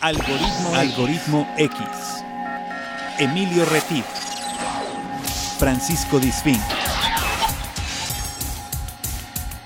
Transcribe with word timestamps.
Algoritmo, 0.00 0.74
Algoritmo 0.74 1.54
X. 1.58 1.78
Emilio 3.18 3.66
Retif. 3.66 4.06
Francisco 5.58 6.18
Disfín. 6.18 6.58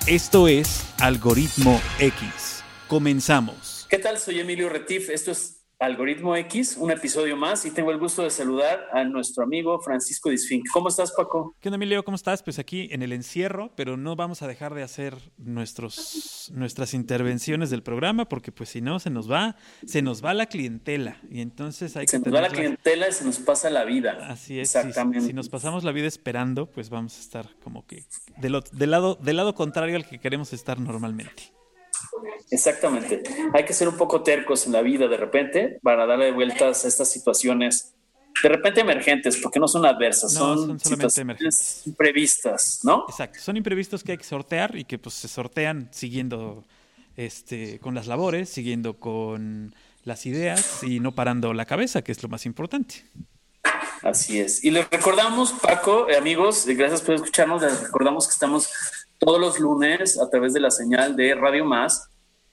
Esto 0.09 0.49
es 0.49 0.83
Algoritmo 0.99 1.81
X. 2.01 2.65
Comenzamos. 2.89 3.87
¿Qué 3.89 3.99
tal? 3.99 4.19
Soy 4.19 4.41
Emilio 4.41 4.69
Retif. 4.69 5.08
Esto 5.10 5.31
es 5.31 5.54
Algoritmo 5.79 6.37
X, 6.37 6.77
un 6.79 6.90
episodio 6.90 7.37
más 7.37 7.65
y 7.67 7.71
tengo 7.71 7.90
el 7.90 7.99
gusto 7.99 8.22
de 8.22 8.31
saludar 8.31 8.88
a 8.93 9.04
nuestro 9.04 9.43
amigo 9.43 9.81
Francisco 9.81 10.31
Disfink. 10.31 10.67
¿Cómo 10.72 10.89
estás, 10.89 11.13
Paco? 11.13 11.57
¿Qué 11.61 11.69
onda, 11.69 11.77
Emilio? 11.77 12.04
¿Cómo 12.04 12.15
estás? 12.15 12.43
Pues 12.43 12.58
aquí 12.58 12.89
en 12.93 13.03
el 13.03 13.13
encierro, 13.13 13.72
pero 13.75 13.97
no 13.97 14.17
vamos 14.17 14.43
a 14.43 14.47
dejar 14.47 14.75
de 14.75 14.83
hacer 14.83 15.17
nuestros, 15.37 16.52
nuestras 16.55 16.95
intervenciones 16.95 17.71
del 17.71 17.83
programa 17.83 18.29
porque 18.29 18.52
pues 18.52 18.69
si 18.71 18.80
no 18.80 19.01
se 19.01 19.11
nos 19.11 19.30
va, 19.30 19.57
se 19.84 20.01
nos 20.01 20.25
va 20.25 20.33
la 20.33 20.47
clientela 20.47 21.19
y 21.31 21.41
entonces 21.41 21.97
hay 21.97 22.06
se 22.06 22.19
que... 22.19 22.23
Se 22.23 22.31
nos 22.31 22.34
va 22.34 22.43
la 22.43 22.51
clientela 22.51 23.09
y 23.09 23.12
se 23.12 23.25
nos 23.25 23.39
pasa 23.39 23.69
la 23.69 23.84
vida. 23.84 24.19
Así 24.29 24.61
es. 24.61 24.75
Exactamente. 24.75 25.27
Si, 25.27 25.33
nos 25.33 25.48
pasamos 25.48 25.84
la 25.84 25.93
vida 25.93 26.06
esperando, 26.06 26.67
pues 26.67 26.89
vamos 26.89 27.17
a 27.17 27.20
estar 27.20 27.48
como 27.62 27.87
que 27.87 28.05
del, 28.39 28.62
del, 28.73 28.91
lado, 28.91 29.17
del 29.17 29.37
lado 29.37 29.55
contrario 29.55 29.97
al 29.97 30.06
que 30.06 30.19
queremos 30.19 30.53
estar 30.53 30.79
normalmente. 30.79 31.54
Exactamente. 32.51 33.23
Hay 33.53 33.65
que 33.65 33.73
ser 33.73 33.89
un 33.89 33.97
poco 33.97 34.23
tercos 34.23 34.67
en 34.67 34.73
la 34.73 34.83
vida 34.83 35.09
de 35.09 35.17
repente 35.17 35.79
para 35.83 36.07
darle 36.07 36.33
vueltas 36.33 36.85
a 36.85 36.89
estas 36.89 37.11
situaciones 37.11 37.95
de 38.43 38.49
repente 38.49 38.81
emergentes, 38.81 39.37
porque 39.37 39.61
no 39.61 39.69
son 39.69 39.87
adversas, 39.87 40.33
son, 40.33 40.79
situaciones 40.81 41.83
imprevistas, 41.87 42.81
¿no? 42.83 43.05
Exacto, 43.09 43.39
son 43.41 43.57
imprevistos 43.57 44.03
que 44.03 44.13
hay 44.13 44.19
que 44.19 44.25
sortear 44.25 44.77
y 44.77 44.85
que 44.85 44.99
pues 44.99 45.15
se 45.15 45.29
sortean 45.29 45.89
siguiendo 45.93 46.65
este, 47.17 47.79
con 47.79 47.95
las 47.95 48.07
labores, 48.07 48.49
siguiendo 48.49 48.99
con 48.99 49.75
las 50.03 50.27
ideas 50.27 50.83
y 50.83 51.01
no 51.01 51.12
parando 51.12 51.55
la 51.55 51.65
cabeza, 51.65 52.03
que 52.03 52.12
es 52.12 52.23
lo 52.23 52.29
más 52.29 52.45
importante. 52.45 53.05
Así 54.03 54.39
es. 54.39 54.62
Y 54.65 54.71
les 54.71 54.89
recordamos, 54.91 55.53
Paco, 55.53 56.11
eh, 56.11 56.17
amigos, 56.17 56.67
gracias 56.67 57.01
por 57.01 57.15
escucharnos, 57.15 57.62
les 57.62 57.81
recordamos 57.81 58.27
que 58.27 58.33
estamos 58.33 58.69
todos 59.25 59.41
los 59.41 59.58
lunes 59.58 60.20
a 60.20 60.28
través 60.28 60.53
de 60.53 60.61
la 60.61 60.70
señal 60.70 61.17
de 61.17 61.34
Radio 61.34 61.64
Más. 61.64 62.08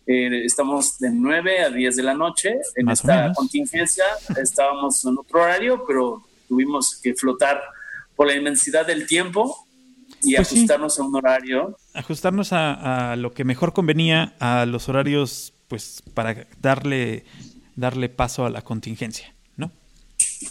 Eh, 0.07 0.45
estamos 0.45 0.97
de 0.99 1.09
9 1.11 1.65
a 1.65 1.69
10 1.69 1.95
de 1.97 2.03
la 2.03 2.13
noche. 2.13 2.59
En 2.75 2.89
esta 2.89 3.33
contingencia 3.33 4.05
estábamos 4.41 5.03
en 5.05 5.17
otro 5.17 5.41
horario, 5.41 5.83
pero 5.85 6.23
tuvimos 6.47 6.95
que 7.01 7.13
flotar 7.13 7.61
por 8.15 8.27
la 8.27 8.35
inmensidad 8.35 8.85
del 8.87 9.05
tiempo 9.05 9.67
y 10.23 10.35
pues 10.35 10.51
ajustarnos 10.51 10.99
a 10.99 11.03
un 11.03 11.15
horario. 11.15 11.77
Ajustarnos 11.93 12.53
a, 12.53 13.11
a, 13.11 13.15
lo 13.15 13.33
que 13.33 13.43
mejor 13.43 13.73
convenía 13.73 14.35
a 14.39 14.65
los 14.65 14.87
horarios, 14.87 15.53
pues 15.67 16.01
para 16.13 16.47
darle, 16.61 17.25
darle 17.75 18.09
paso 18.09 18.45
a 18.45 18.49
la 18.49 18.61
contingencia. 18.61 19.33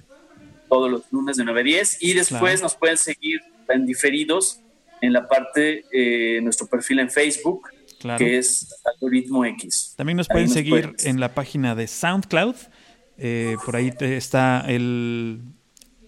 todos 0.69 0.91
los 0.91 1.11
lunes 1.11 1.37
de 1.37 1.43
9 1.43 1.59
a 1.59 1.63
10 1.63 2.03
y 2.03 2.13
después 2.13 2.61
nos 2.61 2.75
pueden 2.75 2.97
seguir 2.97 3.41
en 3.67 3.85
diferidos 3.85 4.61
en 5.01 5.13
la 5.13 5.27
parte, 5.27 5.85
eh, 5.91 6.39
nuestro 6.41 6.67
perfil 6.67 6.99
en 6.99 7.09
Facebook, 7.09 7.67
que 8.17 8.37
es 8.37 8.81
Algoritmo 8.85 9.45
X. 9.45 9.93
También 9.97 10.17
nos 10.17 10.27
pueden 10.27 10.49
seguir 10.49 10.95
en 11.03 11.19
la 11.19 11.33
página 11.33 11.75
de 11.75 11.87
SoundCloud. 11.87 12.55
Eh, 13.17 13.57
por 13.65 13.75
ahí 13.75 13.91
está 13.99 14.63
el 14.67 15.41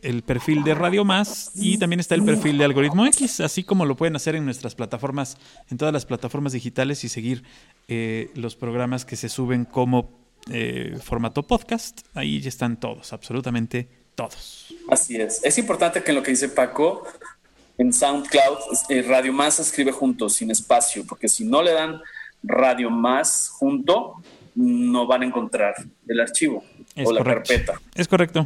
el 0.02 0.24
perfil 0.24 0.64
de 0.64 0.74
Radio 0.74 1.06
Más 1.06 1.52
y 1.56 1.78
también 1.78 2.00
está 2.00 2.16
el 2.16 2.24
perfil 2.24 2.58
de 2.58 2.66
Algoritmo 2.66 3.06
X, 3.06 3.40
así 3.40 3.64
como 3.64 3.86
lo 3.86 3.96
pueden 3.96 4.16
hacer 4.16 4.36
en 4.36 4.46
nuestras 4.46 4.76
plataformas, 4.76 5.38
en 5.70 5.78
todas 5.78 5.94
las 5.94 6.06
plataformas 6.06 6.54
digitales 6.54 7.04
y 7.04 7.10
seguir 7.10 7.44
eh, 7.88 8.32
los 8.36 8.56
programas 8.56 9.06
que 9.06 9.16
se 9.16 9.30
suben 9.30 9.66
como 9.66 10.20
eh, 10.50 10.98
formato 11.04 11.44
podcast. 11.44 12.02
Ahí 12.14 12.42
ya 12.42 12.50
están 12.50 12.80
todos, 12.80 13.14
absolutamente 13.14 13.88
todos. 14.16 14.74
Así 14.90 15.16
es. 15.18 15.44
Es 15.44 15.58
importante 15.58 16.04
que 16.04 16.12
en 16.12 16.16
lo 16.16 16.24
que 16.24 16.32
dice 16.32 16.50
Paco, 16.50 17.04
en 17.78 17.94
SoundCloud, 17.94 18.58
eh, 18.90 19.02
Radio 19.04 19.34
Más 19.34 19.56
se 19.56 19.62
escribe 19.62 19.92
junto, 19.92 20.30
sin 20.30 20.52
espacio, 20.52 21.06
porque 21.08 21.28
si 21.28 21.46
no 21.46 21.62
le 21.62 21.74
dan 21.74 22.02
Radio 22.44 22.90
Más 22.90 23.50
junto, 23.50 24.16
no 24.56 25.08
van 25.08 25.22
a 25.22 25.26
encontrar 25.26 25.76
el 26.08 26.20
archivo 26.20 26.64
o 27.04 27.12
la 27.12 27.24
carpeta. 27.24 27.80
Es 27.96 28.08
correcto. 28.08 28.46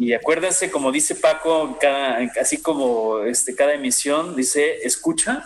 Y 0.00 0.14
acuérdense, 0.14 0.70
como 0.70 0.90
dice 0.90 1.14
Paco, 1.14 1.76
cada, 1.78 2.18
así 2.40 2.62
como 2.62 3.18
este, 3.18 3.54
cada 3.54 3.74
emisión, 3.74 4.34
dice 4.34 4.78
escucha, 4.82 5.44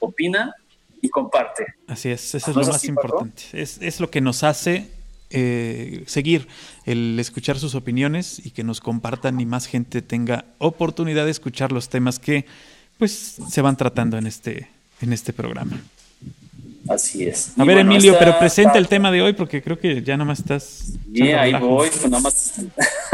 opina 0.00 0.52
y 1.00 1.08
comparte. 1.08 1.64
Así 1.86 2.10
es, 2.10 2.34
eso 2.34 2.50
es 2.50 2.56
lo 2.56 2.66
más 2.66 2.84
importante. 2.84 3.44
Es, 3.52 3.78
es, 3.80 4.00
lo 4.00 4.10
que 4.10 4.20
nos 4.20 4.42
hace 4.42 4.90
eh, 5.30 6.02
seguir, 6.06 6.48
el 6.86 7.20
escuchar 7.20 7.56
sus 7.60 7.76
opiniones 7.76 8.44
y 8.44 8.50
que 8.50 8.64
nos 8.64 8.80
compartan 8.80 9.40
y 9.40 9.46
más 9.46 9.66
gente 9.66 10.02
tenga 10.02 10.46
oportunidad 10.58 11.24
de 11.26 11.30
escuchar 11.30 11.70
los 11.70 11.88
temas 11.88 12.18
que 12.18 12.46
pues 12.98 13.36
se 13.48 13.62
van 13.62 13.76
tratando 13.76 14.18
en 14.18 14.26
este, 14.26 14.68
en 15.00 15.12
este 15.12 15.32
programa. 15.32 15.80
Así 16.88 17.26
es. 17.26 17.52
A 17.58 17.64
ver, 17.64 17.78
Emilio, 17.78 18.16
pero 18.18 18.38
presenta 18.38 18.78
el 18.78 18.88
tema 18.88 19.10
de 19.10 19.22
hoy 19.22 19.32
porque 19.34 19.62
creo 19.62 19.78
que 19.78 20.02
ya 20.02 20.16
nada 20.16 20.26
más 20.26 20.38
estás. 20.38 20.92
Sí, 21.14 21.32
ahí 21.32 21.52
voy, 21.54 21.88
pues 21.90 22.08
nada 22.08 22.22
más. 22.22 22.54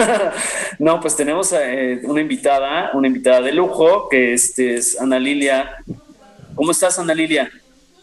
no, 0.79 1.01
pues 1.01 1.17
tenemos 1.17 1.53
eh, 1.53 2.01
una 2.05 2.21
invitada, 2.21 2.91
una 2.95 3.09
invitada 3.09 3.41
de 3.41 3.53
lujo, 3.53 4.09
que 4.09 4.35
este 4.35 4.77
es 4.77 5.01
Ana 5.01 5.19
Lilia. 5.19 5.77
¿Cómo 6.55 6.71
estás, 6.71 6.99
Ana 6.99 7.15
Lilia? 7.15 7.51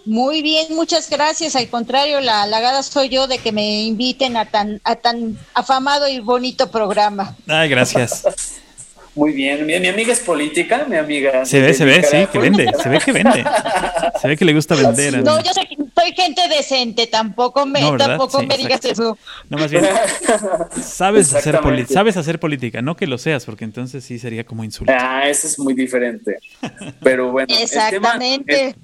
Muy 0.06 0.42
bien, 0.42 0.76
muchas 0.76 1.10
gracias. 1.10 1.56
Al 1.56 1.70
contrario, 1.70 2.20
la 2.22 2.44
halagada 2.44 2.84
soy 2.84 3.10
yo 3.10 3.28
de 3.28 3.38
que 3.38 3.52
me 3.52 3.84
inviten 3.84 4.36
a 4.36 4.46
tan, 4.46 4.82
a 4.84 4.96
tan 4.96 5.38
afamado 5.54 6.08
y 6.08 6.20
bonito 6.20 6.72
programa. 6.72 7.36
Ay, 7.48 7.70
gracias. 7.70 8.24
Muy 9.14 9.34
bien, 9.34 9.66
mi, 9.66 9.74
amiga 9.74 10.14
es 10.14 10.22
política, 10.22 10.86
mi 10.88 10.96
amiga. 10.96 11.46
Se 11.46 11.60
ve, 11.60 11.74
se 11.74 11.84
ve, 11.84 12.02
sí, 12.02 12.28
que 12.32 12.40
vende, 12.40 12.72
se 12.82 12.88
ve 12.90 13.00
que 13.04 13.12
vende. 13.12 13.44
Se 14.22 14.28
ve 14.28 14.38
que 14.38 14.46
le 14.46 14.54
gusta 14.54 14.76
vender. 14.76 15.22
No, 15.24 15.44
yo 15.44 15.52
soy, 15.54 15.68
gente 16.16 16.48
decente, 16.48 17.08
tampoco 17.08 17.66
me, 17.66 17.82
tampoco 17.98 18.42
me 18.44 18.58
digas 18.58 18.84
eso. 18.86 19.18
No, 19.50 19.58
más 19.58 19.72
bien, 19.72 19.86
sabes 20.82 21.34
hacer, 21.34 21.60
sabes 21.90 22.18
hacer 22.18 22.40
política, 22.40 22.82
no 22.82 22.96
que 22.96 23.08
lo 23.08 23.18
seas, 23.18 23.46
porque 23.46 23.66
entonces 23.66 24.04
sí 24.04 24.18
sería 24.18 24.46
como 24.46 24.64
insulto. 24.64 24.94
Ah, 24.96 25.28
eso 25.28 25.48
es 25.48 25.60
muy 25.60 25.74
diferente. 25.74 26.38
Pero 27.02 27.32
bueno, 27.32 27.54
Exactamente. 27.60 28.76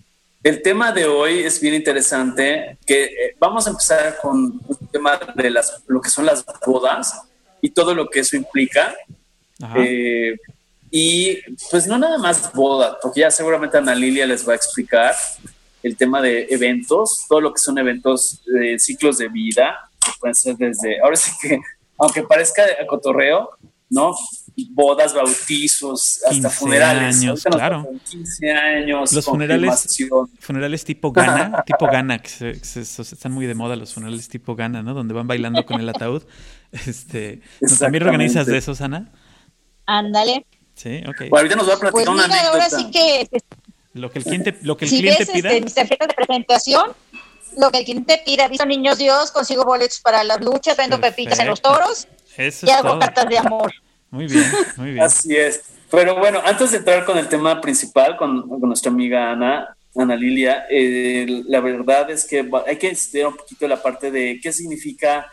El 0.43 0.61
tema, 0.61 0.91
de 0.91 1.05
hoy 1.05 1.39
es 1.43 1.59
bien 1.59 1.73
interesante, 1.73 2.77
que 2.85 3.03
eh, 3.03 3.35
vamos 3.39 3.67
a 3.67 3.71
empezar 3.71 4.17
con 4.21 4.61
un 4.65 4.87
tema 4.91 5.19
de 5.35 5.49
las, 5.49 5.83
lo 5.87 5.99
que 5.99 6.09
son 6.09 6.25
las 6.25 6.45
bodas 6.65 7.21
y 7.61 7.71
todo 7.71 7.93
lo 7.93 8.09
que 8.09 8.21
eso 8.21 8.37
implica. 8.37 8.95
Eh, 9.77 10.35
y 10.91 11.37
pues 11.69 11.87
no 11.87 11.97
nada 11.97 12.17
más 12.17 12.53
boda, 12.53 12.97
porque 13.01 13.21
ya 13.21 13.31
seguramente 13.31 13.77
Ana 13.77 13.95
Lilia 13.95 14.25
les 14.25 14.47
va 14.47 14.53
a 14.53 14.55
explicar 14.55 15.15
el 15.83 15.95
tema 15.95 16.21
de 16.21 16.47
eventos, 16.49 17.25
todo 17.27 17.41
lo 17.41 17.53
que 17.53 17.59
son 17.59 17.77
eventos 17.77 18.41
de 18.45 18.79
ciclos 18.79 19.17
de 19.17 19.27
vida, 19.27 19.89
que 20.03 20.11
pueden 20.19 20.35
ser 20.35 20.55
desde, 20.57 20.99
ahora 21.01 21.15
sí 21.15 21.31
que, 21.41 21.59
aunque 21.97 22.23
parezca 22.23 22.63
a 22.63 22.85
cotorreo, 22.85 23.49
¿no? 23.89 24.15
Bodas, 24.71 25.13
bautizos, 25.13 26.19
hasta 26.27 26.49
funerales. 26.49 27.17
Años, 27.17 27.43
claro. 27.43 27.87
15 28.09 28.51
años. 28.51 29.13
Los 29.13 29.25
funerales, 29.25 29.97
funerales 30.39 30.83
tipo 30.83 31.11
Gana, 31.11 31.63
tipo 31.65 31.85
Gana, 31.85 32.19
que 32.19 32.51
están 32.51 33.31
muy 33.31 33.45
de 33.45 33.53
moda 33.53 33.75
los 33.75 33.93
funerales 33.93 34.27
tipo 34.27 34.55
Gana, 34.55 34.81
¿no? 34.81 34.93
Donde 34.93 35.13
van 35.13 35.27
bailando 35.27 35.65
con 35.65 35.79
el 35.79 35.89
ataúd. 35.89 36.23
Este, 36.85 37.39
¿También 37.79 38.03
organizas 38.03 38.45
de 38.45 38.57
esos, 38.57 38.81
Ana? 38.81 39.09
Ándale. 39.87 40.45
Sí, 40.75 41.01
ok. 41.07 41.29
Bueno, 41.29 41.37
ahorita 41.37 41.55
nos 41.55 41.69
va 41.69 41.73
a 41.73 41.79
platicar 41.79 41.91
pues 41.91 42.07
una 42.07 42.25
anécdota. 42.25 42.49
ahora 42.49 42.69
sí 42.69 42.91
que... 42.91 43.27
Lo 43.93 44.11
que 44.11 44.19
el 44.19 44.25
cliente, 44.25 44.55
lo 44.61 44.77
que 44.77 44.85
el 44.85 44.91
cliente 44.91 45.25
ves, 45.25 45.29
pida. 45.31 45.49
Este, 45.49 45.61
mis 45.61 45.73
tarjetas 45.73 46.07
de 46.09 46.13
presentación, 46.13 46.91
lo 47.57 47.71
que 47.71 47.79
el 47.79 47.85
cliente 47.85 48.21
pida, 48.23 48.47
visto 48.47 48.65
niños 48.65 48.99
Dios, 48.99 49.31
consigo 49.31 49.65
boletos 49.65 49.99
para 50.01 50.23
las 50.23 50.39
luchas, 50.39 50.77
vendo 50.77 51.01
pepitas 51.01 51.39
en 51.39 51.47
los 51.47 51.61
toros 51.61 52.07
Eso 52.35 52.67
y 52.67 52.69
hago 52.69 52.99
cartas 52.99 53.27
de 53.27 53.39
amor. 53.39 53.71
Muy 54.11 54.27
bien, 54.27 54.45
muy 54.77 54.91
bien. 54.91 55.03
Así 55.03 55.35
es. 55.35 55.63
Pero 55.89 56.17
bueno, 56.17 56.41
antes 56.45 56.71
de 56.71 56.77
entrar 56.77 57.05
con 57.05 57.17
el 57.17 57.27
tema 57.27 57.59
principal, 57.59 58.15
con, 58.17 58.47
con 58.47 58.67
nuestra 58.67 58.91
amiga 58.91 59.31
Ana, 59.31 59.75
Ana 59.95 60.15
Lilia, 60.15 60.65
eh, 60.69 61.25
la 61.47 61.59
verdad 61.59 62.11
es 62.11 62.25
que 62.25 62.47
hay 62.67 62.77
que 62.77 62.89
estudiar 62.89 63.27
un 63.29 63.37
poquito 63.37 63.67
la 63.67 63.81
parte 63.81 64.11
de 64.11 64.39
qué 64.41 64.51
significa 64.51 65.31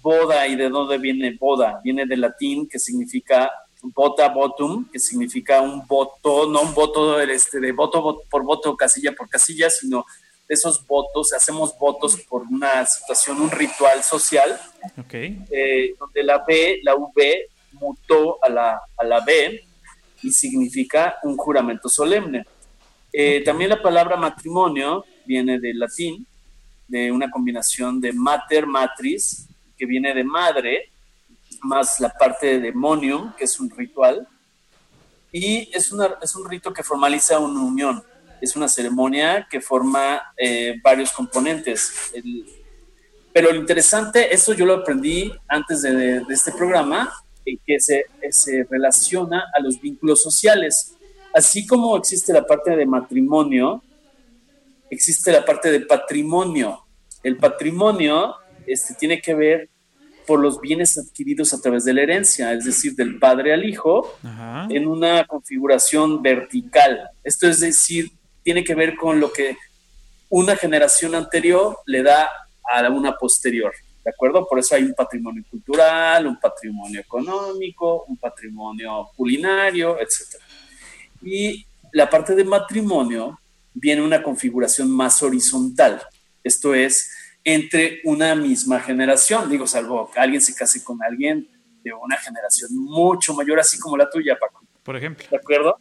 boda 0.00 0.48
y 0.48 0.56
de 0.56 0.68
dónde 0.68 0.98
viene 0.98 1.36
boda. 1.38 1.80
Viene 1.84 2.06
del 2.06 2.22
latín 2.22 2.68
que 2.68 2.78
significa 2.78 3.50
vota 3.82 4.28
votum, 4.28 4.88
que 4.90 4.98
significa 4.98 5.60
un 5.60 5.86
voto, 5.86 6.48
no 6.48 6.62
un 6.62 6.74
voto 6.74 7.20
este, 7.20 7.58
de 7.58 7.72
voto 7.72 8.22
por 8.30 8.44
voto, 8.44 8.76
casilla 8.76 9.12
por 9.12 9.28
casilla, 9.28 9.68
sino 9.68 10.04
esos 10.48 10.86
votos, 10.86 11.32
hacemos 11.32 11.76
votos 11.78 12.16
por 12.28 12.42
una 12.42 12.84
situación, 12.86 13.40
un 13.40 13.50
ritual 13.50 14.02
social, 14.02 14.60
okay. 14.98 15.44
eh, 15.50 15.94
donde 15.98 16.22
la 16.22 16.44
B, 16.46 16.80
la 16.82 16.94
V 16.94 17.48
mutó 17.72 18.38
a 18.44 18.48
la, 18.48 18.80
a 18.96 19.04
la 19.04 19.20
B 19.20 19.64
y 20.22 20.30
significa 20.30 21.16
un 21.22 21.36
juramento 21.36 21.88
solemne. 21.88 22.44
Eh, 23.12 23.42
también 23.44 23.70
la 23.70 23.82
palabra 23.82 24.16
matrimonio 24.16 25.04
viene 25.24 25.58
del 25.58 25.78
latín, 25.78 26.26
de 26.86 27.10
una 27.10 27.30
combinación 27.30 28.00
de 28.00 28.12
mater, 28.12 28.66
matris, 28.66 29.48
que 29.76 29.86
viene 29.86 30.14
de 30.14 30.24
madre, 30.24 30.91
más 31.62 32.00
la 32.00 32.10
parte 32.10 32.46
de 32.46 32.60
demonium, 32.60 33.34
que 33.36 33.44
es 33.44 33.58
un 33.60 33.70
ritual, 33.70 34.26
y 35.30 35.70
es, 35.74 35.92
una, 35.92 36.18
es 36.20 36.34
un 36.36 36.48
rito 36.48 36.72
que 36.72 36.82
formaliza 36.82 37.38
una 37.38 37.60
unión, 37.60 38.02
es 38.40 38.54
una 38.54 38.68
ceremonia 38.68 39.46
que 39.50 39.60
forma 39.60 40.20
eh, 40.36 40.78
varios 40.82 41.12
componentes. 41.12 42.12
pero 43.32 43.50
lo 43.50 43.58
interesante, 43.58 44.34
eso 44.34 44.52
yo 44.52 44.66
lo 44.66 44.74
aprendí 44.74 45.32
antes 45.48 45.82
de, 45.82 46.20
de 46.20 46.34
este 46.34 46.52
programa, 46.52 47.10
que 47.44 47.80
se, 47.80 48.04
se 48.30 48.66
relaciona 48.70 49.44
a 49.54 49.60
los 49.60 49.80
vínculos 49.80 50.22
sociales. 50.22 50.94
Así 51.34 51.66
como 51.66 51.96
existe 51.96 52.32
la 52.32 52.44
parte 52.44 52.76
de 52.76 52.86
matrimonio, 52.86 53.82
existe 54.90 55.32
la 55.32 55.44
parte 55.44 55.70
de 55.70 55.80
patrimonio. 55.80 56.84
El 57.22 57.36
patrimonio 57.38 58.34
este, 58.66 58.94
tiene 58.94 59.20
que 59.20 59.34
ver 59.34 59.68
por 60.26 60.40
los 60.40 60.60
bienes 60.60 60.98
adquiridos 60.98 61.52
a 61.52 61.60
través 61.60 61.84
de 61.84 61.94
la 61.94 62.02
herencia, 62.02 62.52
es 62.52 62.64
decir, 62.64 62.94
del 62.94 63.18
padre 63.18 63.52
al 63.52 63.64
hijo, 63.64 64.16
en 64.68 64.86
una 64.86 65.24
configuración 65.26 66.22
vertical. 66.22 67.10
Esto 67.22 67.48
es 67.48 67.60
decir, 67.60 68.10
tiene 68.42 68.64
que 68.64 68.74
ver 68.74 68.96
con 68.96 69.20
lo 69.20 69.32
que 69.32 69.56
una 70.28 70.56
generación 70.56 71.14
anterior 71.14 71.78
le 71.86 72.02
da 72.02 72.28
a 72.64 72.88
una 72.88 73.16
posterior. 73.16 73.72
¿De 74.04 74.10
acuerdo? 74.10 74.46
Por 74.48 74.58
eso 74.58 74.74
hay 74.74 74.82
un 74.82 74.94
patrimonio 74.94 75.44
cultural, 75.48 76.26
un 76.26 76.40
patrimonio 76.40 77.00
económico, 77.00 78.04
un 78.08 78.16
patrimonio 78.16 79.10
culinario, 79.16 80.00
etc. 80.00 80.40
Y 81.22 81.64
la 81.92 82.10
parte 82.10 82.34
de 82.34 82.44
matrimonio 82.44 83.38
viene 83.74 84.02
una 84.02 84.22
configuración 84.22 84.90
más 84.90 85.22
horizontal. 85.22 86.02
Esto 86.42 86.74
es, 86.74 87.10
entre 87.44 88.00
una 88.04 88.34
misma 88.34 88.80
generación, 88.80 89.50
digo, 89.50 89.66
salvo 89.66 90.10
que 90.10 90.20
alguien 90.20 90.40
se 90.40 90.54
case 90.54 90.82
con 90.84 91.02
alguien 91.02 91.48
de 91.82 91.92
una 91.92 92.16
generación 92.16 92.70
mucho 92.74 93.34
mayor, 93.34 93.58
así 93.60 93.78
como 93.78 93.96
la 93.96 94.08
tuya, 94.08 94.38
Paco. 94.38 94.64
Por 94.82 94.96
ejemplo. 94.96 95.26
¿De 95.30 95.36
acuerdo? 95.36 95.80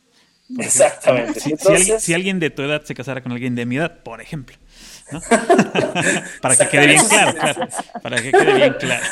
Exactamente. 0.58 1.40
si, 2.00 2.13
alguien, 2.13 2.40
de 2.40 2.50
tu 2.50 2.62
edad 2.62 2.84
se 2.84 2.94
casara 2.94 3.22
con 3.22 3.31
alguien 3.31 3.56
de 3.56 3.66
mi 3.66 3.78
edad, 3.78 4.04
por 4.04 4.22
ejemplo. 4.22 4.58
para 6.42 6.56
que 6.56 6.69
quede 6.69 6.88
bien 6.88 7.06
claro, 7.06 7.38
para 8.02 8.22
que 8.22 8.31
quede 8.31 8.54
bien 8.54 8.75
claro. 8.80 9.06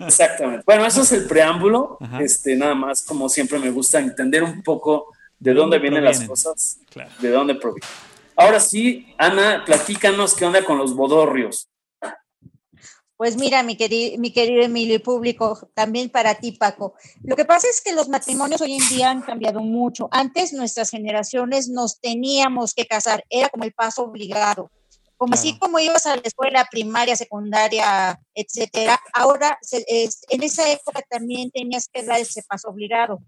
Exactamente. 0.00 0.62
Bueno, 0.64 0.86
eso 0.86 1.02
es 1.02 1.12
el 1.12 1.26
preámbulo. 1.26 1.98
Este, 2.20 2.56
nada 2.56 2.74
más, 2.74 3.02
como 3.02 3.28
siempre, 3.28 3.58
me 3.58 3.70
gusta 3.70 3.98
entender 3.98 4.42
un 4.42 4.62
poco 4.62 5.08
de 5.38 5.54
dónde, 5.54 5.78
vienen 5.78 6.04
las 6.04 6.20
cosas, 6.24 6.78
de 7.20 7.30
dónde 7.30 7.54
provienen. 7.56 7.88
Ahora 8.36 8.60
sí, 8.60 9.14
Ana, 9.18 9.64
platícanos 9.64 10.34
qué 10.34 10.44
onda 10.44 10.64
con 10.64 10.78
los 10.78 10.94
bodorrios. 10.94 11.68
Pues 13.16 13.36
mira, 13.36 13.62
mi 13.62 13.76
querido, 13.76 14.18
mi 14.18 14.32
querido 14.32 14.62
Emilio 14.62 14.96
y 14.96 14.98
público, 14.98 15.70
también 15.74 16.10
para 16.10 16.34
ti, 16.34 16.52
Paco. 16.52 16.94
Lo 17.22 17.36
que 17.36 17.44
pasa 17.44 17.68
es 17.68 17.80
que 17.80 17.92
los 17.92 18.08
matrimonios 18.08 18.60
hoy 18.60 18.72
en 18.72 18.88
día 18.88 19.10
han 19.10 19.22
cambiado 19.22 19.60
mucho. 19.60 20.08
Antes 20.10 20.52
nuestras 20.52 20.90
generaciones 20.90 21.68
nos 21.68 22.00
teníamos 22.00 22.74
que 22.74 22.84
casar, 22.84 23.24
era 23.30 23.48
como 23.48 23.62
el 23.62 23.72
paso 23.72 24.02
obligado. 24.02 24.72
Como 25.16 25.34
así 25.34 25.56
como 25.56 25.78
ibas 25.78 26.04
a 26.06 26.16
la 26.16 26.22
escuela 26.24 26.66
primaria, 26.68 27.14
secundaria, 27.14 28.20
etcétera, 28.34 29.00
ahora 29.12 29.56
en 29.70 30.42
esa 30.42 30.68
época 30.68 31.00
también 31.08 31.52
tenías 31.52 31.86
que 31.86 32.02
dar 32.02 32.18
ese 32.18 32.42
paso 32.42 32.70
obligado. 32.70 33.20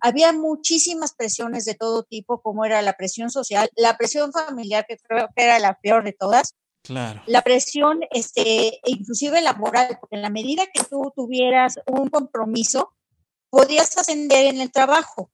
Había 0.00 0.32
muchísimas 0.32 1.14
presiones 1.14 1.64
de 1.64 1.74
todo 1.74 2.02
tipo, 2.02 2.40
como 2.40 2.64
era 2.64 2.82
la 2.82 2.94
presión 2.94 3.30
social, 3.30 3.70
la 3.76 3.96
presión 3.96 4.32
familiar, 4.32 4.86
que 4.88 4.96
creo 4.98 5.28
que 5.36 5.44
era 5.44 5.58
la 5.58 5.78
peor 5.80 6.04
de 6.04 6.12
todas, 6.12 6.54
Claro. 6.84 7.22
La 7.26 7.42
presión, 7.42 8.00
este, 8.10 8.80
inclusive 8.86 9.40
laboral, 9.40 9.98
porque 10.00 10.16
en 10.16 10.22
la 10.22 10.30
medida 10.30 10.66
que 10.66 10.82
tú 10.82 11.12
tuvieras 11.14 11.76
un 11.86 12.08
compromiso, 12.08 12.92
podías 13.50 13.96
ascender 13.96 14.46
en 14.46 14.60
el 14.60 14.72
trabajo. 14.72 15.30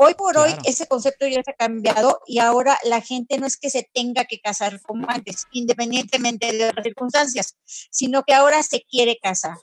Hoy 0.00 0.14
por 0.14 0.38
hoy 0.38 0.52
ese 0.64 0.86
concepto 0.86 1.26
ya 1.26 1.42
se 1.42 1.50
ha 1.50 1.54
cambiado 1.54 2.20
y 2.24 2.38
ahora 2.38 2.78
la 2.84 3.00
gente 3.00 3.36
no 3.36 3.46
es 3.46 3.56
que 3.56 3.68
se 3.68 3.90
tenga 3.92 4.26
que 4.26 4.40
casar 4.40 4.80
como 4.80 5.10
antes, 5.10 5.46
independientemente 5.50 6.52
de 6.52 6.72
las 6.72 6.84
circunstancias, 6.84 7.56
sino 7.64 8.22
que 8.22 8.32
ahora 8.32 8.62
se 8.62 8.82
quiere 8.88 9.18
casar. 9.20 9.56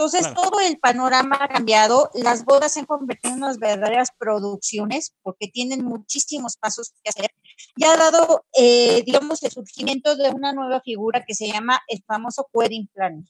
Entonces, 0.00 0.32
todo 0.32 0.60
el 0.60 0.78
panorama 0.78 1.36
ha 1.38 1.48
cambiado. 1.48 2.08
Las 2.14 2.46
bodas 2.46 2.72
se 2.72 2.80
han 2.80 2.86
convertido 2.86 3.34
en 3.34 3.42
unas 3.42 3.58
verdaderas 3.58 4.08
producciones 4.16 5.12
porque 5.20 5.48
tienen 5.48 5.84
muchísimos 5.84 6.56
pasos 6.56 6.94
que 7.04 7.10
hacer. 7.10 7.30
Y 7.76 7.84
ha 7.84 7.98
dado, 7.98 8.46
eh, 8.54 9.02
digamos, 9.04 9.42
el 9.42 9.50
surgimiento 9.50 10.16
de 10.16 10.30
una 10.30 10.54
nueva 10.54 10.80
figura 10.80 11.22
que 11.26 11.34
se 11.34 11.48
llama 11.48 11.82
el 11.86 12.02
famoso 12.06 12.48
wedding 12.54 12.88
planner. 12.94 13.24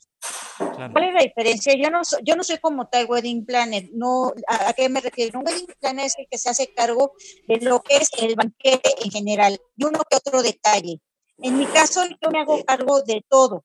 ¿Cuál 0.59 1.09
es 1.09 1.15
la 1.15 1.23
diferencia? 1.23 1.75
Yo 1.75 1.91
no, 1.91 2.03
yo 2.23 2.37
no 2.37 2.45
soy 2.45 2.59
como 2.59 2.87
tal 2.87 3.07
wedding 3.07 3.45
planner. 3.45 3.89
No, 3.93 4.33
¿a, 4.47 4.73
qué 4.73 4.89
me 4.89 5.01
refiero? 5.01 5.41
Un 5.41 5.49
wedding 5.49 5.67
planner 5.81 6.07
es 6.07 6.15
el 6.19 6.29
que 6.31 6.39
se 6.39 6.51
hace 6.51 6.73
cargo 6.73 7.15
de 7.49 7.57
lo 7.63 7.83
que 7.83 7.97
es 7.97 8.11
el 8.19 8.37
banquete 8.37 8.95
en 9.03 9.11
general 9.11 9.61
y 9.77 9.85
uno 9.87 9.99
que 10.09 10.17
otro 10.19 10.41
detalle. 10.41 11.01
En 11.39 11.59
mi 11.59 11.67
caso, 11.67 12.05
yo 12.05 12.31
me 12.31 12.39
hago 12.39 12.63
cargo 12.65 13.03
de 13.03 13.25
todo 13.29 13.65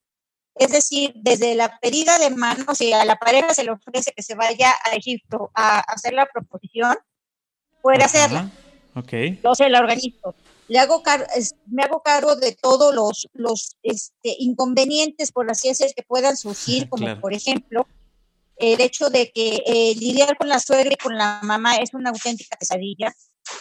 es 0.56 0.72
decir, 0.72 1.12
desde 1.16 1.56
la 1.56 1.80
pedida 1.80 2.18
de 2.18 2.30
manos, 2.30 2.78
si 2.78 2.94
a 2.94 3.04
la 3.04 3.18
pareja 3.18 3.54
se 3.54 3.64
le 3.64 3.72
ofrece 3.72 4.14
que 4.14 4.24
se 4.24 4.36
vaya 4.36 4.74
a 4.86 4.96
Egipto 4.96 5.52
a 5.54 5.80
hacer 5.80 6.14
la 6.14 6.26
proposición, 6.26 6.96
puede 7.82 8.04
hacerla. 8.04 8.50
Ok. 8.96 9.14
Yo 9.44 9.54
se 9.54 9.70
la 9.70 9.80
organizo. 9.80 10.34
Le 10.68 10.80
hago 10.80 11.04
me 11.68 11.84
hago 11.84 12.02
cargo 12.02 12.36
de 12.36 12.54
todos 12.54 12.96
los, 12.96 13.28
los 13.34 13.76
este, 13.84 14.36
inconvenientes, 14.40 15.32
por 15.32 15.50
así 15.52 15.68
decirlo, 15.68 15.94
que 15.96 16.04
puedan 16.04 16.38
surgir, 16.38 16.90
como 16.90 17.20
por 17.20 17.34
ejemplo, 17.34 17.86
el 18.56 18.80
hecho 18.80 19.10
de 19.10 19.32
que 19.32 19.62
eh, 19.66 19.94
lidiar 19.96 20.38
con 20.38 20.48
la 20.48 20.60
suegra 20.60 20.94
y 20.94 20.96
con 20.96 21.18
la 21.18 21.42
mamá 21.44 21.76
es 21.76 21.94
una 21.94 22.12
auténtica 22.12 22.56
pesadilla. 22.58 23.14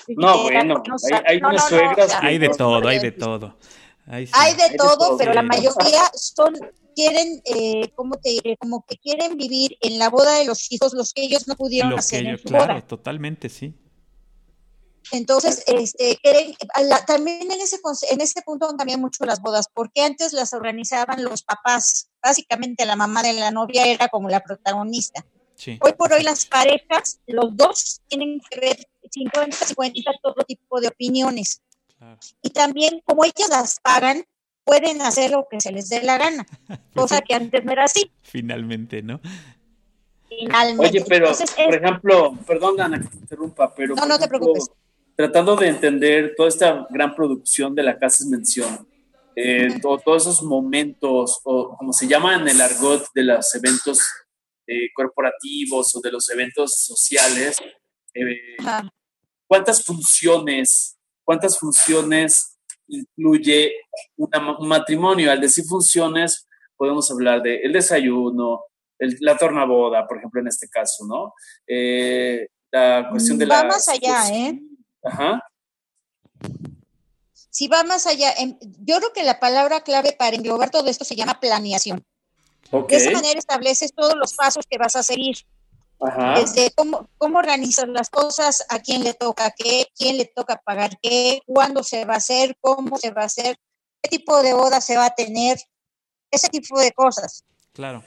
No, 0.09 0.43
bueno, 0.45 0.83
hay, 1.27 1.41
suegras. 1.69 2.17
hay 2.23 2.39
de 2.39 2.49
todo, 2.51 2.89
hay 2.89 3.01
de 3.01 3.11
todo. 3.11 3.59
Hay, 4.07 4.27
de, 4.27 4.77
todo, 4.77 5.17
pero 5.17 5.33
la 5.33 5.43
mayoría 5.43 6.03
son 6.15 6.55
quieren, 6.95 7.43
eh, 7.45 7.91
¿cómo 7.95 8.17
te 8.17 8.31
diré? 8.31 8.57
Como 8.57 8.85
que 8.87 8.97
quieren 8.99 9.37
vivir 9.37 9.77
en 9.81 9.99
la 9.99 10.11
boda 10.11 10.39
de 10.39 10.45
los 10.45 10.71
hijos 10.71 10.93
los 10.95 11.13
que 11.13 11.23
ellos 11.23 11.49
no 11.49 11.57
pudieron 11.57 11.93
hacer 11.99 12.27
en 12.27 12.39
su 12.39 12.45
claro, 12.45 12.83
totalmente, 12.85 13.49
sí. 13.49 13.75
Entonces, 15.11 15.63
este, 15.67 16.19
quieren, 16.23 16.55
también 17.07 17.51
en 17.51 17.61
ese, 17.61 17.79
en 18.11 18.21
ese 18.21 18.43
punto 18.43 18.69
han 18.69 18.77
cambiado 18.77 19.01
mucho 19.01 19.25
las 19.25 19.41
bodas, 19.41 19.69
porque 19.73 20.03
antes 20.03 20.33
las 20.33 20.55
organizaban 20.55 21.23
los 21.25 21.43
papás, 21.43 22.11
básicamente 22.23 22.87
la 22.87 22.97
mamá 22.97 23.23
de 23.23 23.35
la 23.35 23.51
novia 23.51 23.87
era 23.87 24.09
como 24.09 24.29
la 24.29 24.41
protagonista. 24.41 25.25
Hoy 25.81 25.93
por 25.97 26.13
hoy 26.13 26.23
las 26.23 26.47
parejas, 26.47 27.21
los 27.27 27.57
dos 27.57 28.01
tienen 28.09 28.41
que 28.51 28.61
ver 28.61 28.89
50, 29.11 29.57
50, 29.57 30.11
todo 30.23 30.35
tipo 30.47 30.81
de 30.81 30.89
opiniones. 30.89 31.63
Y 32.43 32.51
también 32.51 33.01
como 33.05 33.25
ellas 33.25 33.49
las 33.51 33.81
pagan, 33.81 34.25
pueden 34.65 35.01
hacer 35.03 35.31
lo 35.31 35.47
que 35.51 35.61
se 35.61 35.73
les 35.73 35.89
dé 35.89 36.03
la 36.03 36.19
gana, 36.19 36.47
cosa 36.95 37.21
que 37.21 37.35
antes 37.35 37.65
no 37.65 37.73
era 37.73 37.85
así. 37.85 38.11
Finalmente, 38.23 39.03
¿no? 39.03 39.21
Finalmente. 40.29 40.89
Oye, 40.89 41.05
pero, 41.07 41.31
por 41.65 41.75
ejemplo, 41.75 42.39
perdón, 42.47 42.81
Ana, 42.81 43.01
que 43.01 43.09
te 43.09 43.17
interrumpa, 43.17 43.73
pero. 43.75 43.95
No, 43.95 44.07
no 44.07 44.19
te 44.19 44.27
preocupes. 44.27 44.71
Tratando 45.17 45.55
de 45.55 45.69
entender 45.69 46.35
toda 46.37 46.49
esta 46.49 46.87
gran 46.91 47.15
producción 47.15 47.75
de 47.75 47.85
la 47.85 47.97
Casa 47.99 48.25
Mención, 48.29 48.89
eh, 49.37 49.79
todos 49.81 50.23
esos 50.23 50.43
momentos, 50.43 51.41
o 51.45 51.77
como 51.77 51.93
se 51.93 52.09
llama 52.09 52.35
en 52.35 52.49
el 52.49 52.61
argot 52.61 53.07
de 53.15 53.23
los 53.23 53.55
eventos 53.55 54.01
eh, 54.67 54.93
corporativos 54.93 55.95
o 55.95 56.01
de 56.01 56.11
los 56.11 56.29
eventos 56.31 56.75
sociales, 56.75 57.59
eh, 58.15 58.57
¿cuántas 59.47 59.85
funciones, 59.85 60.94
cuántas 61.25 61.59
funciones 61.59 62.59
incluye 62.87 63.73
un 64.17 64.69
matrimonio. 64.69 65.31
Al 65.31 65.41
decir 65.41 65.65
funciones, 65.65 66.47
podemos 66.77 67.11
hablar 67.11 67.43
de 67.43 67.57
el 67.57 67.73
desayuno, 67.73 68.65
la 68.99 69.37
tornaboda, 69.37 70.07
por 70.07 70.19
ejemplo, 70.19 70.41
en 70.41 70.49
este 70.49 70.69
caso, 70.69 71.05
¿no? 71.07 71.35
Eh, 71.67 72.49
la 72.71 73.09
cuestión 73.11 73.39
de 73.39 73.47
va 73.47 73.57
la... 73.57 73.63
Va 73.63 73.69
más 73.69 73.89
allá, 73.89 74.29
¿eh? 74.31 74.61
Ajá. 75.03 75.43
Si 77.51 77.69
va 77.69 77.85
más 77.85 78.07
allá. 78.07 78.35
Yo 78.81 78.99
creo 78.99 79.13
que 79.13 79.23
la 79.23 79.39
palabra 79.39 79.83
clave 79.83 80.13
para 80.13 80.35
englobar 80.35 80.71
todo 80.71 80.89
esto 80.89 81.05
se 81.05 81.15
llama 81.15 81.39
planeación. 81.41 82.05
De 82.89 82.97
esa 82.97 83.13
manera 83.13 83.39
estableces 83.39 83.93
todos 83.95 84.17
los 84.17 84.35
pasos 84.35 84.65
que 84.69 84.79
vas 84.79 84.97
a 84.97 85.03
seguir. 85.05 85.37
Desde 86.37 86.71
cómo, 86.73 87.09
cómo 87.19 87.39
organizas 87.39 87.89
las 87.89 88.11
cosas, 88.11 88.65
a 88.69 88.81
quién 88.81 89.05
le 89.05 89.15
toca 89.15 89.51
qué, 89.51 89.87
quién 89.97 90.19
le 90.19 90.27
toca 90.27 90.61
pagar 90.65 90.99
qué, 91.01 91.41
cuándo 91.47 91.83
se 91.83 92.05
va 92.05 92.15
a 92.15 92.19
hacer, 92.19 92.57
cómo 92.61 92.99
se 92.99 93.11
va 93.11 93.23
a 93.23 93.27
hacer, 93.27 93.57
qué 94.03 94.11
tipo 94.11 94.43
de 94.43 94.53
boda 94.53 94.81
se 94.81 94.97
va 94.97 95.07
a 95.07 95.15
tener, 95.15 95.59
ese 96.31 96.49
tipo 96.49 96.79
de 96.79 96.93
cosas. 96.93 97.45
Claro. 97.73 98.03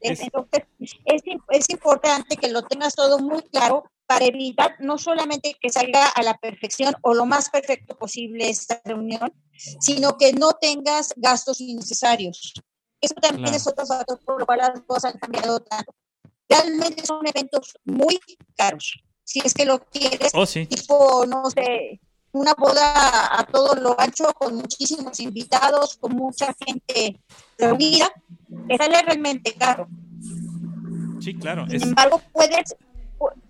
Entonces, 0.00 0.64
es, 0.78 1.22
es 1.50 1.70
importante 1.70 2.36
que 2.36 2.48
lo 2.48 2.62
tengas 2.62 2.94
todo 2.94 3.18
muy 3.18 3.42
claro 3.42 3.84
para 4.06 4.24
evitar 4.24 4.76
no 4.78 4.96
solamente 4.96 5.54
que 5.60 5.70
salga 5.70 6.08
a 6.08 6.22
la 6.22 6.38
perfección 6.38 6.94
o 7.02 7.14
lo 7.14 7.26
más 7.26 7.50
perfecto 7.50 7.96
posible 7.96 8.48
esta 8.48 8.80
reunión, 8.84 9.32
sino 9.80 10.16
que 10.16 10.32
no 10.32 10.52
tengas 10.52 11.12
gastos 11.16 11.60
innecesarios. 11.60 12.54
Eso 13.00 13.14
también 13.14 13.54
es 13.54 13.66
otro 13.66 13.84
factor 13.84 14.18
por 14.24 14.40
lo 14.40 14.46
cual 14.46 14.58
las 14.58 14.80
cosas 14.86 15.12
han 15.12 15.20
cambiado 15.20 15.60
tanto. 15.60 15.92
Realmente 16.48 17.04
son 17.04 17.26
eventos 17.26 17.76
muy 17.84 18.18
caros. 18.56 19.02
Si 19.24 19.40
es 19.44 19.52
que 19.52 19.64
lo 19.64 19.80
quieres, 19.80 20.32
oh, 20.34 20.46
tipo, 20.46 21.26
no 21.26 21.50
sé, 21.50 22.00
una 22.32 22.54
boda 22.54 23.38
a 23.38 23.44
todo 23.44 23.74
lo 23.74 24.00
ancho, 24.00 24.32
con 24.34 24.54
muchísimos 24.54 25.20
invitados, 25.20 25.96
con 25.96 26.14
mucha 26.14 26.54
gente 26.64 27.20
reunida, 27.58 28.10
que 28.68 28.76
sale 28.76 29.02
realmente 29.02 29.54
caro. 29.54 29.88
Sí, 31.20 31.34
claro. 31.34 31.66
Sin 31.68 31.82
embargo, 31.82 32.22
puedes, 32.32 32.76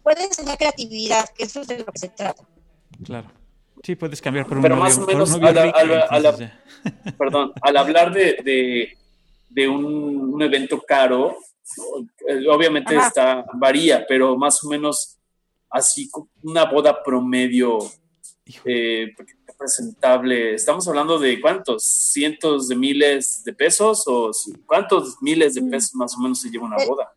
puedes 0.02 0.37
tener 0.37 0.57
creatividad, 0.57 1.28
que 1.31 1.45
eso 1.45 1.61
es 1.61 1.69
de 1.69 1.78
lo 1.78 1.87
que 1.87 1.99
se 1.99 2.09
trata. 2.09 2.43
Claro. 3.05 3.31
Sí, 3.83 3.95
puedes 3.95 4.21
cambiar 4.21 4.47
por 4.47 4.57
un 4.57 4.62
Pero 4.62 4.76
más 4.76 4.99
o 4.99 5.07
menos, 5.07 5.33
al, 5.33 6.52
perdón, 7.17 7.52
al 7.62 7.76
hablar 7.76 8.12
de, 8.12 8.97
de, 9.49 9.69
un, 9.69 10.40
evento 10.43 10.83
caro, 10.87 11.37
obviamente 12.51 12.97
está 12.97 13.45
varía, 13.55 14.05
pero 14.09 14.37
más 14.37 14.63
o 14.65 14.69
menos 14.69 15.19
así 15.71 16.11
una 16.43 16.65
boda 16.65 17.03
promedio 17.03 17.79
eh, 18.65 19.15
presentable. 19.59 20.55
Estamos 20.55 20.87
hablando 20.89 21.19
de 21.19 21.41
cuántos, 21.41 21.85
cientos 21.85 22.69
de 22.69 22.77
miles 22.77 23.43
de 23.45 23.53
pesos 23.53 24.05
o 24.07 24.31
cuántos 24.67 25.21
miles 25.21 25.55
de 25.55 25.63
mm. 25.63 25.71
pesos 25.71 25.95
más 25.95 26.17
o 26.17 26.21
menos 26.21 26.41
se 26.41 26.51
lleva 26.51 26.67
una 26.67 26.85
boda. 26.87 27.13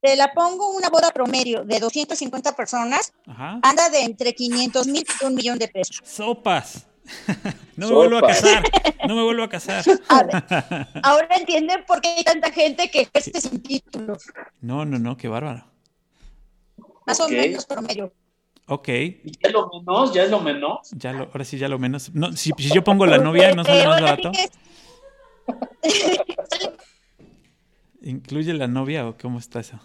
Te 0.00 0.16
la 0.16 0.32
pongo 0.32 0.70
una 0.72 0.88
boda 0.88 1.10
promedio 1.12 1.64
de 1.64 1.78
250 1.78 2.56
personas, 2.56 3.12
anda 3.26 3.88
de 3.88 4.00
entre 4.02 4.34
500 4.34 4.86
mil 4.88 5.04
y 5.20 5.24
un 5.24 5.34
millón 5.34 5.58
de 5.58 5.68
pesos. 5.68 6.00
Sopas. 6.02 6.88
No 7.76 7.88
me 7.88 7.94
vuelvo 7.94 8.18
a 8.18 8.22
casar, 8.22 8.62
no 9.08 9.16
me 9.16 9.22
vuelvo 9.22 9.42
a 9.44 9.48
casar. 9.48 9.84
ahora 11.02 11.28
entienden 11.36 11.84
por 11.86 12.00
qué 12.00 12.08
hay 12.08 12.24
tanta 12.24 12.50
gente 12.52 12.90
que 12.90 13.08
esté 13.12 13.40
sin 13.40 13.62
título. 13.62 14.16
No, 14.60 14.84
no, 14.84 14.98
no, 14.98 15.16
qué 15.16 15.28
bárbaro. 15.28 15.64
Más 17.06 17.18
o 17.20 17.28
menos 17.28 17.66
promedio. 17.66 18.12
Ok. 18.66 18.88
¿Y 18.88 19.32
ya 19.42 19.50
lo 19.50 19.68
menos? 19.70 20.12
¿Ya 20.14 20.22
es 20.22 20.30
lo 20.30 20.40
menos? 20.40 20.90
Ya 20.92 21.12
lo, 21.12 21.24
ahora 21.24 21.44
sí, 21.44 21.58
ya 21.58 21.68
lo 21.68 21.78
menos. 21.78 22.14
No, 22.14 22.32
si, 22.32 22.52
si 22.56 22.72
yo 22.72 22.84
pongo 22.84 23.06
la 23.06 23.18
novia, 23.18 23.54
¿no 23.54 23.64
sale 23.64 23.86
más 23.86 24.00
barato? 24.00 24.30
¿Incluye 28.02 28.52
la 28.54 28.68
novia 28.68 29.08
o 29.08 29.16
cómo 29.16 29.38
está 29.38 29.60
eso? 29.60 29.80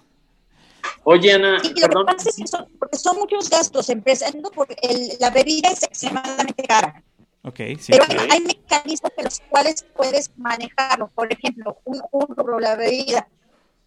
Oye, 1.09 1.31
Ana, 1.31 1.57
lo 1.63 1.71
que 1.71 1.87
pasa 2.05 2.29
es 2.29 2.35
que 2.35 2.47
son, 2.47 2.67
porque 2.77 2.97
son 2.97 3.15
muchos 3.15 3.49
gastos, 3.49 3.89
empezando 3.89 4.51
porque 4.51 4.75
la 5.21 5.29
bebida 5.29 5.69
es 5.69 5.81
extremadamente 5.83 6.61
cara. 6.63 7.01
Ok, 7.43 7.59
sí. 7.79 7.93
Pero 7.93 8.03
hay, 8.29 8.41
mecanismos 8.41 9.13
en 9.15 9.23
los 9.23 9.39
cuales 9.49 9.85
puedes 9.95 10.29
manejarlo. 10.37 11.09
Por 11.15 11.31
ejemplo, 11.31 11.77
un, 11.85 12.01
un 12.11 12.61
la 12.61 12.75
bebida. 12.75 13.25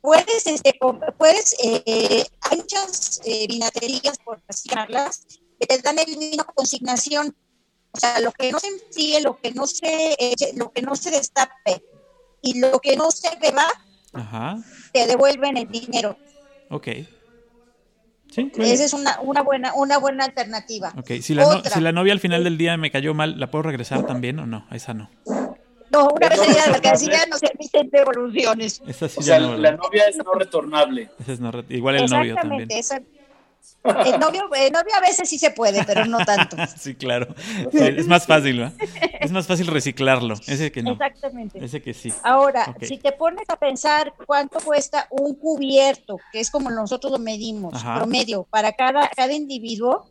Puedes, 0.00 0.46
este, 0.46 0.78
puedes, 1.18 1.54
eh, 1.62 2.24
hay 2.40 2.56
muchas 2.56 3.20
eh, 3.26 3.46
vinaterías, 3.46 4.16
por 4.24 4.40
llamarlas, 4.64 5.26
que 5.60 5.66
te 5.66 5.76
dan 5.82 5.98
el 5.98 6.16
vino 6.16 6.46
consignación. 6.54 7.36
O 7.90 8.00
sea, 8.00 8.18
lo 8.20 8.32
que 8.32 8.50
no 8.50 8.58
se 8.58 8.68
enfríe, 8.68 9.20
lo 9.20 9.36
que 9.36 9.52
no 9.52 9.66
se, 9.66 10.16
lo 10.56 10.72
que 10.72 10.80
no 10.80 10.96
se 10.96 11.10
destape 11.10 11.84
y 12.40 12.60
lo 12.60 12.78
que 12.78 12.96
no 12.96 13.10
se 13.10 13.28
beba, 13.36 13.68
te 14.94 15.06
devuelven 15.06 15.58
el 15.58 15.68
dinero. 15.68 16.16
Ok. 16.70 16.88
¿Sí? 18.30 18.52
Esa 18.58 18.84
es 18.84 18.92
una, 18.92 19.20
una, 19.20 19.42
buena, 19.42 19.74
una 19.74 19.98
buena 19.98 20.24
alternativa. 20.24 20.92
Ok, 20.96 21.20
si 21.20 21.34
la, 21.34 21.62
si 21.64 21.80
la 21.80 21.90
novia 21.90 22.12
al 22.12 22.20
final 22.20 22.44
del 22.44 22.56
día 22.56 22.76
me 22.76 22.92
cayó 22.92 23.12
mal, 23.12 23.40
¿la 23.40 23.50
puedo 23.50 23.64
regresar 23.64 24.06
también 24.06 24.38
o 24.38 24.46
no? 24.46 24.66
Esa 24.70 24.94
no. 24.94 25.10
No, 25.90 26.08
una 26.10 26.28
vez 26.28 26.40
ya 26.54 26.66
la 26.66 26.72
mercancía 26.72 27.26
no 27.28 27.36
se 27.36 27.48
permiten 27.48 27.90
devoluciones. 27.90 28.80
Esa 28.86 29.08
sí 29.08 29.16
o 29.18 29.22
sea, 29.22 29.40
la 29.40 29.72
novia 29.72 30.04
es 30.08 30.16
no 30.16 30.32
retornable. 30.32 31.10
Esa 31.18 31.32
es 31.32 31.40
no 31.40 31.50
Igual 31.68 31.96
el 31.96 32.08
novio 32.08 32.36
también. 32.36 32.68
Esa, 32.70 33.02
el 33.84 34.20
novio, 34.20 34.48
el 34.54 34.72
novio 34.72 34.94
a 34.96 35.00
veces 35.00 35.28
sí 35.28 35.38
se 35.38 35.50
puede, 35.50 35.84
pero 35.84 36.04
no 36.04 36.18
tanto. 36.24 36.56
sí, 36.78 36.94
claro. 36.94 37.34
es 37.72 38.06
más 38.06 38.26
fácil, 38.26 38.60
¿no? 38.60 38.72
Es 39.20 39.32
más 39.32 39.46
fácil 39.46 39.66
reciclarlo. 39.66 40.34
Ese 40.46 40.70
que 40.70 40.82
no. 40.82 40.92
Exactamente. 40.92 41.64
Ese 41.64 41.80
que 41.80 41.94
sí. 41.94 42.12
Ahora, 42.22 42.74
si 42.82 42.98
te 42.98 43.12
pones 43.12 43.48
a 43.48 43.56
pensar 43.56 44.12
cuánto 44.26 44.60
cuesta 44.60 45.06
un 45.10 45.34
cubierto, 45.34 46.18
que 46.32 46.40
es 46.40 46.50
como 46.50 46.70
nosotros 46.70 47.12
lo 47.12 47.18
medimos, 47.18 47.82
promedio, 47.82 48.44
para 48.50 48.72
cada, 48.72 49.08
cada 49.08 49.32
individuo, 49.32 50.06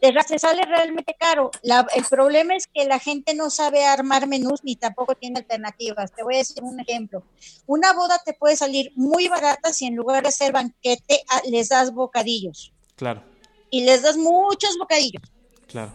te 0.00 0.38
sale 0.38 0.62
realmente 0.62 1.14
caro. 1.18 1.52
el 1.62 2.04
problema 2.10 2.56
es 2.56 2.66
que 2.66 2.84
la 2.86 2.98
gente 2.98 3.34
no 3.34 3.50
sabe 3.50 3.84
armar 3.84 4.26
menús 4.26 4.64
ni 4.64 4.74
tampoco 4.74 5.14
tiene 5.14 5.38
alternativas. 5.38 6.12
Te 6.12 6.24
voy 6.24 6.34
a 6.34 6.38
decir 6.38 6.62
un 6.62 6.80
ejemplo. 6.80 7.22
Una 7.66 7.92
boda 7.92 8.20
te 8.24 8.32
puede 8.32 8.56
salir 8.56 8.90
muy 8.96 9.28
barata 9.28 9.72
si 9.72 9.86
en 9.86 9.94
lugar 9.94 10.22
de 10.22 10.30
hacer 10.30 10.52
banquete 10.52 11.22
ah, 11.28 11.42
les 11.48 11.68
das 11.68 11.94
bocadillos. 11.94 12.72
Claro. 13.02 13.20
Y 13.68 13.84
les 13.84 14.00
das 14.02 14.16
muchos 14.16 14.78
bocadillos. 14.78 15.24
Claro. 15.66 15.90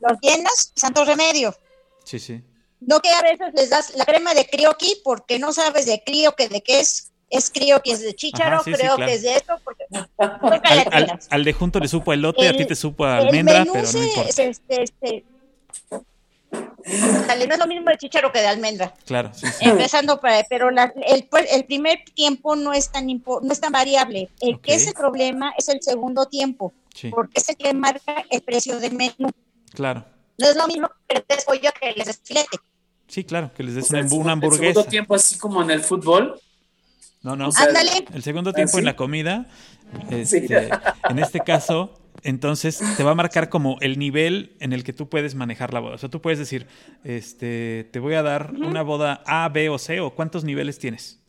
Los 0.00 0.18
llenas, 0.20 0.70
santo 0.76 1.02
remedio. 1.02 1.56
Sí, 2.04 2.18
sí. 2.18 2.42
No 2.80 3.00
que 3.00 3.08
a 3.08 3.22
veces 3.22 3.54
les 3.54 3.70
das 3.70 3.94
la 3.96 4.04
crema 4.04 4.34
de 4.34 4.46
crioqui 4.46 5.00
porque 5.02 5.38
no 5.38 5.54
sabes 5.54 5.86
de 5.86 6.02
crío 6.04 6.32
que 6.32 6.50
de 6.50 6.60
qué 6.60 6.80
es. 6.80 7.10
Es 7.30 7.50
creo 7.50 7.80
que 7.82 7.92
es 7.92 8.02
de 8.02 8.14
chícharo, 8.14 8.62
creo 8.64 8.96
que 8.98 9.14
es 9.14 9.22
de 9.22 9.36
esto. 9.36 9.54
Porque, 9.64 9.84
al, 10.92 11.18
al, 11.30 11.44
de 11.44 11.52
junto 11.54 11.80
le 11.80 11.88
supo 11.88 12.12
elote, 12.12 12.46
a 12.46 12.54
ti 12.54 12.66
te 12.66 12.76
supo 12.76 13.06
almendra, 13.06 13.64
pero 13.72 13.90
no 13.90 14.02
importa. 14.02 14.42
Este, 14.42 14.82
este, 14.82 15.24
no 16.56 17.54
es 17.54 17.58
lo 17.58 17.66
mismo 17.66 17.90
de 17.90 17.98
chícharo 17.98 18.32
que 18.32 18.40
de 18.40 18.46
almendra. 18.46 18.94
Claro, 19.04 19.32
sí, 19.34 19.46
Empezando 19.60 20.20
para, 20.20 20.44
pero 20.48 20.70
la, 20.70 20.92
el, 21.06 21.28
el, 21.50 21.64
primer 21.64 22.04
tiempo 22.14 22.56
no 22.56 22.72
es 22.72 22.90
tan 22.90 23.06
no 23.06 23.52
es 23.52 23.60
tan 23.60 23.72
variable. 23.72 24.28
El 24.40 24.60
que 24.60 24.74
es 24.74 24.86
el 24.86 24.94
problema 24.94 25.52
es 25.58 25.68
el 25.68 25.82
segundo 25.82 26.26
tiempo, 26.26 26.72
porque 27.10 27.40
es 27.40 27.48
el 27.48 27.56
que 27.56 27.74
marca 27.74 28.24
el 28.30 28.40
precio 28.42 28.78
del 28.78 28.94
menú. 28.94 29.30
Claro. 29.72 30.04
No 30.38 30.48
es 30.48 30.56
lo 30.56 30.66
mismo 30.66 30.90
que 31.08 31.24
les 31.28 31.44
pollo 31.44 31.70
que 31.80 31.92
les 31.92 32.06
des 32.06 32.20
filete. 32.22 32.58
Sí, 33.08 33.24
claro, 33.24 33.52
que 33.54 33.62
les 33.62 33.74
des 33.74 33.90
una, 33.90 34.00
una, 34.12 34.32
hamburguesa. 34.32 34.64
El 34.64 34.74
segundo 34.74 34.90
tiempo, 34.90 35.14
así 35.14 35.38
como 35.38 35.62
en 35.62 35.70
el 35.70 35.80
fútbol. 35.80 36.40
No, 37.22 37.36
no. 37.36 37.50
El 38.14 38.22
segundo 38.22 38.52
tiempo 38.52 38.78
en 38.78 38.84
la 38.84 38.94
comida, 38.96 39.46
este, 40.10 40.70
en 41.08 41.18
este 41.18 41.40
caso, 41.40 41.98
entonces 42.26 42.82
te 42.96 43.04
va 43.04 43.12
a 43.12 43.14
marcar 43.14 43.48
como 43.48 43.76
el 43.80 44.00
nivel 44.00 44.56
en 44.58 44.72
el 44.72 44.82
que 44.82 44.92
tú 44.92 45.08
puedes 45.08 45.36
manejar 45.36 45.72
la 45.72 45.78
boda. 45.78 45.94
O 45.94 45.98
sea, 45.98 46.08
tú 46.08 46.20
puedes 46.20 46.40
decir, 46.40 46.66
este, 47.04 47.88
te 47.92 48.00
voy 48.00 48.14
a 48.14 48.22
dar 48.22 48.52
una 48.52 48.82
boda 48.82 49.22
A, 49.26 49.48
B 49.48 49.68
o 49.68 49.78
C, 49.78 50.00
o 50.00 50.12
cuántos 50.12 50.42
niveles 50.42 50.80
tienes. 50.80 51.20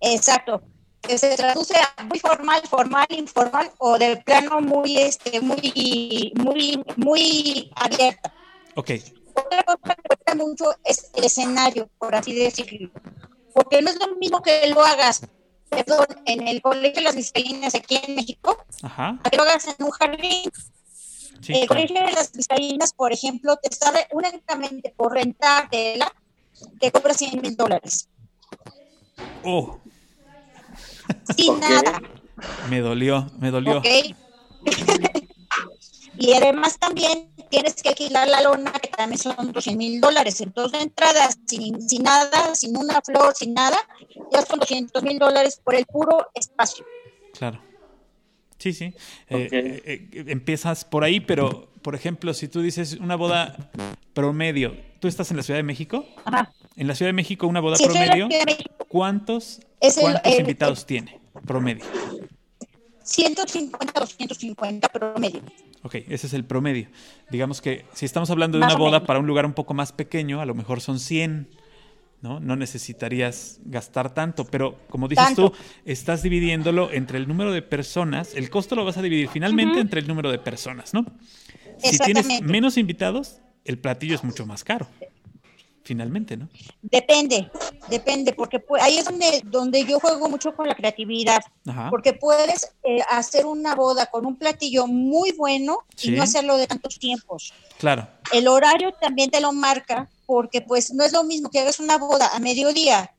Exacto. 0.00 0.62
Que 1.00 1.16
se 1.16 1.34
traduce 1.36 1.74
a 1.74 2.02
muy 2.04 2.18
formal, 2.18 2.60
formal, 2.68 3.06
informal, 3.08 3.70
o 3.78 3.98
de 3.98 4.18
plano 4.18 4.60
muy, 4.60 4.98
este, 4.98 5.40
muy, 5.40 6.32
muy, 6.36 6.84
muy 6.96 7.70
abierta. 7.74 8.32
Ok. 8.74 8.90
Otra 9.34 9.62
cosa 9.62 9.94
que 9.94 10.02
cuesta 10.02 10.34
mucho 10.34 10.64
es 10.84 11.10
el 11.14 11.24
escenario, 11.24 11.88
por 11.98 12.14
así 12.14 12.34
decirlo. 12.34 12.90
Porque 13.54 13.80
no 13.80 13.88
es 13.88 13.98
lo 13.98 14.16
mismo 14.16 14.42
que 14.42 14.66
lo 14.68 14.82
hagas 14.82 15.22
perdón, 15.72 16.06
en 16.26 16.46
el 16.46 16.60
Colegio 16.60 16.96
de 16.96 17.02
las 17.02 17.16
Vizcaínas 17.16 17.74
aquí 17.74 18.00
en 18.06 18.14
México, 18.14 18.56
Ajá. 18.82 19.18
hagas 19.24 19.66
en 19.68 19.84
un 19.84 19.90
jardín. 19.90 20.50
el 21.48 21.68
Colegio 21.68 22.00
de 22.06 22.12
las 22.12 22.32
Vizcaínas, 22.32 22.92
por 22.92 23.12
ejemplo, 23.12 23.56
te 23.56 23.68
está 23.68 23.92
únicamente 24.12 24.92
por 24.96 25.12
rentar 25.12 25.68
tela, 25.70 26.12
te 26.78 26.92
cobra 26.92 27.14
100 27.14 27.40
mil 27.40 27.56
dólares. 27.56 28.08
Oh. 29.42 29.78
Sin 31.36 31.58
nada. 31.58 32.00
Me 32.68 32.80
dolió, 32.80 33.30
me 33.38 33.50
dolió. 33.50 33.78
Ok. 33.78 33.86
y 36.22 36.32
además 36.34 36.78
también 36.78 37.30
tienes 37.50 37.82
que 37.82 37.88
alquilar 37.88 38.28
la 38.28 38.42
lona, 38.42 38.70
que 38.72 38.88
también 38.88 39.18
son 39.18 39.34
200 39.50 39.76
mil 39.76 40.00
dólares. 40.00 40.40
Entonces, 40.40 40.80
entradas 40.80 41.36
sin, 41.46 41.82
sin 41.82 42.04
nada, 42.04 42.54
sin 42.54 42.76
una 42.76 43.00
flor, 43.02 43.34
sin 43.34 43.54
nada, 43.54 43.76
ya 44.30 44.42
son 44.42 44.60
200 44.60 45.02
mil 45.02 45.18
dólares 45.18 45.60
por 45.64 45.74
el 45.74 45.84
puro 45.84 46.28
espacio. 46.32 46.86
Claro. 47.36 47.60
Sí, 48.56 48.72
sí. 48.72 48.94
Eh, 49.28 49.48
eh, 49.50 50.08
eh, 50.12 50.24
empiezas 50.28 50.84
por 50.84 51.02
ahí, 51.02 51.18
pero, 51.18 51.72
por 51.82 51.96
ejemplo, 51.96 52.32
si 52.34 52.46
tú 52.46 52.62
dices 52.62 52.92
una 53.00 53.16
boda 53.16 53.72
promedio, 54.14 54.76
¿tú 55.00 55.08
estás 55.08 55.32
en 55.32 55.38
la 55.38 55.42
Ciudad 55.42 55.58
de 55.58 55.64
México? 55.64 56.06
Ajá. 56.24 56.52
En 56.76 56.86
la 56.86 56.94
Ciudad 56.94 57.08
de 57.08 57.14
México, 57.14 57.48
una 57.48 57.58
boda 57.58 57.76
promedio, 57.78 58.28
¿cuántos, 58.86 59.60
¿cuántos 59.80 60.38
invitados 60.38 60.86
tiene 60.86 61.20
promedio? 61.44 61.84
150, 63.12 64.00
250 64.00 64.88
promedio. 64.88 65.42
Ok, 65.82 65.96
ese 66.08 66.26
es 66.26 66.32
el 66.32 66.44
promedio. 66.44 66.88
Digamos 67.30 67.60
que 67.60 67.84
si 67.92 68.06
estamos 68.06 68.30
hablando 68.30 68.58
de 68.58 68.64
una 68.64 68.76
boda 68.76 69.04
para 69.04 69.18
un 69.18 69.26
lugar 69.26 69.44
un 69.44 69.52
poco 69.52 69.74
más 69.74 69.92
pequeño, 69.92 70.40
a 70.40 70.46
lo 70.46 70.54
mejor 70.54 70.80
son 70.80 70.98
100 70.98 71.48
¿no? 72.22 72.38
No 72.38 72.54
necesitarías 72.54 73.58
gastar 73.64 74.14
tanto, 74.14 74.44
pero 74.44 74.78
como 74.88 75.08
dices 75.08 75.34
tú, 75.34 75.52
estás 75.84 76.22
dividiéndolo 76.22 76.92
entre 76.92 77.18
el 77.18 77.26
número 77.26 77.50
de 77.50 77.62
personas, 77.62 78.36
el 78.36 78.48
costo 78.48 78.76
lo 78.76 78.84
vas 78.84 78.96
a 78.96 79.02
dividir 79.02 79.28
finalmente 79.28 79.80
entre 79.80 80.00
el 80.00 80.06
número 80.06 80.30
de 80.30 80.38
personas, 80.38 80.94
¿no? 80.94 81.04
Si 81.78 81.98
tienes 81.98 82.40
menos 82.40 82.78
invitados, 82.78 83.40
el 83.64 83.80
platillo 83.80 84.14
es 84.14 84.22
mucho 84.22 84.46
más 84.46 84.62
caro 84.62 84.86
finalmente, 85.82 86.36
¿no? 86.36 86.48
Depende, 86.82 87.50
depende, 87.88 88.32
porque 88.32 88.62
ahí 88.80 88.98
es 88.98 89.04
donde, 89.04 89.42
donde 89.44 89.84
yo 89.84 89.98
juego 90.00 90.28
mucho 90.28 90.54
con 90.54 90.68
la 90.68 90.74
creatividad, 90.74 91.42
porque 91.90 92.12
puedes 92.12 92.72
eh, 92.84 93.00
hacer 93.10 93.46
una 93.46 93.74
boda 93.74 94.06
con 94.06 94.26
un 94.26 94.36
platillo 94.36 94.86
muy 94.86 95.32
bueno 95.32 95.78
y 96.00 96.12
no 96.12 96.22
hacerlo 96.22 96.56
de 96.56 96.66
tantos 96.66 96.98
tiempos. 96.98 97.52
Claro. 97.78 98.08
El 98.32 98.48
horario 98.48 98.92
también 98.92 99.30
te 99.30 99.40
lo 99.40 99.52
marca, 99.52 100.08
porque 100.26 100.60
pues 100.60 100.92
no 100.94 101.04
es 101.04 101.12
lo 101.12 101.24
mismo 101.24 101.50
que 101.50 101.60
hagas 101.60 101.80
una 101.80 101.98
boda 101.98 102.30
a 102.34 102.38
mediodía, 102.38 103.12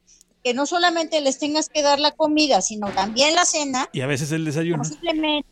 que 0.44 0.54
no 0.54 0.66
solamente 0.66 1.22
les 1.22 1.40
tengas 1.40 1.70
que 1.70 1.82
dar 1.82 2.00
la 2.00 2.12
comida, 2.12 2.62
sino 2.62 2.90
también 2.92 3.36
la 3.36 3.46
cena. 3.46 3.90
Y 3.94 4.02
a 4.02 4.08
veces 4.08 4.32
el 4.32 4.46
desayuno. 4.46 4.84
Simplemente, 4.84 5.48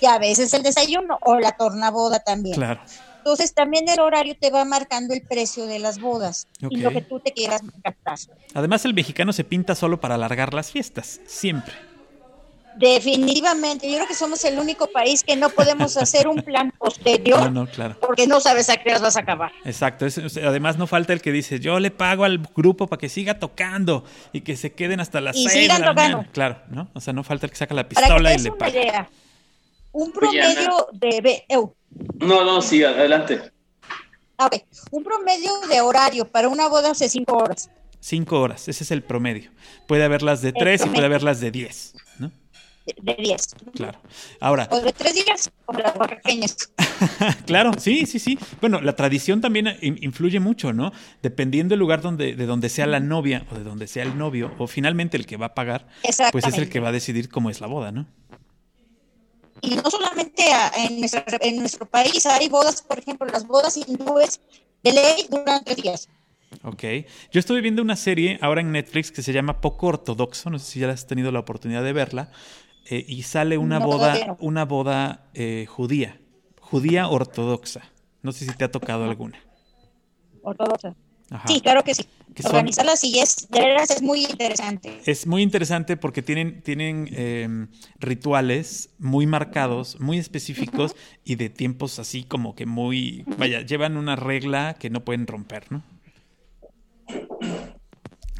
y 0.00 0.06
a 0.06 0.18
veces 0.18 0.52
el 0.54 0.62
desayuno 0.62 1.18
o 1.22 1.38
la 1.38 1.52
tornaboda 1.52 2.20
también. 2.20 2.56
Claro. 2.56 2.80
Entonces 3.24 3.54
también 3.54 3.88
el 3.88 4.00
horario 4.00 4.36
te 4.38 4.50
va 4.50 4.66
marcando 4.66 5.14
el 5.14 5.22
precio 5.22 5.64
de 5.64 5.78
las 5.78 5.98
bodas 5.98 6.46
y 6.68 6.76
lo 6.76 6.90
que 6.90 7.00
tú 7.00 7.20
te 7.20 7.32
quieras 7.32 7.62
gastar. 7.82 8.36
Además 8.52 8.84
el 8.84 8.92
mexicano 8.92 9.32
se 9.32 9.44
pinta 9.44 9.74
solo 9.74 9.98
para 9.98 10.16
alargar 10.16 10.52
las 10.52 10.70
fiestas, 10.70 11.22
siempre. 11.24 11.72
Definitivamente, 12.76 13.88
yo 13.88 13.94
creo 13.96 14.06
que 14.06 14.14
somos 14.14 14.44
el 14.44 14.58
único 14.58 14.88
país 14.88 15.24
que 15.24 15.36
no 15.36 15.48
podemos 15.48 15.96
hacer 16.02 16.28
un 16.28 16.42
plan 16.42 16.70
posterior 16.78 17.50
no, 17.50 17.64
no, 17.64 17.66
claro. 17.66 17.96
porque 17.98 18.26
no 18.26 18.40
sabes 18.40 18.68
a 18.68 18.76
qué 18.76 18.90
hora 18.90 18.98
vas 18.98 19.16
a 19.16 19.20
acabar. 19.20 19.52
Exacto, 19.64 20.04
además 20.46 20.76
no 20.76 20.86
falta 20.86 21.14
el 21.14 21.22
que 21.22 21.32
dice, 21.32 21.60
yo 21.60 21.80
le 21.80 21.90
pago 21.90 22.24
al 22.24 22.46
grupo 22.54 22.88
para 22.88 23.00
que 23.00 23.08
siga 23.08 23.38
tocando 23.38 24.04
y 24.34 24.42
que 24.42 24.54
se 24.58 24.74
queden 24.74 25.00
hasta 25.00 25.22
las 25.22 25.34
y 25.34 25.48
seis 25.48 25.72
de 25.72 25.78
la 25.78 25.94
mañana. 25.94 26.28
Claro, 26.30 26.58
¿no? 26.68 26.90
O 26.92 27.00
sea, 27.00 27.14
no 27.14 27.24
falta 27.24 27.46
el 27.46 27.52
que 27.52 27.56
saca 27.56 27.72
la 27.72 27.88
pistola 27.88 28.34
y 28.34 28.38
le 28.38 28.52
paga. 28.52 29.08
Un 29.92 30.12
promedio 30.12 30.88
de... 30.92 31.46
No, 32.20 32.44
no, 32.44 32.62
sí, 32.62 32.82
adelante. 32.84 33.52
Ok, 34.36 34.56
un 34.90 35.04
promedio 35.04 35.50
de 35.68 35.80
horario 35.80 36.26
para 36.26 36.48
una 36.48 36.68
boda 36.68 36.90
hace 36.90 37.08
cinco 37.08 37.36
horas. 37.36 37.70
Cinco 38.00 38.40
horas, 38.40 38.68
ese 38.68 38.84
es 38.84 38.90
el 38.90 39.02
promedio. 39.02 39.50
Puede 39.86 40.04
haberlas 40.04 40.42
de 40.42 40.52
tres 40.52 40.84
y 40.84 40.88
puede 40.88 41.06
haberlas 41.06 41.40
de 41.40 41.50
diez, 41.50 41.94
¿no? 42.18 42.30
De 42.84 43.14
diez. 43.14 43.54
Claro. 43.74 43.98
Ahora. 44.40 44.68
O 44.70 44.80
de 44.80 44.92
tres 44.92 45.14
días, 45.14 45.50
o 45.64 45.72
las 45.72 45.96
oaxaqueñas. 45.96 46.70
claro, 47.46 47.70
sí, 47.78 48.04
sí, 48.04 48.18
sí. 48.18 48.38
Bueno, 48.60 48.82
la 48.82 48.94
tradición 48.94 49.40
también 49.40 49.78
influye 49.80 50.38
mucho, 50.38 50.74
¿no? 50.74 50.92
Dependiendo 51.22 51.72
del 51.72 51.80
lugar 51.80 52.02
donde, 52.02 52.34
de 52.34 52.44
donde 52.44 52.68
sea 52.68 52.86
la 52.86 53.00
novia 53.00 53.46
o 53.50 53.54
de 53.54 53.64
donde 53.64 53.86
sea 53.86 54.02
el 54.02 54.18
novio, 54.18 54.52
o 54.58 54.66
finalmente 54.66 55.16
el 55.16 55.24
que 55.24 55.38
va 55.38 55.46
a 55.46 55.54
pagar, 55.54 55.86
pues 56.30 56.46
es 56.46 56.58
el 56.58 56.68
que 56.68 56.80
va 56.80 56.90
a 56.90 56.92
decidir 56.92 57.30
cómo 57.30 57.48
es 57.48 57.62
la 57.62 57.68
boda, 57.68 57.90
¿no? 57.90 58.06
Y 59.64 59.76
no 59.76 59.90
solamente 59.90 60.44
en, 60.76 61.04
en 61.40 61.58
nuestro 61.58 61.86
país, 61.86 62.26
hay 62.26 62.48
bodas, 62.48 62.82
por 62.82 62.98
ejemplo, 62.98 63.26
las 63.26 63.46
bodas 63.46 63.76
hindúes 63.76 64.40
de 64.82 64.92
ley 64.92 65.26
duran 65.30 65.64
tres 65.64 65.76
días. 65.76 66.08
Ok. 66.62 66.84
Yo 67.32 67.40
estoy 67.40 67.60
viendo 67.60 67.82
una 67.82 67.96
serie 67.96 68.38
ahora 68.40 68.60
en 68.60 68.70
Netflix 68.72 69.10
que 69.10 69.22
se 69.22 69.32
llama 69.32 69.60
Poco 69.60 69.88
Ortodoxo, 69.88 70.50
no 70.50 70.58
sé 70.58 70.72
si 70.72 70.80
ya 70.80 70.90
has 70.90 71.06
tenido 71.06 71.32
la 71.32 71.40
oportunidad 71.40 71.82
de 71.82 71.92
verla, 71.92 72.30
eh, 72.90 73.04
y 73.08 73.22
sale 73.22 73.58
una 73.58 73.78
boda, 73.78 74.36
una 74.40 74.64
boda 74.64 75.30
eh, 75.34 75.66
judía, 75.68 76.20
judía 76.60 77.08
ortodoxa. 77.08 77.82
No 78.22 78.32
sé 78.32 78.46
si 78.46 78.54
te 78.54 78.64
ha 78.64 78.70
tocado 78.70 79.04
alguna. 79.04 79.38
Ortodoxa. 80.42 80.94
Sí, 81.46 81.60
claro 81.60 81.82
que 81.82 81.94
sí. 81.94 82.06
Organizarlas 82.44 83.04
y 83.04 83.20
es, 83.20 83.48
de 83.48 83.76
es 83.76 84.02
muy 84.02 84.24
interesante. 84.24 85.00
Es 85.06 85.26
muy 85.26 85.42
interesante 85.42 85.96
porque 85.96 86.20
tienen, 86.20 86.62
tienen 86.62 87.08
em, 87.12 87.68
rituales 88.00 88.90
muy 88.98 89.26
marcados, 89.26 90.00
muy 90.00 90.18
específicos 90.18 90.96
y 91.24 91.36
de 91.36 91.48
tiempos 91.48 91.98
así 92.00 92.24
como 92.24 92.56
que 92.56 92.66
muy, 92.66 93.24
vaya, 93.38 93.60
llevan 93.60 93.96
una 93.96 94.16
regla 94.16 94.74
que 94.78 94.90
no 94.90 95.04
pueden 95.04 95.26
romper, 95.26 95.70
¿no? 95.70 95.84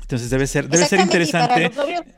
Entonces 0.02 0.28
debe 0.28 0.46
ser, 0.46 0.68
debe 0.68 0.86
ser 0.86 1.00
interesante 1.00 1.70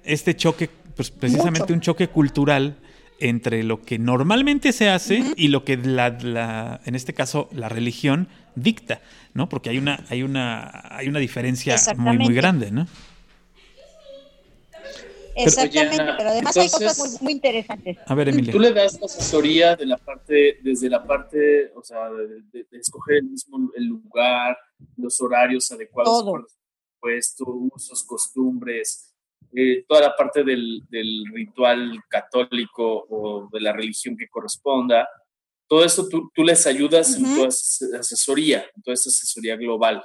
este 0.04 0.34
choque, 0.34 0.68
pues 0.96 1.10
precisamente 1.10 1.72
un 1.72 1.80
choque 1.80 2.08
cultural 2.08 2.78
entre 3.18 3.62
lo 3.62 3.82
que 3.82 3.98
normalmente 3.98 4.72
se 4.72 4.88
hace 4.88 5.22
y 5.36 5.48
lo 5.48 5.64
que 5.64 5.76
la, 5.76 6.80
en 6.84 6.94
este 6.94 7.14
caso 7.14 7.48
la 7.52 7.68
religión 7.68 8.28
dicta, 8.54 9.00
¿no? 9.34 9.48
Porque 9.48 9.70
hay 9.70 9.78
una, 9.78 10.04
hay 10.08 10.22
una, 10.22 10.70
hay 10.90 11.08
una 11.08 11.18
diferencia 11.18 11.76
muy, 11.96 12.18
muy 12.18 12.34
grande, 12.34 12.70
¿no? 12.70 12.86
Exactamente, 15.36 16.14
pero, 16.16 16.30
además 16.30 16.56
hay 16.56 16.70
cosas 16.70 17.20
muy, 17.20 17.32
interesantes. 17.32 17.98
A 18.06 18.14
ver, 18.14 18.30
Emilia. 18.30 18.52
Tú 18.52 18.58
le 18.58 18.72
das 18.72 18.98
asesoría 19.02 19.76
de 19.76 19.84
la 19.84 19.98
parte, 19.98 20.58
desde 20.62 20.88
la 20.88 21.06
parte, 21.06 21.72
o 21.74 21.82
sea, 21.82 22.08
de, 22.10 22.66
escoger 22.72 23.16
el 23.16 23.24
mismo 23.24 23.70
el 23.74 23.84
lugar, 23.84 24.56
los 24.96 25.20
horarios 25.20 25.70
adecuados, 25.70 26.24
Todo. 26.24 26.46
puesto, 26.98 27.44
usos, 27.46 28.02
costumbres, 28.04 29.05
eh, 29.54 29.84
toda 29.88 30.02
la 30.02 30.16
parte 30.16 30.44
del, 30.44 30.82
ritual 31.32 32.00
católico 32.08 33.06
o 33.08 33.48
de 33.52 33.60
la 33.60 33.72
religión 33.72 34.16
que 34.16 34.28
corresponda, 34.28 35.08
todo 35.68 35.84
eso 35.84 36.08
tú, 36.08 36.30
les 36.44 36.66
ayudas 36.66 37.16
en 37.16 37.24
tu 37.24 37.44
asesoría, 37.44 38.64
en 38.74 38.82
toda 38.82 38.94
esa 38.94 39.10
asesoría 39.10 39.56
global. 39.56 40.02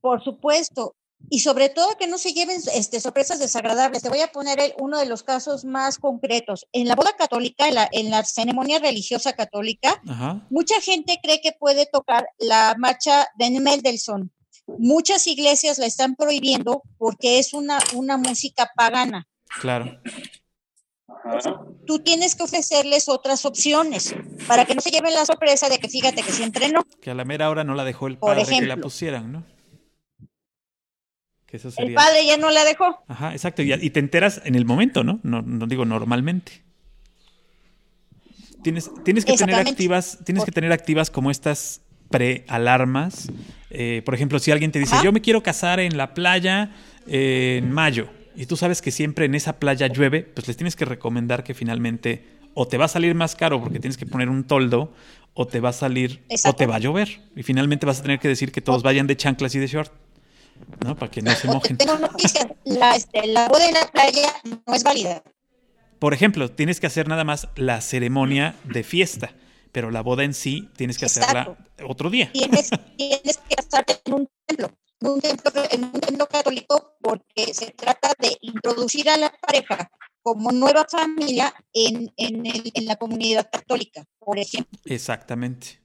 Por 0.00 0.22
supuesto. 0.22 0.96
Y 1.28 1.40
sobre 1.40 1.68
todo 1.68 1.98
que 1.98 2.06
no 2.06 2.16
se 2.16 2.32
lleven 2.32 2.56
este, 2.74 2.98
sorpresas 2.98 3.38
desagradables. 3.38 4.02
Te 4.02 4.08
voy 4.08 4.20
a 4.20 4.32
poner 4.32 4.74
uno 4.78 4.98
de 4.98 5.04
los 5.04 5.22
casos 5.22 5.64
más 5.64 5.98
concretos. 5.98 6.66
En 6.72 6.88
la 6.88 6.94
boda 6.94 7.14
católica, 7.16 7.68
en 7.68 7.74
la, 7.74 7.88
en 7.92 8.10
la 8.10 8.24
ceremonia 8.24 8.78
religiosa 8.78 9.34
católica, 9.34 10.02
mucha 10.48 10.80
gente 10.80 11.20
cree 11.22 11.40
que 11.42 11.52
puede 11.52 11.86
tocar 11.86 12.26
la 12.38 12.74
marcha 12.78 13.28
de 13.36 13.50
Mendelssohn 13.60 14.32
Muchas 14.78 15.26
iglesias 15.26 15.78
la 15.78 15.86
están 15.86 16.16
prohibiendo 16.16 16.82
porque 16.98 17.38
es 17.38 17.52
una, 17.52 17.78
una 17.94 18.16
música 18.16 18.70
pagana. 18.76 19.26
Claro. 19.60 20.00
Tú 21.86 21.98
tienes 21.98 22.34
que 22.34 22.42
ofrecerles 22.42 23.08
otras 23.08 23.44
opciones 23.44 24.14
para 24.46 24.64
que 24.64 24.74
no 24.74 24.80
se 24.80 24.90
lleven 24.90 25.12
la 25.12 25.26
sorpresa 25.26 25.68
de 25.68 25.78
que 25.78 25.88
fíjate 25.88 26.22
que 26.22 26.32
si 26.32 26.42
entrenó. 26.42 26.84
Que 27.00 27.10
a 27.10 27.14
la 27.14 27.24
mera 27.24 27.50
hora 27.50 27.64
no 27.64 27.74
la 27.74 27.84
dejó 27.84 28.06
el 28.06 28.18
padre 28.18 28.44
que 28.46 28.66
la 28.66 28.76
pusieran, 28.76 29.32
¿no? 29.32 29.44
Que 31.46 31.56
eso 31.56 31.70
sería... 31.70 31.90
El 31.90 31.94
padre 31.94 32.26
ya 32.26 32.36
no 32.36 32.50
la 32.50 32.64
dejó. 32.64 33.02
Ajá, 33.08 33.32
exacto. 33.32 33.62
Y, 33.62 33.90
te 33.90 34.00
enteras 34.00 34.40
en 34.44 34.54
el 34.54 34.64
momento, 34.64 35.04
¿no? 35.04 35.20
No, 35.22 35.42
no 35.42 35.66
digo 35.66 35.84
normalmente. 35.84 36.62
Tienes, 38.62 38.90
tienes 39.04 39.24
que 39.24 39.36
tener 39.36 39.56
activas, 39.56 40.18
tienes 40.24 40.44
que 40.44 40.52
tener 40.52 40.72
activas 40.72 41.10
como 41.10 41.30
estas 41.30 41.82
prealarmas. 42.10 43.30
Eh, 43.70 44.02
por 44.04 44.14
ejemplo, 44.14 44.38
si 44.38 44.50
alguien 44.50 44.72
te 44.72 44.78
dice, 44.78 44.96
yo 45.02 45.12
me 45.12 45.20
quiero 45.20 45.42
casar 45.42 45.80
en 45.80 45.96
la 45.96 46.12
playa 46.14 46.70
en 47.06 47.72
mayo, 47.72 48.08
y 48.36 48.46
tú 48.46 48.56
sabes 48.56 48.80
que 48.80 48.90
siempre 48.90 49.26
en 49.26 49.34
esa 49.34 49.58
playa 49.58 49.86
llueve, 49.88 50.22
pues 50.22 50.46
les 50.48 50.56
tienes 50.56 50.76
que 50.76 50.84
recomendar 50.84 51.44
que 51.44 51.54
finalmente 51.54 52.24
o 52.54 52.66
te 52.66 52.78
va 52.78 52.86
a 52.86 52.88
salir 52.88 53.14
más 53.14 53.36
caro 53.36 53.60
porque 53.60 53.78
tienes 53.78 53.96
que 53.96 54.06
poner 54.06 54.28
un 54.28 54.44
toldo, 54.44 54.92
o 55.34 55.46
te 55.46 55.60
va 55.60 55.68
a 55.68 55.72
salir, 55.72 56.22
o 56.44 56.52
te 56.54 56.66
va 56.66 56.76
a 56.76 56.78
llover. 56.78 57.20
Y 57.36 57.42
finalmente 57.42 57.86
vas 57.86 58.00
a 58.00 58.02
tener 58.02 58.18
que 58.18 58.28
decir 58.28 58.50
que 58.50 58.60
todos 58.60 58.82
vayan 58.82 59.06
de 59.06 59.16
chanclas 59.16 59.54
y 59.54 59.58
de 59.58 59.66
short. 59.66 59.92
¿no? 60.84 60.96
Para 60.96 61.10
que 61.10 61.22
no 61.22 61.30
se 61.32 61.48
mojen. 61.48 61.76
Tengo 61.76 61.98
noticias, 61.98 62.46
la, 62.64 62.96
este, 62.96 63.26
la 63.26 63.48
boda 63.48 63.66
en 63.66 63.74
la 63.74 63.86
playa 63.86 64.32
no 64.66 64.74
es 64.74 64.82
válida. 64.82 65.22
Por 65.98 66.14
ejemplo, 66.14 66.50
tienes 66.50 66.80
que 66.80 66.86
hacer 66.86 67.08
nada 67.08 67.24
más 67.24 67.48
la 67.56 67.80
ceremonia 67.80 68.54
de 68.64 68.82
fiesta 68.82 69.32
pero 69.72 69.90
la 69.90 70.02
boda 70.02 70.24
en 70.24 70.34
sí 70.34 70.68
tienes 70.76 70.98
que 70.98 71.06
hacerla 71.06 71.56
otro 71.86 72.10
día. 72.10 72.30
Tienes, 72.32 72.70
tienes 72.96 73.38
que 73.48 73.54
casarte 73.56 74.00
en 74.04 74.14
un 74.14 74.28
templo, 74.46 74.70
un 75.00 75.20
templo, 75.20 75.52
en 75.70 75.84
un 75.84 75.92
templo 75.92 76.26
católico, 76.26 76.96
porque 77.00 77.54
se 77.54 77.70
trata 77.72 78.12
de 78.18 78.36
introducir 78.40 79.08
a 79.08 79.16
la 79.16 79.32
pareja 79.40 79.90
como 80.22 80.52
nueva 80.52 80.86
familia 80.88 81.54
en, 81.72 82.12
en, 82.16 82.46
el, 82.46 82.70
en 82.74 82.86
la 82.86 82.96
comunidad 82.96 83.48
católica, 83.50 84.04
por 84.18 84.38
ejemplo. 84.38 84.78
Exactamente. 84.84 85.80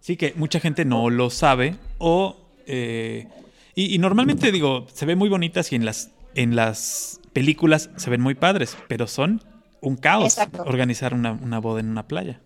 Sí, 0.00 0.16
que 0.16 0.34
mucha 0.34 0.60
gente 0.60 0.84
no 0.84 1.10
lo 1.10 1.30
sabe 1.30 1.76
o... 1.98 2.36
Eh, 2.66 3.28
y, 3.76 3.98
normalmente 3.98 4.52
digo, 4.52 4.86
se 4.92 5.04
ven 5.04 5.18
muy 5.18 5.28
bonitas 5.28 5.72
y 5.72 5.74
en 5.74 5.84
las, 5.84 6.12
en 6.36 6.54
las 6.54 7.20
películas 7.32 7.90
se 7.96 8.08
ven 8.08 8.20
muy 8.20 8.36
padres, 8.36 8.76
pero 8.86 9.08
son 9.08 9.42
un 9.80 9.96
caos 9.96 10.38
organizar 10.58 11.12
una, 11.12 11.32
una 11.32 11.58
boda 11.58 11.80
en 11.80 11.88
una 11.88 12.06
playa 12.06 12.40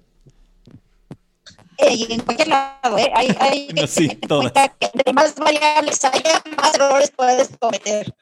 y 1.79 2.13
en 2.13 2.21
cualquier 2.21 2.49
lado, 2.49 2.99
¿eh? 2.99 3.11
hay, 3.15 3.37
hay 3.39 3.69
no, 3.75 3.87
sí, 3.87 4.09
todas. 4.09 4.53
que 4.53 5.13
más 5.13 5.35
variables 5.37 6.05
haya, 6.05 6.43
más 6.57 6.75
errores 6.75 7.13
puedes 7.15 7.51
cometer. 7.59 8.15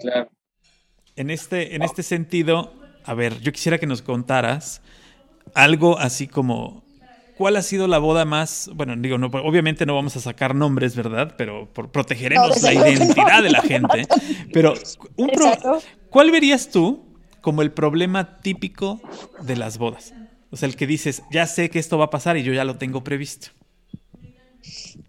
Claro. 0.00 0.30
En 1.14 1.30
este, 1.30 1.74
en 1.74 1.82
este 1.82 2.02
sentido, 2.02 2.74
a 3.04 3.14
ver, 3.14 3.40
yo 3.40 3.52
quisiera 3.52 3.78
que 3.78 3.86
nos 3.86 4.02
contaras 4.02 4.82
algo 5.54 5.98
así 5.98 6.26
como 6.26 6.86
¿cuál 7.36 7.56
ha 7.56 7.62
sido 7.62 7.86
la 7.86 7.98
boda 7.98 8.24
más, 8.24 8.70
bueno, 8.74 8.96
digo, 8.96 9.18
no, 9.18 9.26
obviamente 9.26 9.86
no 9.86 9.94
vamos 9.94 10.16
a 10.16 10.20
sacar 10.20 10.54
nombres, 10.54 10.96
¿verdad? 10.96 11.34
Pero 11.36 11.72
por, 11.72 11.90
protegeremos 11.90 12.62
la 12.62 12.72
identidad 12.72 13.42
de 13.42 13.50
la 13.50 13.62
gente. 13.62 14.06
Pero, 14.52 14.74
un 15.16 15.30
¿cuál 16.10 16.30
verías 16.30 16.70
tú 16.70 17.04
como 17.40 17.62
el 17.62 17.72
problema 17.72 18.38
típico 18.38 19.00
de 19.42 19.56
las 19.56 19.78
bodas? 19.78 20.14
O 20.50 20.56
sea, 20.56 20.68
el 20.68 20.76
que 20.76 20.86
dices, 20.86 21.22
ya 21.30 21.46
sé 21.46 21.70
que 21.70 21.78
esto 21.78 21.98
va 21.98 22.06
a 22.06 22.10
pasar 22.10 22.36
y 22.36 22.42
yo 22.42 22.52
ya 22.52 22.64
lo 22.64 22.76
tengo 22.76 23.02
previsto 23.02 23.48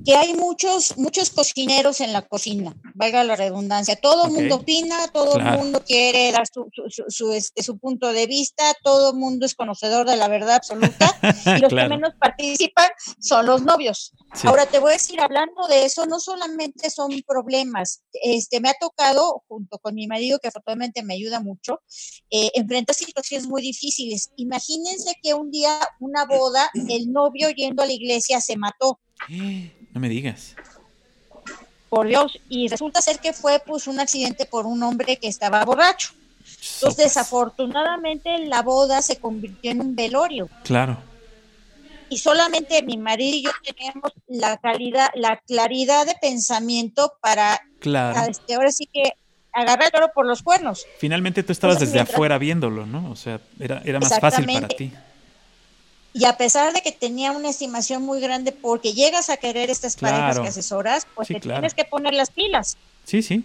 que 0.05 0.15
hay 0.15 0.33
muchos, 0.33 0.97
muchos 0.97 1.29
cocineros 1.31 2.01
en 2.01 2.13
la 2.13 2.21
cocina, 2.21 2.75
valga 2.95 3.23
la 3.23 3.35
redundancia. 3.35 3.95
Todo 3.95 4.27
el 4.27 4.31
mundo 4.31 4.55
opina, 4.55 5.07
todo 5.09 5.37
el 5.37 5.43
mundo 5.43 5.83
quiere 5.85 6.31
dar 6.31 6.47
su, 6.47 6.69
su, 7.09 7.33
este, 7.33 7.63
su, 7.63 7.77
punto 7.77 8.13
de 8.13 8.25
vista, 8.25 8.63
todo 8.83 9.11
el 9.11 9.17
mundo 9.17 9.45
es 9.45 9.55
conocedor 9.55 10.07
de 10.09 10.15
la 10.15 10.27
verdad 10.27 10.55
absoluta 10.55 11.13
y 11.57 11.59
los 11.59 11.73
que 11.73 11.89
menos 11.89 12.13
participan 12.19 12.87
son 13.19 13.45
los 13.45 13.63
novios. 13.63 14.13
Ahora 14.43 14.65
te 14.65 14.79
voy 14.79 14.91
a 14.91 14.93
decir, 14.93 15.19
hablando 15.19 15.67
de 15.67 15.85
eso, 15.85 16.05
no 16.05 16.19
solamente 16.19 16.89
son 16.89 17.11
problemas, 17.27 18.03
este, 18.23 18.59
me 18.59 18.69
ha 18.69 18.75
tocado, 18.79 19.43
junto 19.47 19.77
con 19.79 19.95
mi 19.95 20.07
marido, 20.07 20.39
que 20.39 20.49
afortunadamente 20.49 21.03
me 21.03 21.15
ayuda 21.15 21.39
mucho, 21.39 21.81
eh, 22.29 22.51
enfrentar 22.55 22.95
situaciones 22.95 23.47
muy 23.47 23.61
difíciles. 23.61 24.31
Imagínense 24.35 25.15
que 25.21 25.33
un 25.33 25.51
día, 25.51 25.79
una 25.99 26.25
boda, 26.25 26.69
el 26.89 27.11
novio 27.11 27.49
yendo 27.49 27.83
a 27.83 27.85
la 27.85 27.93
iglesia 27.93 28.41
se 28.41 28.57
mató. 28.57 28.99
No 29.93 30.01
me 30.01 30.09
digas. 30.09 30.55
Por 31.89 32.07
Dios, 32.07 32.39
y 32.49 32.67
resulta 32.67 33.01
ser 33.01 33.19
que 33.19 33.33
fue 33.33 33.61
pues 33.65 33.87
un 33.87 33.99
accidente 33.99 34.45
por 34.45 34.65
un 34.65 34.83
hombre 34.83 35.17
que 35.17 35.27
estaba 35.27 35.63
borracho. 35.65 36.13
Entonces, 36.75 37.05
desafortunadamente, 37.05 38.37
la 38.45 38.61
boda 38.61 39.01
se 39.01 39.17
convirtió 39.17 39.71
en 39.71 39.81
un 39.81 39.95
velorio. 39.95 40.49
Claro. 40.63 40.97
Y 42.09 42.17
solamente 42.17 42.83
mi 42.83 42.97
marido 42.97 43.37
y 43.37 43.43
yo 43.43 43.51
teníamos 43.63 44.11
la 44.27 44.57
calidad, 44.57 45.09
la 45.15 45.37
claridad 45.37 46.05
de 46.05 46.15
pensamiento 46.21 47.13
para 47.21 47.61
claro. 47.79 48.29
Este, 48.29 48.53
ahora 48.53 48.71
sí 48.71 48.87
que 48.91 49.13
agarrar 49.51 49.85
el 49.85 49.91
toro 49.91 50.11
por 50.13 50.25
los 50.25 50.43
cuernos. 50.43 50.85
Finalmente 50.99 51.43
tú 51.43 51.51
estabas 51.51 51.79
desde 51.79 51.99
afuera 51.99 52.37
viéndolo, 52.37 52.85
¿no? 52.85 53.09
O 53.11 53.15
sea, 53.15 53.41
era, 53.59 53.81
era 53.83 53.99
más 53.99 54.19
fácil 54.19 54.45
para 54.45 54.67
ti. 54.67 54.91
Y 56.17 56.25
a 56.25 56.35
pesar 56.35 56.73
de 56.73 56.81
que 56.81 56.91
tenía 56.91 57.31
una 57.31 57.49
estimación 57.49 58.01
muy 58.01 58.19
grande 58.19 58.51
porque 58.51 58.93
llegas 58.93 59.29
a 59.29 59.37
querer 59.37 59.69
estas 59.69 59.97
parejas 59.97 60.39
que 60.39 60.47
asesoras, 60.47 61.05
pues 61.13 61.27
te 61.27 61.39
tienes 61.39 61.75
que 61.75 61.85
poner 61.85 62.15
las 62.15 62.31
pilas. 62.31 62.75
Sí, 63.05 63.21
sí. 63.21 63.43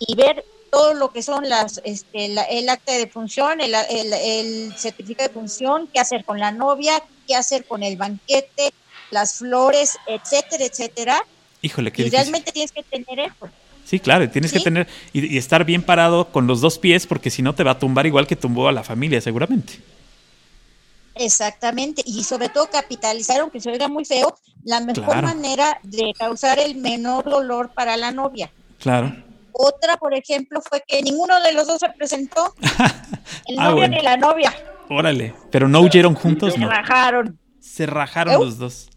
Y 0.00 0.16
ver 0.16 0.44
todo 0.72 0.94
lo 0.94 1.12
que 1.12 1.22
son 1.22 1.48
las, 1.48 1.80
este, 1.84 2.34
el 2.50 2.68
acta 2.68 2.92
de 2.92 3.06
función, 3.06 3.60
el, 3.60 3.72
el, 3.72 4.74
certificado 4.76 5.28
de 5.28 5.34
función, 5.34 5.88
qué 5.92 6.00
hacer 6.00 6.24
con 6.24 6.40
la 6.40 6.50
novia, 6.50 7.00
qué 7.28 7.36
hacer 7.36 7.64
con 7.64 7.84
el 7.84 7.96
banquete, 7.96 8.72
las 9.12 9.34
flores, 9.34 9.96
etcétera, 10.08 10.64
etcétera. 10.64 11.24
Híjole, 11.62 11.92
qué 11.92 12.02
Y 12.02 12.10
realmente 12.10 12.50
tienes 12.50 12.72
que 12.72 12.82
tener 12.82 13.20
eso. 13.20 13.48
Sí, 13.84 14.00
claro, 14.00 14.28
tienes 14.28 14.52
que 14.52 14.58
tener 14.58 14.88
y, 15.12 15.34
y, 15.34 15.38
estar 15.38 15.64
bien 15.64 15.82
parado 15.82 16.32
con 16.32 16.48
los 16.48 16.60
dos 16.60 16.80
pies 16.80 17.06
porque 17.06 17.30
si 17.30 17.42
no 17.42 17.54
te 17.54 17.62
va 17.62 17.72
a 17.72 17.78
tumbar 17.78 18.06
igual 18.06 18.26
que 18.26 18.34
tumbó 18.34 18.66
a 18.66 18.72
la 18.72 18.82
familia, 18.82 19.20
seguramente. 19.20 19.74
Exactamente, 21.18 22.02
y 22.06 22.22
sobre 22.24 22.48
todo 22.48 22.70
capitalizar, 22.70 23.40
aunque 23.40 23.60
se 23.60 23.70
oiga 23.70 23.88
muy 23.88 24.04
feo, 24.04 24.38
la 24.64 24.80
mejor 24.80 25.22
manera 25.22 25.78
de 25.82 26.12
causar 26.16 26.58
el 26.58 26.76
menor 26.76 27.24
dolor 27.24 27.70
para 27.74 27.96
la 27.96 28.12
novia. 28.12 28.50
Claro. 28.78 29.14
Otra, 29.52 29.96
por 29.96 30.14
ejemplo, 30.14 30.60
fue 30.60 30.84
que 30.86 31.02
ninguno 31.02 31.40
de 31.42 31.52
los 31.52 31.66
dos 31.66 31.80
se 31.80 31.88
presentó, 31.90 32.54
el 33.46 33.58
ah, 33.58 33.70
novio 33.70 33.88
ni 33.88 34.00
la 34.00 34.16
novia. 34.16 34.54
Órale, 34.88 35.34
pero 35.50 35.68
no 35.68 35.80
huyeron 35.80 36.14
juntos, 36.14 36.54
se 36.54 36.64
rajaron. 36.64 37.38
Se 37.60 37.86
rajaron 37.86 38.34
los 38.34 38.58
dos. 38.58 38.88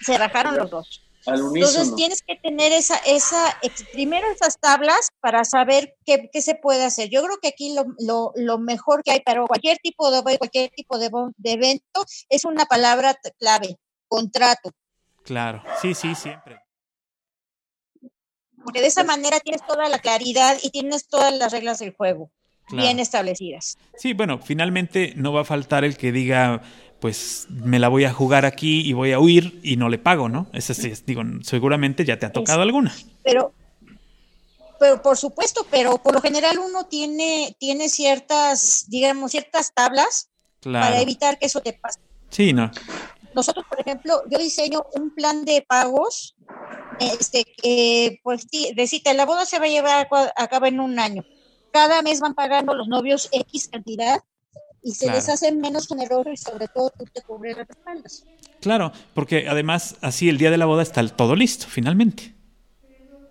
Se 0.00 0.18
rajaron 0.18 0.56
los 0.56 0.70
dos. 0.70 1.03
Entonces 1.26 1.94
tienes 1.94 2.22
que 2.22 2.36
tener 2.36 2.72
esa, 2.72 2.96
esa, 3.06 3.58
primero 3.92 4.26
esas 4.30 4.58
tablas 4.58 5.10
para 5.20 5.44
saber 5.44 5.96
qué, 6.04 6.28
se 6.40 6.54
puede 6.54 6.84
hacer. 6.84 7.08
Yo 7.08 7.22
creo 7.22 7.38
que 7.40 7.48
aquí 7.48 7.74
lo, 7.74 8.32
lo, 8.36 8.58
mejor 8.58 9.02
que 9.02 9.12
hay 9.12 9.20
para 9.20 9.44
cualquier 9.46 9.78
tipo 9.78 10.10
de 10.10 10.22
cualquier 10.38 10.70
tipo 10.70 10.98
de, 10.98 11.10
de 11.36 11.52
evento 11.52 12.04
es 12.28 12.44
una 12.44 12.66
palabra 12.66 13.16
clave, 13.38 13.76
contrato. 14.08 14.70
Claro, 15.22 15.62
sí, 15.80 15.94
sí, 15.94 16.14
siempre. 16.14 16.60
Porque 18.62 18.80
de 18.80 18.86
esa 18.86 19.04
manera 19.04 19.40
tienes 19.40 19.66
toda 19.66 19.88
la 19.88 19.98
claridad 19.98 20.58
y 20.62 20.70
tienes 20.70 21.08
todas 21.08 21.36
las 21.36 21.52
reglas 21.52 21.78
del 21.78 21.94
juego 21.94 22.30
bien 22.70 22.98
establecidas. 22.98 23.78
Sí, 23.96 24.14
bueno, 24.14 24.38
finalmente 24.38 25.12
no 25.16 25.32
va 25.32 25.42
a 25.42 25.44
faltar 25.44 25.84
el 25.84 25.96
que 25.96 26.12
diga, 26.12 26.62
pues 27.04 27.48
me 27.50 27.78
la 27.78 27.88
voy 27.88 28.06
a 28.06 28.14
jugar 28.14 28.46
aquí 28.46 28.80
y 28.80 28.94
voy 28.94 29.12
a 29.12 29.20
huir 29.20 29.60
y 29.62 29.76
no 29.76 29.90
le 29.90 29.98
pago, 29.98 30.30
¿no? 30.30 30.46
Ese 30.54 30.72
sí, 30.72 30.90
digo, 31.04 31.20
seguramente 31.42 32.02
ya 32.02 32.18
te 32.18 32.24
ha 32.24 32.32
tocado 32.32 32.62
alguna. 32.62 32.94
Pero, 33.22 33.52
pero 34.80 35.02
por 35.02 35.18
supuesto, 35.18 35.66
pero 35.70 35.98
por 35.98 36.14
lo 36.14 36.22
general 36.22 36.58
uno 36.58 36.86
tiene, 36.86 37.54
tiene 37.60 37.90
ciertas, 37.90 38.86
digamos, 38.88 39.32
ciertas 39.32 39.74
tablas 39.74 40.30
para 40.62 40.98
evitar 40.98 41.38
que 41.38 41.44
eso 41.44 41.60
te 41.60 41.74
pase. 41.74 42.00
Sí, 42.30 42.54
no. 42.54 42.70
Nosotros, 43.34 43.66
por 43.68 43.80
ejemplo, 43.80 44.22
yo 44.30 44.38
diseño 44.38 44.86
un 44.94 45.14
plan 45.14 45.44
de 45.44 45.60
pagos, 45.60 46.34
este, 47.00 47.44
que, 47.44 48.18
pues, 48.22 48.46
la 49.14 49.26
boda 49.26 49.44
se 49.44 49.58
va 49.58 49.66
a 49.66 49.68
llevar 49.68 50.08
a 50.34 50.48
cabo 50.48 50.64
en 50.64 50.80
un 50.80 50.98
año. 50.98 51.22
Cada 51.70 52.00
mes 52.00 52.20
van 52.20 52.32
pagando 52.32 52.72
los 52.72 52.88
novios 52.88 53.28
X 53.30 53.68
cantidad 53.68 54.22
y 54.84 54.92
se 54.92 55.10
les 55.10 55.28
hace 55.30 55.50
menos 55.50 55.88
generoso 55.88 56.30
y 56.30 56.36
sobre 56.36 56.68
todo 56.68 56.90
tú 56.90 57.06
te 57.06 57.22
cubres 57.22 57.56
las 57.56 57.68
espaldas. 57.70 58.24
Claro, 58.60 58.92
porque 59.14 59.48
además 59.48 59.96
así 60.02 60.28
el 60.28 60.36
día 60.36 60.50
de 60.50 60.58
la 60.58 60.66
boda 60.66 60.82
está 60.82 61.06
todo 61.08 61.34
listo, 61.34 61.66
finalmente. 61.68 62.34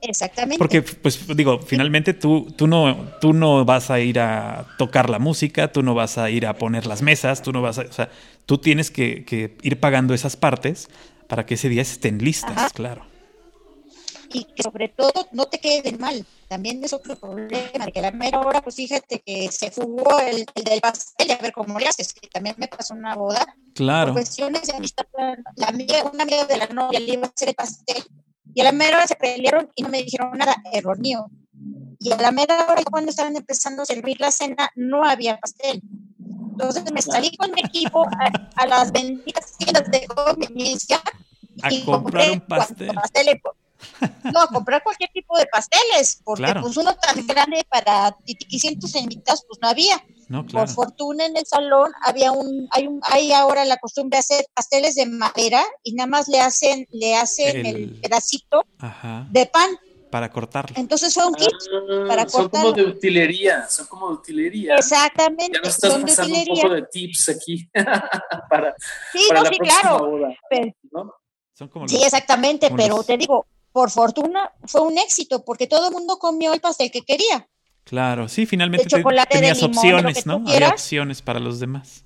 Exactamente. 0.01 0.57
Porque, 0.57 0.81
pues 0.81 1.25
digo, 1.37 1.59
finalmente 1.59 2.13
tú, 2.13 2.51
tú, 2.57 2.67
no, 2.67 3.11
tú 3.21 3.31
no 3.31 3.63
vas 3.63 3.89
a 3.89 3.99
ir 4.01 4.19
a 4.19 4.65
tocar 4.77 5.09
la 5.09 5.19
música, 5.19 5.71
tú 5.71 5.81
no 5.81 5.93
vas 5.93 6.17
a 6.17 6.29
ir 6.29 6.45
a 6.45 6.57
poner 6.57 6.87
las 6.87 7.01
mesas, 7.01 7.41
tú 7.41 7.53
no 7.53 7.61
vas 7.61 7.77
a, 7.77 7.83
o 7.83 7.93
sea, 7.93 8.09
tú 8.45 8.57
tienes 8.57 8.91
que, 8.91 9.55
ir 9.61 9.79
pagando 9.79 10.13
esas 10.13 10.35
partes 10.35 10.89
para 11.27 11.45
que 11.45 11.53
ese 11.53 11.69
día 11.69 11.83
estén 11.83 12.17
listas, 12.17 12.73
claro 12.73 13.12
y 14.33 14.45
que 14.45 14.63
sobre 14.63 14.89
todo 14.89 15.27
no 15.31 15.45
te 15.45 15.59
queden 15.59 15.99
mal. 15.99 16.25
También 16.47 16.83
es 16.83 16.91
otro 16.91 17.15
problema, 17.15 17.85
que 17.93 17.99
a 17.99 18.01
la 18.01 18.11
mera 18.11 18.41
hora, 18.41 18.61
pues 18.61 18.75
fíjate 18.75 19.19
que 19.19 19.49
se 19.51 19.71
fugó 19.71 20.19
el, 20.19 20.45
del 20.63 20.81
pastel, 20.81 21.31
a 21.31 21.37
ver 21.37 21.53
cómo 21.53 21.79
le 21.79 21.87
haces, 21.87 22.13
que 22.13 22.27
también 22.27 22.55
me 22.57 22.67
pasó 22.67 22.93
una 22.93 23.15
boda. 23.15 23.45
Claro. 23.75 24.07
Por 24.07 24.21
cuestiones 24.21 24.63
de 24.63 24.75
amistad, 24.75 25.05
la 25.55 25.67
amiga, 25.67 26.03
una 26.11 26.23
amiga 26.23 26.45
de 26.45 26.57
la 26.57 26.67
novia 26.67 26.99
le 26.99 27.13
iba 27.13 27.27
a 27.27 27.31
hacer 27.33 27.49
el 27.49 27.55
pastel, 27.55 28.03
y 28.53 28.61
a 28.61 28.65
la 28.65 28.71
mera 28.71 28.97
hora 28.97 29.07
se 29.07 29.15
pelearon 29.15 29.69
y 29.75 29.83
no 29.83 29.89
me 29.89 30.03
dijeron 30.03 30.37
nada, 30.37 30.55
error 30.73 30.99
mío. 30.99 31.27
Y 31.99 32.11
a 32.11 32.17
la 32.17 32.31
mera 32.31 32.67
hora, 32.69 32.83
cuando 32.89 33.11
estaban 33.11 33.35
empezando 33.35 33.83
a 33.83 33.85
servir 33.85 34.19
la 34.19 34.31
cena, 34.31 34.69
no 34.75 35.05
había 35.05 35.39
pastel. 35.39 35.81
Entonces 36.51 36.83
me 36.91 37.01
salí 37.01 37.35
con 37.37 37.51
mi 37.51 37.61
equipo 37.61 38.05
a, 38.55 38.67
las 38.67 38.91
benditas 38.91 39.57
tiendas 39.57 39.89
de 39.89 40.05
conveniencia 40.05 41.01
a 41.63 41.69
comprar 41.85 42.31
un 42.31 42.41
pastel. 42.41 42.91
No, 44.31 44.41
a 44.41 44.47
comprar 44.47 44.83
cualquier 44.83 45.09
tipo 45.11 45.37
de 45.37 45.45
pasteles, 45.47 46.21
porque 46.23 46.53
pues 46.61 46.77
uno 46.77 46.95
tan 46.95 47.25
grande 47.27 47.65
para 47.69 48.15
500 48.25 48.95
invitados, 48.95 49.43
pues 49.47 49.59
no 49.61 49.69
había. 49.69 50.03
Por 50.51 50.69
fortuna 50.69 51.25
en 51.25 51.37
el 51.37 51.45
salón 51.45 51.91
había 52.01 52.31
un, 52.31 52.67
hay 52.71 52.87
un, 52.87 53.01
hay 53.03 53.33
ahora 53.33 53.65
la 53.65 53.77
costumbre 53.77 54.17
de 54.17 54.19
hacer 54.19 54.45
pasteles 54.53 54.95
de 54.95 55.05
madera 55.05 55.63
y 55.83 55.93
nada 55.93 56.07
más 56.07 56.27
le 56.27 56.39
hacen, 56.39 56.87
le 56.91 57.15
hacen 57.15 57.65
el, 57.65 57.99
pedacito 58.01 58.63
de 59.29 59.45
pan 59.45 59.69
para 60.13 60.29
cortarlo. 60.29 60.75
Entonces 60.77 61.11
fue 61.11 61.25
un 61.25 61.33
kit 61.33 61.49
ah, 61.49 62.05
para 62.07 62.29
Son 62.29 62.47
como 62.47 62.71
de 62.71 62.83
utilería, 62.83 63.67
son 63.67 63.87
como 63.87 64.09
de 64.09 64.13
utilería. 64.13 64.75
Exactamente. 64.75 65.53
Ya 65.53 65.61
no 65.61 65.67
estás 65.67 65.97
pasando 65.97 66.37
un 66.37 66.45
poco 66.45 66.69
de 66.69 66.83
tips 66.83 67.29
aquí 67.29 67.67
para, 68.49 68.75
sí, 69.11 69.27
no, 69.33 69.45
sí, 69.45 69.57
claro. 69.57 70.19
sí, 71.87 71.97
exactamente, 72.03 72.69
pero 72.77 73.03
te 73.03 73.17
digo, 73.17 73.47
por 73.73 73.89
fortuna 73.89 74.51
fue 74.65 74.81
un 74.81 74.97
éxito 74.97 75.43
porque 75.43 75.67
todo 75.67 75.89
el 75.89 75.93
mundo 75.93 76.17
comió 76.17 76.53
el 76.53 76.61
pastel 76.61 76.91
que 76.91 77.01
quería. 77.01 77.47
Claro, 77.83 78.29
sí, 78.29 78.45
finalmente 78.45 78.87
tenías 79.29 79.61
opciones, 79.61 80.25
¿no? 80.25 80.41
Había 80.47 80.69
opciones 80.69 81.21
para 81.21 81.39
los 81.39 81.59
demás. 81.59 82.05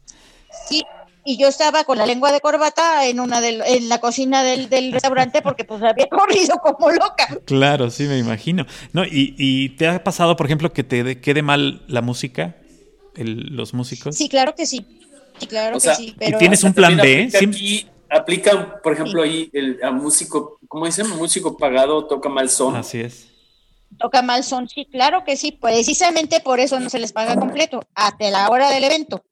Sí, 0.68 0.84
y 1.24 1.38
yo 1.38 1.50
estaba 1.50 1.84
con 1.84 1.98
la 1.98 2.06
lengua 2.06 2.32
de 2.32 2.40
corbata 2.40 3.06
en 3.06 3.20
una 3.20 3.42
de, 3.42 3.62
en 3.68 3.90
la 3.90 4.00
cocina 4.00 4.44
del, 4.44 4.92
restaurante 4.92 5.42
porque 5.44 5.66
pues 5.66 5.84
había 5.84 6.08
corrido 6.10 6.56
como 6.64 6.90
loca. 6.90 7.38
Claro, 7.46 7.92
sí, 7.92 8.06
me 8.06 8.18
imagino. 8.18 8.66
No, 8.94 9.06
y, 9.06 9.36
y 9.38 9.70
te 9.70 9.88
ha 9.88 10.04
pasado, 10.04 10.36
por 10.36 10.48
ejemplo, 10.48 10.74
que 10.74 10.84
te 10.84 11.22
quede 11.22 11.44
mal 11.44 11.84
la 11.88 12.02
música, 12.02 12.56
los 13.16 13.74
músicos. 13.74 14.16
Sí, 14.16 14.30
claro 14.30 14.56
que 14.56 14.66
sí. 14.66 14.86
Sí, 15.40 15.48
claro 15.48 15.80
que 15.80 15.94
sí. 15.96 16.16
Pero... 16.18 16.38
¿Y 16.38 16.40
tienes 16.40 16.64
un 16.64 16.74
plan 16.74 16.98
B? 16.98 17.30
¿Sí? 17.30 17.88
Aplica, 18.10 18.82
por 18.82 18.94
ejemplo, 18.94 19.24
ahí 19.24 19.50
el 19.54 19.80
músico, 19.94 20.60
como 20.68 20.86
dicen, 20.86 21.10
músico 21.10 21.58
pagado 21.58 22.06
toca 22.06 22.30
mal 22.30 22.50
son. 22.50 22.76
Así 22.76 23.00
es. 23.00 23.30
Toca 23.98 24.22
mal 24.22 24.44
son, 24.44 24.68
sí, 24.68 24.86
claro 24.86 25.24
que 25.24 25.38
sí. 25.38 25.52
Precisamente 25.52 26.40
por 26.40 26.60
eso 26.60 26.80
no 26.80 26.90
se 26.90 27.00
les 27.00 27.14
paga 27.14 27.38
completo, 27.38 27.82
hasta 27.96 28.30
la 28.30 28.50
hora 28.50 28.70
del 28.70 28.84
evento. 28.84 29.24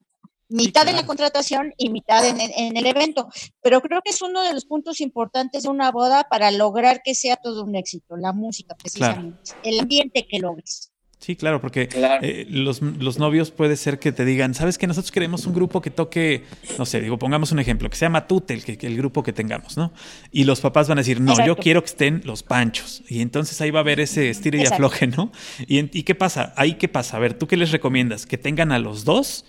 mitad 0.47 0.87
en 0.87 0.95
la 0.95 1.05
contratación 1.05 1.73
y 1.77 1.89
mitad 1.89 2.23
en, 2.25 2.77
el 2.77 2.85
evento. 2.85 3.27
Pero 3.61 3.81
creo 3.81 4.01
que 4.01 4.11
es 4.11 4.21
uno 4.21 4.43
de 4.43 4.53
los 4.53 4.65
puntos 4.65 5.01
importantes 5.01 5.63
de 5.63 5.69
una 5.69 5.91
boda 5.91 6.25
para 6.29 6.51
lograr 6.51 7.01
que 7.03 7.15
sea 7.15 7.35
todo 7.35 7.63
un 7.63 7.75
éxito, 7.75 8.15
la 8.15 8.31
música 8.31 8.75
precisamente, 8.75 9.51
el 9.63 9.79
ambiente 9.79 10.27
que 10.27 10.39
logres. 10.39 10.91
Sí, 11.19 11.35
claro, 11.35 11.59
porque 11.59 11.89
eh, 12.21 12.45
los, 12.49 12.81
novios 12.81 13.49
puede 13.49 13.77
ser 13.77 13.97
que 13.97 14.11
te 14.11 14.25
digan, 14.25 14.53
¿sabes 14.53 14.77
que 14.77 14.85
Nosotros 14.85 15.11
queremos 15.11 15.47
un 15.47 15.53
grupo 15.53 15.81
que 15.81 15.89
toque, 15.89 16.43
no 16.77 16.85
sé, 16.85 17.01
digo, 17.01 17.17
pongamos 17.17 17.51
un 17.51 17.59
ejemplo, 17.59 17.89
que 17.89 17.95
sea 17.95 18.09
Matute 18.09 18.53
el, 18.53 18.63
que, 18.63 18.85
el 18.85 18.97
grupo 18.97 19.23
que 19.23 19.33
tengamos, 19.33 19.75
¿no? 19.75 19.91
Y 20.31 20.43
los 20.43 20.61
papás 20.61 20.87
van 20.87 20.99
a 20.99 21.01
decir, 21.01 21.21
no, 21.21 21.43
yo 21.45 21.55
quiero 21.55 21.81
que 21.81 21.87
estén 21.87 22.21
los 22.25 22.43
panchos. 22.43 23.01
Y 23.07 23.21
entonces 23.21 23.59
ahí 23.61 23.71
va 23.71 23.79
a 23.79 23.81
haber 23.81 24.01
ese 24.01 24.29
estilo 24.29 24.57
y 24.57 24.65
afloje, 24.65 25.07
¿no? 25.07 25.31
¿Y, 25.67 25.79
¿Y 25.97 26.03
qué 26.03 26.13
pasa? 26.13 26.53
Ahí 26.57 26.75
qué 26.75 26.89
pasa? 26.89 27.17
A 27.17 27.19
ver, 27.19 27.33
¿tú 27.33 27.47
qué 27.47 27.57
les 27.57 27.71
recomiendas? 27.71 28.25
¿Que 28.25 28.37
tengan 28.37 28.71
a 28.71 28.77
los 28.77 29.03
dos 29.03 29.45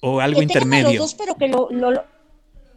o 0.00 0.20
algo 0.20 0.42
intermedio. 0.42 0.88
A 0.88 0.92
los 0.92 0.98
dos, 0.98 1.14
pero 1.14 1.36
que 1.36 1.48
lo, 1.48 1.68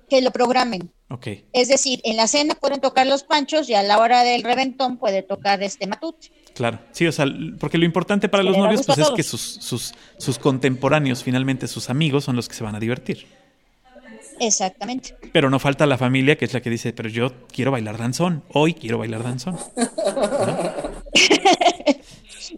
que 0.10 0.22
lo 0.22 0.32
programen. 0.32 0.92
Okay. 1.10 1.46
Es 1.54 1.68
decir, 1.68 2.02
en 2.04 2.18
la 2.18 2.28
cena 2.28 2.56
pueden 2.56 2.82
tocar 2.82 3.08
los 3.08 3.24
panchos 3.24 3.70
y 3.70 3.76
a 3.76 3.84
la 3.84 4.00
hora 4.00 4.24
del 4.24 4.44
reventón 4.44 4.98
puede 4.98 5.24
tocar 5.24 5.62
este 5.64 5.88
matute. 5.88 6.32
Claro, 6.54 6.80
sí, 6.92 7.08
o 7.08 7.12
sea, 7.12 7.26
porque 7.60 7.80
lo 7.80 7.86
importante 7.86 8.30
para 8.30 8.44
los 8.44 8.56
novios 8.56 8.86
pues, 8.86 9.00
es 9.00 9.10
que 9.10 9.24
sus, 9.24 9.42
sus, 9.42 9.96
sus 10.18 10.38
contemporáneos, 10.38 11.24
finalmente 11.24 11.68
sus 11.68 11.90
amigos, 11.90 12.26
son 12.26 12.36
los 12.36 12.48
que 12.48 12.54
se 12.54 12.64
van 12.64 12.76
a 12.76 12.80
divertir. 12.80 13.26
Exactamente. 14.40 15.16
Pero 15.32 15.50
no 15.50 15.60
falta 15.60 15.86
la 15.86 15.98
familia 15.98 16.38
que 16.38 16.46
es 16.46 16.54
la 16.54 16.62
que 16.62 16.70
dice, 16.70 16.94
pero 16.94 17.10
yo 17.10 17.32
quiero 17.48 17.72
bailar 17.72 17.98
danzón, 17.98 18.44
hoy 18.50 18.74
quiero 18.74 19.00
bailar 19.00 19.24
danzón. 19.24 19.58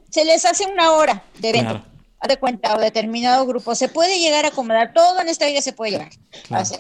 se 0.10 0.26
les 0.26 0.46
hace 0.46 0.66
una 0.66 0.92
hora 0.92 1.24
de 1.40 1.50
evento. 1.50 1.82
De 2.28 2.38
cuenta 2.38 2.76
o 2.76 2.80
determinado 2.80 3.46
grupo, 3.46 3.76
se 3.76 3.88
puede 3.88 4.18
llegar 4.18 4.46
a 4.46 4.48
acomodar, 4.48 4.94
todo 4.96 5.22
en 5.22 5.30
esta 5.30 5.46
vida 5.46 5.62
se 5.62 5.74
puede 5.74 5.92
llegar. 5.92 6.10
A 6.50 6.58
hacer. 6.58 6.80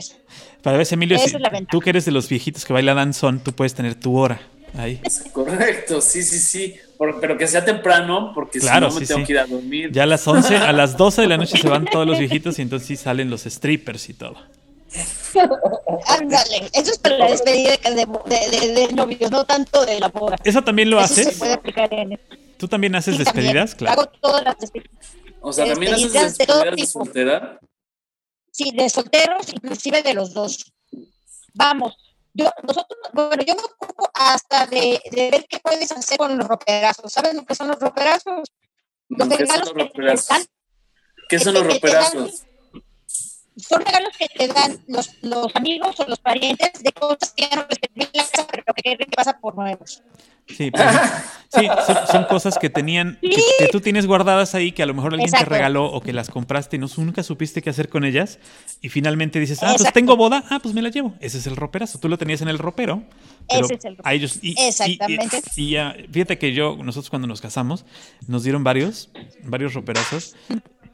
Para 0.63 0.77
ver, 0.77 0.87
Emilio, 0.89 1.19
si 1.19 1.35
tú 1.69 1.81
que 1.81 1.91
eres 1.91 2.05
de 2.05 2.11
los 2.11 2.27
viejitos 2.27 2.65
que 2.65 2.73
bailan 2.73 2.95
danzón, 2.95 3.41
tú 3.41 3.53
puedes 3.53 3.75
tener 3.75 3.93
tu 3.93 4.17
hora 4.17 4.41
ahí. 4.75 4.99
Correcto, 5.33 6.01
sí, 6.01 6.23
sí, 6.23 6.39
sí, 6.39 6.75
pero 6.97 7.37
que 7.37 7.47
sea 7.47 7.63
temprano, 7.63 8.31
porque 8.33 8.59
si 8.59 8.67
no 8.67 8.91
me 8.91 9.05
tengo 9.05 9.25
que 9.25 9.33
ir 9.33 9.39
a 9.39 9.45
dormir. 9.45 9.91
Ya 9.91 10.03
a 10.03 10.05
las 10.05 10.27
11, 10.27 10.57
a 10.57 10.71
las 10.71 10.97
12 10.97 11.23
de 11.23 11.27
la 11.27 11.37
noche 11.37 11.57
se 11.57 11.67
van 11.67 11.85
todos 11.85 12.07
los 12.07 12.19
viejitos 12.19 12.59
y 12.59 12.61
entonces 12.61 12.87
sí 12.87 12.95
salen 12.95 13.29
los 13.29 13.43
strippers 13.43 14.09
y 14.09 14.13
todo. 14.13 14.35
Ándale, 16.07 16.69
eso 16.73 16.91
es 16.91 16.97
para 16.99 17.17
la 17.17 17.29
despedida 17.29 17.71
de, 17.83 18.73
de, 18.73 18.93
novios, 18.93 19.29
no 19.31 19.43
tanto 19.45 19.85
de 19.85 19.99
la 19.99 20.07
boda. 20.07 20.37
¿Eso 20.43 20.61
también 20.61 20.89
lo 20.89 20.99
haces? 20.99 21.27
Se 21.27 21.31
puede 21.33 21.53
aplicar 21.53 21.93
en... 21.93 22.19
¿Tú 22.57 22.67
también 22.67 22.95
haces 22.95 23.17
despedidas? 23.17 23.75
Claro. 23.75 24.01
Hago 24.01 24.11
todas 24.21 24.43
las 24.43 24.57
despedidas. 24.57 24.95
O 25.41 25.51
sea, 25.51 25.65
también 25.67 25.93
haces 25.93 26.13
despedidas 26.13 26.75
de, 26.75 26.85
soltera. 26.87 27.59
Sí, 28.51 28.71
de 28.73 28.89
solteros, 28.89 29.53
inclusive 29.53 30.01
de 30.01 30.13
los 30.13 30.33
dos. 30.33 30.71
Vamos, 31.53 31.95
yo, 32.35 32.51
nosotros, 32.63 32.99
bueno, 33.13 33.41
yo 33.43 33.55
me 33.55 33.61
ocupo 33.61 34.09
hasta 34.13 34.67
de, 34.67 35.01
de, 35.09 35.31
ver 35.31 35.45
qué 35.49 35.59
puedes 35.59 35.91
hacer 35.91 36.17
con 36.17 36.37
los 36.37 36.47
roperazos. 36.47 37.11
¿Sabes 37.11 37.33
lo 37.33 37.45
que 37.45 37.55
son 37.55 37.69
los 37.69 37.79
roperazos? 37.79 38.51
Los 39.07 39.29
¿Qué 39.29 39.47
son 39.47 39.59
los 39.59 39.73
roperazos? 39.73 40.49
¿Qué 41.29 41.39
son 41.39 41.53
los 41.53 41.65
roperazos? 41.65 42.44
Son 43.57 43.81
regalos 43.81 44.11
que 44.17 44.27
te 44.27 44.47
dan 44.47 44.79
los, 44.87 45.11
los 45.21 45.55
amigos 45.55 45.99
o 45.99 46.07
los 46.07 46.19
parientes 46.19 46.83
de 46.83 46.91
cosas 46.91 47.33
que 47.35 47.47
ya 47.49 47.55
no 47.55 47.65
en 47.69 47.89
la 47.95 48.07
casa, 48.11 48.47
pero 48.49 48.63
que, 48.73 48.97
pasa 49.15 49.39
por 49.39 49.55
nuevos. 49.55 50.01
Sí, 50.47 50.69
pues, 50.69 50.83
sí 51.49 51.67
son, 52.11 52.25
cosas 52.25 52.59
que 52.59 52.69
tenían, 52.69 53.17
que, 53.21 53.67
tú 53.71 53.81
tienes 53.81 54.05
guardadas 54.05 54.53
ahí, 54.53 54.73
que 54.73 54.83
a 54.83 54.85
lo 54.85 54.93
mejor 54.93 55.13
alguien 55.13 55.31
te 55.31 55.43
regaló 55.43 55.85
o 55.85 56.01
que 56.01 56.13
las 56.13 56.29
compraste 56.29 56.75
y 56.75 56.79
no, 56.79 56.87
nunca 56.97 57.23
supiste 57.23 57.63
qué 57.63 57.69
hacer 57.71 57.89
con 57.89 58.03
ellas. 58.03 58.37
Y 58.81 58.89
finalmente 58.89 59.39
dices, 59.39 59.63
ah, 59.63 59.73
pues 59.75 59.91
tengo 59.91 60.15
boda, 60.15 60.43
ah, 60.49 60.59
pues 60.61 60.75
me 60.75 60.83
la 60.83 60.89
llevo. 60.89 61.15
Ese 61.19 61.39
es 61.39 61.47
el 61.47 61.55
roperazo. 61.55 61.97
Tú 61.99 62.09
lo 62.09 62.17
tenías 62.17 62.41
en 62.41 62.49
el 62.49 62.59
ropero. 62.59 63.03
Ese 63.47 63.73
es 63.73 63.85
el 63.85 63.97
ropero. 63.97 64.07
A 64.07 64.13
ellos, 64.13 64.37
y, 64.41 64.53
Exactamente. 64.59 65.41
Y, 65.55 65.71
ya, 65.71 65.95
fíjate 66.11 66.37
que 66.37 66.53
yo, 66.53 66.77
nosotros 66.77 67.09
cuando 67.09 67.27
nos 67.27 67.41
casamos, 67.41 67.85
nos 68.27 68.43
dieron 68.43 68.63
varios, 68.63 69.09
varios 69.43 69.73
roperazos, 69.73 70.35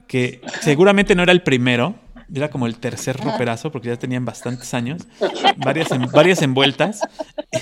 que 0.08 0.42
seguramente 0.62 1.16
no 1.16 1.24
era 1.24 1.32
el 1.34 1.42
primero, 1.42 1.96
era 2.34 2.50
como 2.50 2.66
el 2.68 2.78
tercer 2.78 3.18
roperazo, 3.18 3.72
porque 3.72 3.90
ya 3.90 3.98
tenían 3.98 4.26
bastantes 4.26 4.74
años, 4.74 5.04
varias, 5.58 5.90
varias 6.12 6.42
envueltas, 6.42 7.02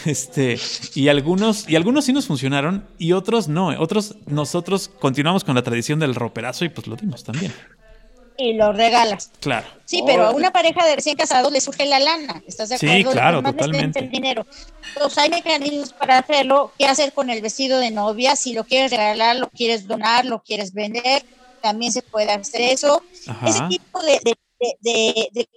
este, 0.06 0.60
y 0.96 1.08
algunos, 1.08 1.68
y 1.70 1.76
algunos 1.76 2.06
sí 2.06 2.14
nos 2.14 2.28
funcionaron, 2.28 2.88
y 2.98 3.14
otros 3.14 3.48
no, 3.48 3.70
otros 3.80 4.16
nosotros 4.28 4.90
continuamos 5.00 5.44
con 5.44 5.56
la 5.56 5.64
tradición 5.64 6.00
del 6.00 6.16
roperazo 6.16 6.66
y 6.66 6.70
pues 6.70 6.88
lo 6.88 6.96
dimos 6.96 7.24
también. 7.24 7.54
Y 8.38 8.54
lo 8.54 8.72
regalas. 8.72 9.32
Claro. 9.42 9.68
Sí, 9.84 10.02
pero 10.06 10.28
a 10.28 10.32
una 10.32 10.52
pareja 10.52 10.86
de 10.86 10.96
recién 10.96 11.18
casados 11.18 11.52
le 11.52 11.60
surge 11.60 11.86
la 11.86 12.00
lana, 12.00 12.42
¿estás 12.48 12.70
de 12.70 12.76
acuerdo? 12.76 12.96
Sí, 12.96 13.04
claro, 13.04 13.44
totalmente. 13.44 14.00
El 14.00 14.10
dinero. 14.10 14.46
Entonces 14.94 15.18
hay 15.18 15.30
mecanismos 15.30 15.92
para 15.92 16.20
hacerlo, 16.20 16.72
qué 16.78 16.86
hacer 16.86 17.12
con 17.12 17.30
el 17.30 17.42
vestido 17.42 17.80
de 17.80 17.92
novia, 17.92 18.38
si 18.38 18.54
lo 18.54 18.64
quieres 18.64 18.92
regalar, 18.92 19.36
lo 19.36 19.50
quieres 19.50 19.88
donar, 19.88 20.26
lo 20.26 20.42
quieres 20.42 20.74
vender, 20.74 21.26
también 21.62 21.92
se 21.92 22.02
puede 22.02 22.32
hacer 22.32 22.62
eso. 22.62 23.04
Ese 23.46 23.64
tipo 23.68 24.02
de 24.04 24.20
de, 24.24 24.36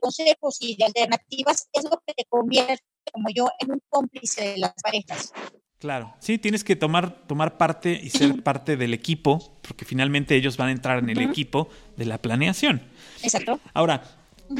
consejos 0.00 0.58
y 0.60 0.76
de 0.76 0.84
alternativas 0.84 1.68
es 1.72 1.84
lo 1.84 2.02
que 2.06 2.14
te 2.14 2.24
convierte, 2.28 2.84
como 3.12 3.28
yo, 3.34 3.48
en 3.58 3.72
un 3.72 3.82
cómplice 3.88 4.52
de 4.52 4.58
las 4.58 4.74
parejas. 4.82 5.32
Claro, 5.78 6.14
sí, 6.20 6.38
tienes 6.38 6.62
que 6.62 6.76
tomar, 6.76 7.26
tomar 7.26 7.58
parte 7.58 7.98
y 8.00 8.10
ser 8.10 8.40
parte 8.44 8.76
del 8.76 8.94
equipo, 8.94 9.58
porque 9.62 9.84
finalmente 9.84 10.36
ellos 10.36 10.56
van 10.56 10.68
a 10.68 10.72
entrar 10.72 11.00
en 11.00 11.10
el 11.10 11.20
equipo 11.20 11.68
de 11.96 12.04
la 12.04 12.18
planeación. 12.18 12.82
Exacto. 13.20 13.58
Ahora, 13.74 14.04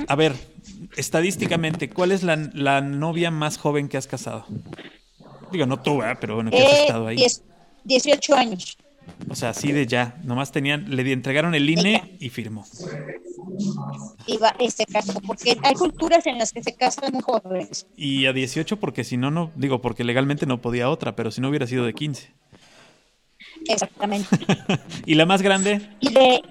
a 0.09 0.17
ver, 0.17 0.35
estadísticamente, 0.97 1.89
¿cuál 1.91 2.11
es 2.11 2.25
la, 2.25 2.37
la, 2.55 2.81
novia 2.81 3.31
más 3.31 3.57
joven 3.57 3.89
que 3.89 3.97
has 3.97 4.09
casado? 4.09 4.47
Digo, 5.53 5.67
no 5.67 5.81
tú, 5.81 6.01
pero 6.21 6.35
bueno, 6.35 6.51
que 6.51 6.59
has 6.61 6.73
eh, 6.73 6.83
estado 6.83 7.07
ahí. 7.07 7.25
18 7.85 8.35
años. 8.35 8.77
O 9.29 9.35
sea, 9.35 9.51
así 9.51 9.73
de 9.73 9.87
ya. 9.87 10.21
Nomás 10.25 10.53
tenían, 10.53 10.95
le 10.95 11.11
entregaron 11.13 11.55
el 11.55 11.69
INE 11.69 12.17
y 12.19 12.29
firmó. 12.29 12.65
Iba 14.27 14.55
este 14.59 14.87
caso, 14.87 15.21
porque 15.27 15.57
hay 15.63 15.75
culturas 15.75 16.27
en 16.27 16.39
las 16.39 16.53
que 16.53 16.63
se 16.63 16.75
casan 16.75 17.21
jóvenes. 17.21 17.87
Y 17.97 18.27
a 18.27 18.33
18 18.33 18.79
porque 18.79 19.05
si 19.05 19.17
no, 19.17 19.31
no, 19.31 19.51
digo, 19.57 19.81
porque 19.81 20.05
legalmente 20.05 20.47
no 20.47 20.61
podía 20.61 20.91
otra, 20.91 21.17
pero 21.17 21.31
si 21.31 21.41
no 21.41 21.49
hubiera 21.49 21.67
sido 21.67 21.85
de 21.85 21.95
15. 21.95 22.33
Exactamente. 23.69 24.29
¿Y 25.07 25.15
la 25.15 25.27
más 25.27 25.43
grande? 25.43 25.89
Y 26.01 26.13
de, 26.13 26.43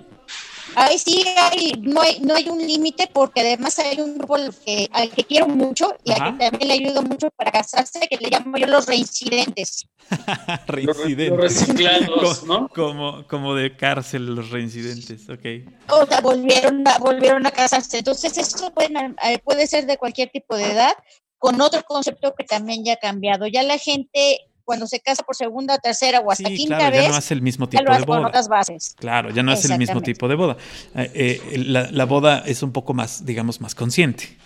Ahí 0.75 0.97
sí 0.97 1.25
hay, 1.38 1.73
no 1.81 2.01
hay, 2.01 2.19
no 2.21 2.36
hay 2.36 2.47
un 2.49 2.60
límite 2.60 3.10
porque 3.12 3.41
además 3.41 3.77
hay 3.79 3.99
un 3.99 4.17
grupo 4.17 4.36
al 4.36 4.55
que, 4.55 4.89
al 4.91 5.10
que 5.10 5.23
quiero 5.23 5.47
mucho 5.47 5.95
y 6.03 6.12
a 6.12 6.15
que 6.15 6.49
también 6.49 6.67
le 6.67 6.73
ayudo 6.73 7.01
mucho 7.01 7.29
para 7.36 7.51
casarse, 7.51 8.07
que 8.10 8.17
le 8.17 8.29
llamo 8.29 8.57
yo 8.57 8.67
los 8.67 8.88
reincidentes. 8.88 9.88
reincidentes. 10.67 11.29
Los 11.29 11.39
reciclados, 11.39 12.43
¿no? 12.43 12.69
Como, 12.69 13.27
como 13.27 13.55
de 13.55 13.75
cárcel 13.75 14.36
los 14.36 14.49
reincidentes, 14.49 15.29
ok. 15.29 15.71
O 15.89 16.05
sea, 16.05 16.21
volvieron 16.21 16.88
a, 16.88 16.97
volvieron 16.99 17.45
a 17.45 17.51
casarse. 17.51 17.99
Entonces, 17.99 18.38
eso 18.38 18.71
puede, 18.71 18.89
eh, 19.23 19.39
puede 19.43 19.67
ser 19.67 19.86
de 19.86 19.97
cualquier 19.97 20.29
tipo 20.29 20.55
de 20.55 20.71
edad, 20.71 20.93
con 21.38 21.60
otro 21.60 21.84
concepto 21.84 22.34
que 22.36 22.43
también 22.43 22.86
ya 22.86 22.93
ha 22.93 22.97
cambiado. 22.97 23.47
Ya 23.47 23.63
la 23.63 23.77
gente 23.77 24.50
cuando 24.63 24.88
se 24.88 25.00
casa 25.00 25.24
por 25.24 25.36
segunda, 25.36 25.78
tercera 25.78 26.19
o 26.19 26.32
hasta 26.32 26.50
quinta 26.50 26.78
claro, 26.78 26.95
vez. 26.95 27.04
Ya 27.04 27.10
no 27.10 27.15
hace 27.15 27.34
el 27.34 27.41
mismo 27.41 27.69
tipo 27.69 27.84
de 27.84 28.02
boda. 28.04 28.28
otras 28.28 28.47
bases. 28.47 28.95
Claro, 28.97 29.30
ya 29.32 29.43
no 29.43 29.52
hace 29.52 29.71
el 29.71 29.80
mismo 29.80 30.02
tipo 30.02 30.28
de 30.28 30.36
boda. 30.36 30.58
Eh, 30.95 31.41
eh, 31.54 31.58
la, 31.58 32.06
boda 32.06 32.43
es 32.45 32.63
un 32.63 32.71
poco 32.71 32.93
más, 32.93 33.26
digamos, 33.26 33.62
más 33.62 33.76
consciente. 33.76 34.38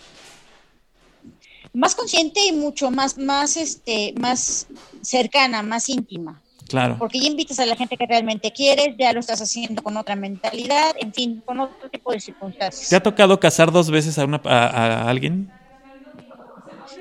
Más 1.73 1.95
consciente 1.95 2.39
y 2.47 2.51
mucho 2.53 2.89
más, 2.91 3.17
más, 3.17 3.57
este, 3.57 4.13
más 4.17 4.67
cercana, 5.01 5.61
más 5.61 5.89
íntima. 5.89 6.41
Claro. 6.67 6.97
Porque 6.97 7.19
ya 7.19 7.27
invitas 7.27 7.59
a 7.59 7.65
la 7.65 7.75
gente 7.75 7.95
que 7.95 8.07
realmente 8.07 8.51
quieres, 8.51 8.95
ya 8.97 9.13
lo 9.13 9.19
estás 9.19 9.41
haciendo 9.41 9.83
con 9.83 9.97
otra 9.97 10.15
mentalidad, 10.15 10.95
en 10.99 11.13
fin, 11.13 11.43
con 11.45 11.59
otro 11.59 11.89
tipo 11.89 12.11
de 12.11 12.19
circunstancias. 12.19 12.89
¿Te 12.89 12.95
ha 12.95 13.03
tocado 13.03 13.39
casar 13.39 13.71
dos 13.71 13.91
veces 13.91 14.17
a, 14.17 14.25
una, 14.25 14.41
a 14.45 15.07
alguien? 15.09 15.51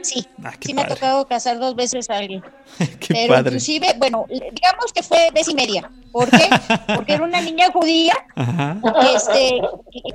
Sí, 0.04 0.26
ah, 0.44 0.52
sí 0.60 0.74
me 0.74 0.82
ha 0.82 0.86
tocado 0.86 1.26
casar 1.26 1.58
dos 1.58 1.74
veces 1.74 2.10
a 2.10 2.18
alguien. 2.18 2.42
Pero 3.08 3.38
inclusive, 3.38 3.94
bueno, 3.96 4.26
digamos 4.28 4.92
que 4.94 5.02
fue 5.02 5.30
vez 5.32 5.48
y 5.48 5.54
media. 5.54 5.90
¿Por 6.12 6.30
qué? 6.30 6.48
Porque 6.94 7.14
era 7.14 7.24
una 7.24 7.40
niña 7.40 7.72
judía 7.72 8.14
este, 9.14 9.60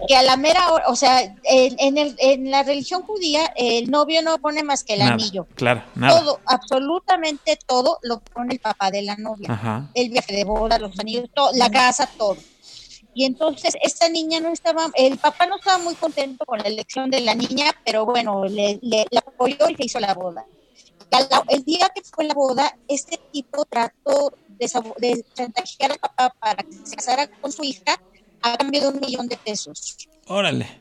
que, 0.08 0.16
a 0.16 0.24
la 0.24 0.38
mera 0.38 0.72
hora, 0.72 0.86
o 0.88 0.96
sea, 0.96 1.22
en, 1.44 1.98
el, 1.98 2.16
en 2.20 2.52
la 2.52 2.64
religión 2.64 3.02
judía 3.02 3.52
el 3.58 3.90
novio 3.90 4.22
no 4.22 4.38
pone 4.38 4.64
más 4.64 4.84
que 4.84 4.94
el 4.94 5.02
anillo. 5.02 5.48
Claro, 5.56 5.84
nada. 5.96 6.22
Todo, 6.22 6.40
absolutamente 6.46 7.60
todo 7.68 7.98
lo 8.04 8.20
pone 8.20 8.54
el 8.54 8.60
papá 8.60 8.92
de 8.92 9.02
la 9.02 9.18
novia. 9.18 9.90
El 9.94 10.10
viaje 10.10 10.34
de 10.34 10.46
boda, 10.46 10.80
los 10.80 10.98
anillos, 11.00 11.26
todo, 11.34 11.52
la 11.54 11.70
casa, 11.70 12.08
todo. 12.18 12.38
Y 13.20 13.26
entonces 13.26 13.74
esta 13.84 14.08
niña 14.08 14.40
no 14.40 14.48
estaba, 14.48 14.90
el 14.96 15.18
papá 15.18 15.46
no 15.46 15.58
estaba 15.58 15.78
muy 15.78 15.94
contento 15.96 16.46
con 16.46 16.58
la 16.60 16.70
elección 16.70 17.10
de 17.10 17.20
la 17.20 17.36
niña, 17.36 17.76
pero 17.84 18.06
bueno, 18.06 18.46
le, 18.46 18.80
apoyó 19.14 19.70
y 19.70 19.76
se 19.76 19.86
hizo 19.88 20.00
la 20.00 20.14
boda. 20.14 20.46
El 21.50 21.66
día 21.66 21.92
que 21.94 22.02
fue 22.02 22.24
la 22.24 22.34
boda, 22.34 22.74
este 22.88 23.20
tipo 23.34 23.66
trató 23.66 24.32
de, 24.48 24.72
de 25.00 25.26
chantajear 25.34 25.92
al 25.92 26.00
papá 26.00 26.34
para 26.40 26.64
que 26.64 26.72
se 26.72 26.96
casara 26.96 27.28
con 27.28 27.52
su 27.52 27.62
hija 27.62 28.02
a 28.42 28.56
cambio 28.56 28.84
de 28.84 28.88
un 28.88 29.02
millón 29.02 29.28
de 29.28 29.36
pesos. 29.36 29.98
Órale. 30.28 30.80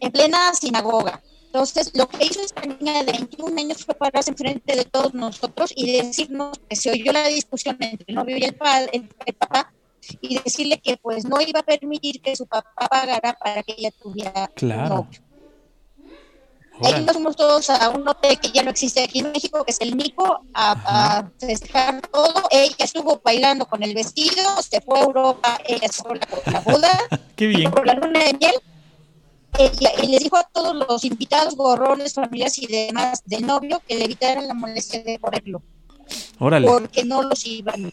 En 0.00 0.10
plena 0.10 0.54
sinagoga. 0.54 1.22
Entonces, 1.48 1.90
lo 1.94 2.08
que 2.08 2.24
hizo 2.24 2.40
esta 2.40 2.62
niña 2.62 3.02
de 3.02 3.12
21 3.12 3.60
años 3.60 3.84
fue 3.84 3.94
pararse 3.94 4.30
enfrente 4.30 4.74
de 4.74 4.86
todos 4.86 5.12
nosotros 5.12 5.70
y 5.76 6.00
decirnos 6.00 6.58
que 6.66 6.76
se 6.76 6.90
oyó 6.90 7.12
la 7.12 7.26
discusión 7.26 7.76
entre 7.80 8.06
el 8.08 8.14
novio 8.14 8.38
y 8.38 8.44
el, 8.44 8.54
padre, 8.54 8.90
el, 8.92 9.34
papá 9.34 9.70
y 10.20 10.38
decirle 10.38 10.80
que 10.80 10.96
pues 10.96 11.24
no 11.24 11.40
iba 11.40 11.60
a 11.60 11.62
permitir 11.62 12.20
que 12.20 12.36
su 12.36 12.46
papá 12.46 12.88
pagara 12.88 13.34
para 13.34 13.62
que 13.62 13.74
ella 13.76 13.90
tuviera 13.90 14.48
claro. 14.54 14.96
novio. 14.96 15.20
Ahí 16.80 17.04
nos 17.04 17.14
fuimos 17.14 17.34
todos 17.34 17.70
a 17.70 17.90
un 17.90 18.06
hotel 18.06 18.38
que 18.38 18.50
ya 18.50 18.62
no 18.62 18.70
existe 18.70 19.02
aquí 19.02 19.18
en 19.18 19.32
México, 19.32 19.64
que 19.64 19.72
es 19.72 19.80
el 19.80 19.96
Nico, 19.96 20.42
a, 20.54 21.28
festejar 21.38 22.00
todo. 22.08 22.44
Ella 22.50 22.76
estuvo 22.78 23.20
bailando 23.24 23.66
con 23.66 23.82
el 23.82 23.94
vestido, 23.94 24.62
se 24.62 24.80
fue 24.80 25.00
a 25.00 25.02
Europa, 25.02 25.58
ella 25.66 25.88
sola 25.88 26.20
por 26.26 26.52
la 26.52 26.60
boda. 26.60 26.90
Qué 27.36 27.48
bien. 27.48 27.70
Por 27.70 27.86
la 27.86 27.94
luna 27.94 28.20
de 28.24 28.34
miel. 28.34 28.54
Ella, 29.58 29.90
y 30.02 30.06
les 30.08 30.20
dijo 30.20 30.36
a 30.36 30.44
todos 30.44 30.76
los 30.76 31.04
invitados, 31.04 31.56
gorrones, 31.56 32.14
familias 32.14 32.58
y 32.58 32.66
demás 32.66 33.22
del 33.24 33.44
novio 33.44 33.82
que 33.88 33.96
le 33.96 34.04
evitaran 34.04 34.46
la 34.46 34.54
molestia 34.54 35.02
de 35.02 35.18
ponerlo. 35.18 35.62
Órale. 36.38 36.68
Porque 36.68 37.04
no 37.04 37.22
los 37.22 37.44
iban 37.44 37.92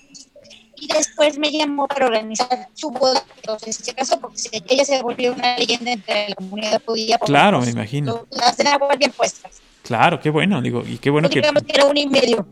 y 0.77 0.87
después 0.87 1.37
me 1.37 1.51
llamó 1.51 1.87
para 1.87 2.07
organizar 2.07 2.69
su 2.73 2.91
boda. 2.91 3.23
Entonces 3.37 3.75
se 3.75 3.93
casó 3.93 4.19
porque 4.19 4.63
ella 4.67 4.85
se 4.85 5.01
volvió 5.01 5.33
una 5.33 5.57
leyenda 5.57 5.91
entre 5.91 6.29
la 6.29 6.35
comunidad 6.35 6.81
judía. 6.85 7.17
Claro, 7.19 7.61
me 7.61 7.69
imagino. 7.69 8.25
Las 8.31 8.57
tenía 8.57 8.77
bien 8.97 9.11
puestas. 9.11 9.61
Claro, 9.83 10.19
qué 10.19 10.29
bueno, 10.29 10.61
digo, 10.61 10.83
y 10.87 10.97
qué 10.97 11.09
bueno 11.09 11.29
que... 11.29 11.41
que 11.41 11.47
era 11.73 11.85
uno 11.85 11.99
y 11.99 12.07
medio. 12.07 12.45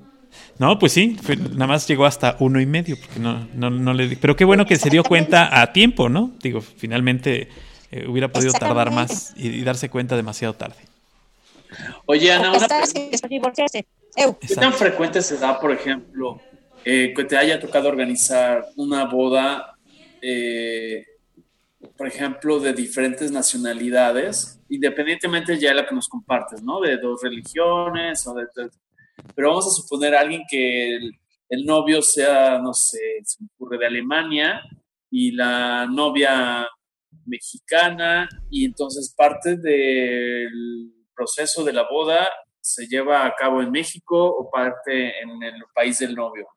No, 0.59 0.77
pues 0.77 0.91
sí, 0.93 1.17
nada 1.51 1.67
más 1.67 1.87
llegó 1.87 2.05
hasta 2.05 2.37
uno 2.39 2.61
y 2.61 2.65
medio, 2.65 2.97
porque 2.99 3.19
no, 3.19 3.47
no, 3.53 3.69
no 3.69 3.93
le... 3.93 4.15
Pero 4.17 4.35
qué 4.35 4.45
bueno 4.45 4.65
que 4.65 4.75
se 4.75 4.89
dio 4.89 5.03
cuenta 5.03 5.61
a 5.61 5.73
tiempo, 5.73 6.09
¿no? 6.09 6.31
Digo, 6.41 6.61
finalmente 6.61 7.49
eh, 7.91 8.05
hubiera 8.07 8.27
podido 8.27 8.53
tardar 8.53 8.91
más 8.91 9.33
y, 9.35 9.61
darse 9.63 9.89
cuenta 9.89 10.15
demasiado 10.15 10.53
tarde. 10.53 10.77
Oye, 12.05 12.31
Ana, 12.31 12.51
una... 12.51 12.67
¿Qué 14.15 14.55
tan 14.55 14.73
frecuente 14.73 15.21
se 15.23 15.37
da, 15.37 15.59
por 15.59 15.71
ejemplo, 15.71 16.39
eh, 16.85 17.13
que 17.15 17.23
te 17.23 17.37
haya 17.37 17.61
tocado 17.61 17.87
organizar 17.87 18.65
una 18.75 19.05
boda, 19.05 19.77
eh, 20.21 21.05
por 21.97 22.07
ejemplo, 22.07 22.59
de 22.59 22.73
diferentes 22.73 23.31
nacionalidades, 23.31 24.59
independientemente 24.67 25.57
ya 25.57 25.69
de 25.69 25.75
la 25.75 25.85
que 25.87 25.95
nos 25.95 26.09
compartes, 26.09 26.61
¿no? 26.61 26.81
De 26.81 26.97
dos 26.97 27.21
religiones, 27.23 28.27
o 28.27 28.33
de, 28.33 28.47
pero 29.33 29.49
vamos 29.49 29.67
a 29.67 29.81
suponer 29.81 30.13
a 30.13 30.21
alguien 30.21 30.43
que 30.49 30.95
el, 31.49 31.65
novio 31.65 32.01
sea, 32.01 32.59
no 32.59 32.73
sé, 32.73 32.99
se 33.23 33.43
me 33.43 33.49
ocurre 33.55 33.77
de 33.77 33.85
Alemania 33.85 34.61
y 35.09 35.31
la 35.31 35.85
novia 35.85 36.67
mexicana, 37.25 38.27
y 38.49 38.65
entonces 38.65 39.13
parte 39.15 39.55
del 39.55 40.91
proceso 41.15 41.63
de 41.63 41.73
la 41.73 41.87
boda 41.89 42.27
se 42.59 42.87
lleva 42.87 43.25
a 43.25 43.35
cabo 43.35 43.61
en 43.61 43.71
México 43.71 44.25
o 44.25 44.49
parte 44.49 45.21
en 45.21 45.43
el 45.43 45.63
país 45.73 45.99
del 45.99 46.15
novio. 46.15 46.47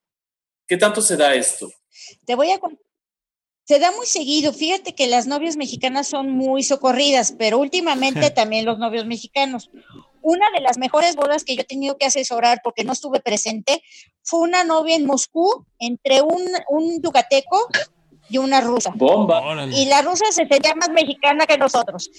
¿Qué 0.67 0.77
tanto 0.77 1.01
se 1.01 1.17
da 1.17 1.35
esto? 1.35 1.71
Te 2.25 2.35
voy 2.35 2.51
a 2.51 2.59
se 3.67 3.81
da 3.81 3.91
muy 3.91 4.07
seguido. 4.07 4.53
Fíjate 4.53 4.95
que 4.95 5.09
las 5.09 5.27
novias 5.27 5.57
mexicanas 5.57 6.07
son 6.07 6.31
muy 6.31 6.63
socorridas, 6.63 7.35
pero 7.37 7.59
últimamente 7.59 8.31
también 8.31 8.65
los 8.65 8.79
novios 8.79 9.07
mexicanos. 9.07 9.71
Una 10.23 10.47
de 10.55 10.61
las 10.61 10.79
mejores 10.79 11.17
bodas 11.17 11.45
que 11.45 11.57
yo 11.57 11.63
he 11.63 11.65
tenido 11.65 11.99
que 11.99 12.07
asesorar 12.07 12.61
porque 12.63 12.85
no 12.85 12.93
estuve 12.93 13.21
presente 13.21 13.83
fue 14.23 14.41
una 14.41 14.65
novia 14.65 14.95
en 14.97 15.07
Moscú 15.07 15.67
entre 15.79 16.23
un, 16.23 16.45
un 16.69 17.03
yucateco 17.03 17.69
y 18.29 18.39
una 18.39 18.61
rusa. 18.61 18.93
Bomba. 18.95 19.67
Y 19.73 19.87
la 19.87 20.03
rusa 20.03 20.25
se 20.31 20.47
sentía 20.47 20.75
más 20.75 20.91
mexicana 20.91 21.47
que 21.47 21.59
nosotros. 21.59 22.11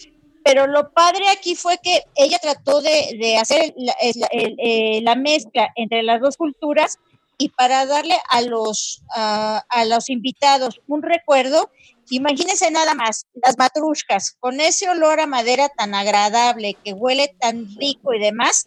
Pero 0.44 0.68
lo 0.68 0.92
padre 0.92 1.28
aquí 1.30 1.56
fue 1.56 1.78
que 1.84 2.04
ella 2.16 2.40
trató 2.40 2.82
de, 2.82 3.38
hacer 3.38 3.74
eh, 4.02 5.02
la 5.02 5.16
mezcla 5.16 5.70
entre 5.76 6.04
las 6.04 6.22
dos 6.22 6.38
culturas 6.38 6.98
y 7.38 7.50
para 7.50 7.86
darle 7.86 8.16
a 8.30 8.42
los, 8.42 9.04
a 9.16 9.86
los 9.88 10.10
invitados 10.10 10.82
un 10.88 11.02
recuerdo, 11.02 11.72
imagínense 12.10 12.72
nada 12.72 12.94
más, 12.94 13.26
las 13.46 13.58
matrushkas, 13.58 14.36
con 14.40 14.60
ese 14.60 14.90
olor 14.90 15.20
a 15.20 15.28
madera 15.28 15.70
tan 15.70 15.94
agradable, 15.94 16.76
que 16.84 16.94
huele 16.94 17.36
tan 17.40 17.68
rico 17.78 18.14
y 18.14 18.20
demás, 18.20 18.66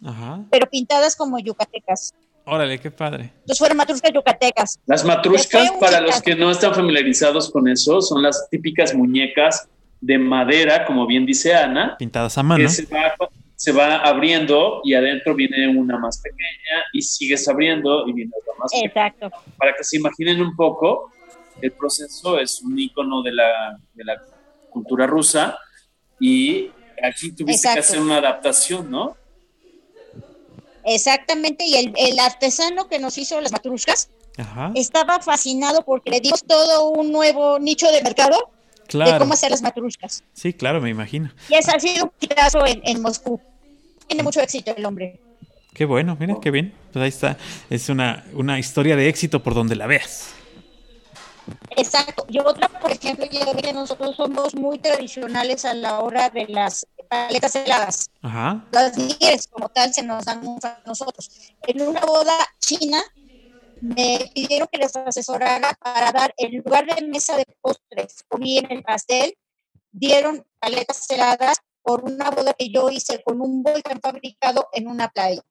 pero 0.51 0.67
pintadas 0.69 1.17
como 1.17 1.39
yucatecas. 1.39 2.15
Órale, 2.45 2.79
qué 2.81 2.91
padre. 2.91 3.33
Entonces 3.41 3.59
fueron 3.59 3.77
matrushkas 3.77 4.13
yucatecas. 4.13 4.81
Las 4.87 5.05
matrushkas, 5.05 5.71
para 5.79 6.01
los 6.01 6.21
que 6.23 6.35
no 6.35 6.51
están 6.51 6.75
familiarizados 6.75 7.51
con 7.51 7.69
eso, 7.69 8.01
son 8.01 8.23
las 8.23 8.49
típicas 8.51 8.95
muñecas 8.95 9.69
de 10.01 10.19
madera, 10.19 10.87
como 10.87 11.07
bien 11.07 11.27
dice 11.27 11.55
Ana. 11.55 11.97
Pintadas 11.99 12.39
a 12.39 12.43
mano 12.43 12.69
se 12.69 12.87
va 12.87 13.15
abriendo 13.69 14.81
y 14.85 14.95
adentro 14.95 15.35
viene 15.35 15.69
una 15.69 15.99
más 15.99 16.21
pequeña 16.21 16.85
y 16.93 17.03
sigues 17.03 17.47
abriendo 17.49 18.07
y 18.07 18.13
viene 18.13 18.33
otra 18.41 18.55
más 18.59 18.73
Exacto. 18.75 19.31
Pequeña. 19.31 19.57
Para 19.57 19.75
que 19.75 19.85
se 19.85 19.97
imaginen 19.99 20.41
un 20.41 20.57
poco, 20.57 21.13
el 21.61 21.73
proceso 21.73 22.39
es 22.39 22.61
un 22.63 22.79
icono 22.79 23.23
de 23.23 23.33
la, 23.33 23.79
de 23.95 24.05
la 24.05 24.23
cultura 24.71 25.07
rusa 25.07 25.59
y 26.19 26.71
aquí 27.03 27.33
tuviste 27.33 27.73
que 27.73 27.79
hacer 27.81 28.01
una 28.01 28.19
adaptación, 28.19 28.91
¿no? 28.91 29.17
Exactamente, 30.85 31.65
y 31.67 31.75
el, 31.75 31.93
el 31.97 32.19
artesano 32.19 32.89
que 32.89 32.99
nos 32.99 33.19
hizo 33.19 33.41
las 33.41 33.53
matrushkas 33.53 34.11
estaba 34.75 35.21
fascinado 35.21 35.85
porque 35.85 36.11
le 36.11 36.21
dimos 36.21 36.43
todo 36.45 36.89
un 36.89 37.13
nuevo 37.13 37.59
nicho 37.59 37.91
de 37.93 38.03
mercado 38.03 38.51
de 38.93 39.19
cómo 39.19 39.35
hacer 39.35 39.51
las 39.51 39.63
matrushkas. 39.63 40.23
Sí, 40.33 40.53
claro, 40.53 40.81
me 40.81 40.91
imagino. 40.91 41.31
Y 41.49 41.55
ese 41.55 41.71
ha 41.71 41.81
sido 41.81 42.05
un 42.05 42.29
caso 42.29 42.65
en, 42.67 42.81
en 42.85 43.01
Moscú 43.03 43.41
tiene 44.11 44.25
mucho 44.25 44.41
éxito 44.41 44.75
el 44.77 44.85
hombre. 44.85 45.21
Qué 45.73 45.85
bueno, 45.85 46.17
mira, 46.19 46.37
qué 46.43 46.51
bien. 46.51 46.75
Pues 46.93 47.03
ahí 47.03 47.09
está. 47.09 47.39
Es 47.71 47.89
una, 47.89 48.25
una 48.33 48.59
historia 48.59 48.97
de 48.97 49.09
éxito 49.09 49.41
por 49.41 49.55
donde 49.55 49.77
la 49.77 49.87
veas. 49.87 50.31
Exacto. 51.77 52.27
Y 52.29 52.41
otra, 52.41 52.69
por 52.69 52.91
ejemplo, 52.91 53.25
ya 53.31 53.55
que 53.55 53.73
nosotros 53.73 54.17
somos 54.17 54.57
muy 54.57 54.81
tradicionales 54.81 55.65
a 55.65 55.75
la 55.75 56.01
hora 56.01 56.29
de 56.29 56.49
las 56.49 56.85
paletas 57.09 57.55
heladas. 57.55 58.11
Ajá. 58.21 58.65
Las 58.73 58.99
nieves 58.99 59.47
como 59.47 59.69
tal 59.69 59.95
se 59.95 60.03
nos 60.03 60.25
dan 60.25 60.43
a 60.65 60.79
nosotros. 60.85 61.31
En 61.69 61.81
una 61.83 62.01
boda 62.01 62.35
china 62.59 63.01
me 63.81 64.31
pidieron 64.35 64.69
que 64.71 64.79
les 64.79 64.95
asesorara 64.95 65.77
para 65.81 66.13
dar 66.13 66.35
en 66.37 66.59
lugar 66.59 66.87
de 66.87 67.07
mesa 67.07 67.37
de 67.37 67.47
postres 67.61 68.25
o 68.29 68.39
bien 68.39 68.67
el 68.71 68.83
pastel, 68.83 69.35
dieron 69.91 70.45
paletas 70.59 71.11
heladas 71.11 71.59
por 71.83 72.05
una 72.05 72.31
boda 72.31 72.55
que 72.55 72.71
yo 72.71 72.91
hice 72.91 73.23
con 73.23 73.41
un 73.41 73.63
volcán 73.63 74.01
fabricado 74.01 74.69
en 74.73 74.89
una 74.89 75.09
playa. 75.09 75.43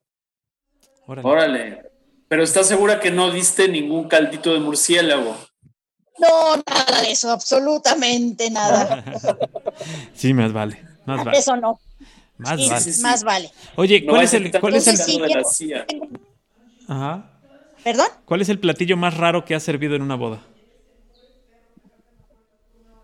Órale. 1.06 1.84
Pero 2.28 2.44
¿estás 2.44 2.68
segura 2.68 3.00
que 3.00 3.10
no 3.10 3.32
diste 3.32 3.68
ningún 3.68 4.08
caldito 4.08 4.54
de 4.54 4.60
murciélago? 4.60 5.36
No, 6.20 6.56
nada 6.58 7.02
de 7.02 7.12
eso, 7.12 7.32
absolutamente 7.32 8.52
nada. 8.52 9.04
sí, 10.13 10.34
más 10.34 10.54
vale. 10.54 10.86
Más 11.06 11.26
vale. 11.26 11.39
Eso 11.39 11.56
no. 11.56 11.80
Más 12.38 12.70
vale. 12.70 12.98
Más 13.02 13.24
vale. 13.24 13.52
Oye, 13.76 14.06
¿cuál 14.06 14.24
es 14.24 14.34
el, 14.36 14.52
cuál 14.60 14.76
es 14.76 14.88
el... 14.88 15.84
Ajá. 16.88 17.38
¿Perdón? 17.84 18.08
¿Cuál 18.26 18.42
es 18.42 18.50
el 18.50 18.60
platillo 18.60 18.98
más 18.98 19.15
raro 19.15 19.46
que 19.46 19.56
has 19.56 19.63
servido 19.63 19.96
en 19.96 20.02
una 20.02 20.15
boda? 20.15 20.46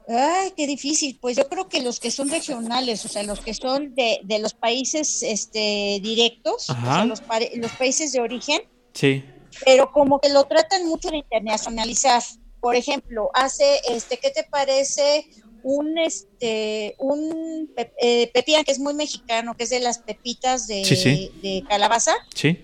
Ay, 0.07 0.51
qué 0.55 0.67
difícil. 0.67 1.17
Pues 1.19 1.35
yo 1.37 1.47
creo 1.49 1.67
que 1.67 1.81
los 1.81 1.99
que 1.99 2.11
son 2.11 2.29
regionales, 2.29 3.03
o 3.05 3.07
sea, 3.07 3.23
los 3.23 3.39
que 3.39 3.53
son 3.53 3.95
de, 3.95 4.19
de 4.23 4.39
los 4.39 4.53
países 4.53 5.23
este, 5.23 5.99
directos, 6.03 6.69
o 6.69 6.75
sea, 6.75 7.05
los, 7.05 7.23
los 7.55 7.71
países 7.71 8.11
de 8.11 8.19
origen. 8.19 8.61
Sí. 8.93 9.23
Pero 9.63 9.91
como 9.91 10.19
que 10.19 10.29
lo 10.29 10.43
tratan 10.43 10.85
mucho 10.85 11.09
de 11.09 11.17
internacionalizar. 11.17 12.21
Por 12.59 12.75
ejemplo, 12.75 13.31
hace, 13.33 13.79
este, 13.89 14.17
¿qué 14.17 14.29
te 14.29 14.43
parece? 14.43 15.25
Un, 15.63 15.97
este, 15.97 16.95
un 16.99 17.71
eh, 17.99 18.29
pepián 18.31 18.63
que 18.63 18.73
es 18.73 18.79
muy 18.79 18.93
mexicano, 18.93 19.55
que 19.57 19.63
es 19.63 19.71
de 19.71 19.79
las 19.79 19.97
pepitas 19.97 20.67
de, 20.67 20.83
de 21.41 21.63
calabaza. 21.67 22.13
Sí. 22.35 22.63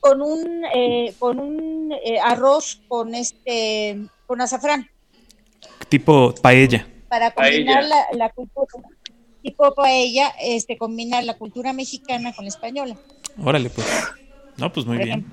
Con 0.00 0.22
un, 0.22 0.64
eh, 0.74 1.14
con 1.18 1.38
un 1.38 1.92
eh, 2.04 2.18
arroz 2.18 2.80
con 2.88 3.14
este, 3.14 3.98
con 4.26 4.40
azafrán 4.40 4.88
tipo 5.90 6.34
paella. 6.40 6.86
Para 7.08 7.32
combinar 7.32 7.84
La, 8.14 8.30
cultura, 8.30 8.66
tipo 9.42 9.74
paella, 9.74 10.32
este, 10.40 10.78
combinar 10.78 11.24
la 11.24 11.36
cultura 11.36 11.74
mexicana 11.74 12.32
con 12.32 12.46
la 12.46 12.48
española. 12.48 12.96
Órale, 13.42 13.68
pues. 13.68 13.86
No, 14.56 14.72
pues 14.72 14.86
muy 14.86 14.98
bien. 14.98 15.26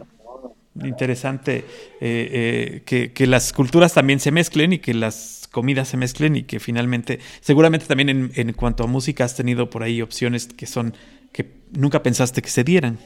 Interesante 0.84 1.66
eh, 2.02 2.84
eh, 2.86 3.12
que, 3.14 3.28
las 3.28 3.54
culturas 3.54 3.94
también 3.94 4.20
se 4.20 4.32
mezclen 4.32 4.74
y 4.74 4.80
que 4.80 4.94
las 4.94 5.48
comidas 5.52 5.88
se 5.88 5.98
mezclen 5.98 6.36
y 6.36 6.44
que 6.44 6.60
finalmente, 6.60 7.20
seguramente 7.42 7.86
también 7.86 8.10
en, 8.10 8.32
en 8.36 8.54
cuanto 8.54 8.84
a 8.84 8.88
música 8.88 9.24
has 9.24 9.36
tenido 9.36 9.70
por 9.70 9.84
ahí 9.84 10.02
opciones 10.02 10.48
que 10.48 10.66
son 10.66 10.96
que 11.32 11.52
nunca 11.72 12.02
pensaste 12.04 12.42
que 12.42 12.50
se 12.50 12.64
dieran. 12.64 13.00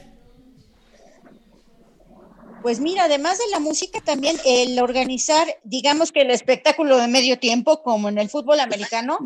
Pues 2.62 2.80
mira, 2.80 3.04
además 3.04 3.38
de 3.38 3.44
la 3.50 3.58
música, 3.58 4.00
también 4.00 4.36
el 4.44 4.78
organizar, 4.78 5.46
digamos 5.64 6.12
que 6.12 6.22
el 6.22 6.30
espectáculo 6.30 6.96
de 6.96 7.08
medio 7.08 7.38
tiempo, 7.38 7.82
como 7.82 8.08
en 8.08 8.18
el 8.18 8.28
fútbol 8.28 8.60
americano, 8.60 9.18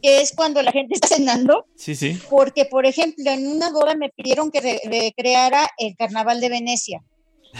que 0.00 0.20
es 0.20 0.32
cuando 0.34 0.62
la 0.62 0.72
gente 0.72 0.94
está 0.94 1.08
cenando. 1.08 1.66
Sí, 1.76 1.94
sí. 1.94 2.18
Porque, 2.30 2.64
por 2.64 2.86
ejemplo, 2.86 3.30
en 3.30 3.48
una 3.48 3.70
boda 3.70 3.94
me 3.94 4.10
pidieron 4.10 4.50
que 4.50 4.80
recreara 4.84 5.68
el 5.78 5.96
carnaval 5.96 6.40
de 6.40 6.48
Venecia. 6.48 7.02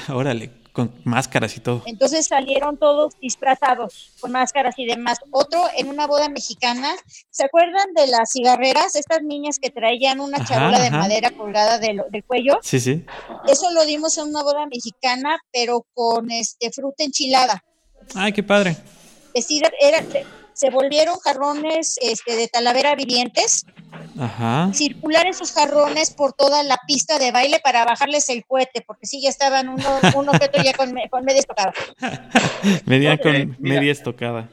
Órale 0.09 0.62
con 0.73 0.93
máscaras 1.05 1.57
y 1.57 1.61
todo. 1.61 1.83
Entonces 1.87 2.27
salieron 2.27 2.79
todos 2.79 3.15
disfrazados 3.21 4.13
con 4.21 4.33
máscaras 4.33 4.75
y 4.79 4.87
demás. 4.87 5.19
Otro 5.31 5.65
en 5.77 5.89
una 5.89 6.07
boda 6.07 6.29
mexicana, 6.29 6.95
¿se 7.31 7.45
acuerdan 7.45 7.93
de 7.95 8.07
las 8.07 8.33
cigarreras? 8.33 8.97
Estas 8.97 9.23
niñas 9.23 9.59
que 9.59 9.71
traían 9.71 10.21
una 10.21 10.45
charola 10.45 10.81
de 10.81 10.91
madera 10.91 11.31
colgada 11.31 11.79
del, 11.79 12.03
cuello. 12.27 12.59
Sí, 12.63 12.81
sí. 12.81 13.05
Eso 13.47 13.71
lo 13.73 13.85
dimos 13.85 14.17
en 14.19 14.29
una 14.29 14.43
boda 14.43 14.67
mexicana, 14.67 15.39
pero 15.53 15.87
con 15.93 16.31
este 16.31 16.71
fruta 16.71 17.05
enchilada. 17.05 17.63
Ay, 18.15 18.33
qué 18.33 18.43
padre. 18.43 18.77
era, 19.81 19.99
se 20.55 20.71
volvieron 20.71 21.19
jarrones 21.19 21.99
este, 22.01 22.37
de 22.37 22.49
talavera 22.49 22.95
vivientes. 22.95 23.67
Ajá. 24.19 24.71
Circular 24.75 25.27
esos 25.27 25.53
jarrones 25.53 26.11
por 26.11 26.33
toda 26.33 26.63
la 26.63 26.79
pista 26.87 27.19
de 27.19 27.33
baile 27.33 27.61
para 27.61 27.85
bajarles 27.85 28.29
el 28.29 28.45
cohete, 28.45 28.83
porque 28.87 29.07
sí, 29.07 29.23
ya 29.23 29.31
estaban 29.31 29.69
uno, 29.69 30.01
uno 30.15 30.33
que 30.33 30.47
otro 30.47 30.63
ya 30.63 30.75
con, 30.75 30.93
media 30.93 31.41
estocada. 31.41 31.73
Venía 32.87 33.19
con 33.19 33.57
media 33.59 33.93
estocada. 33.93 34.51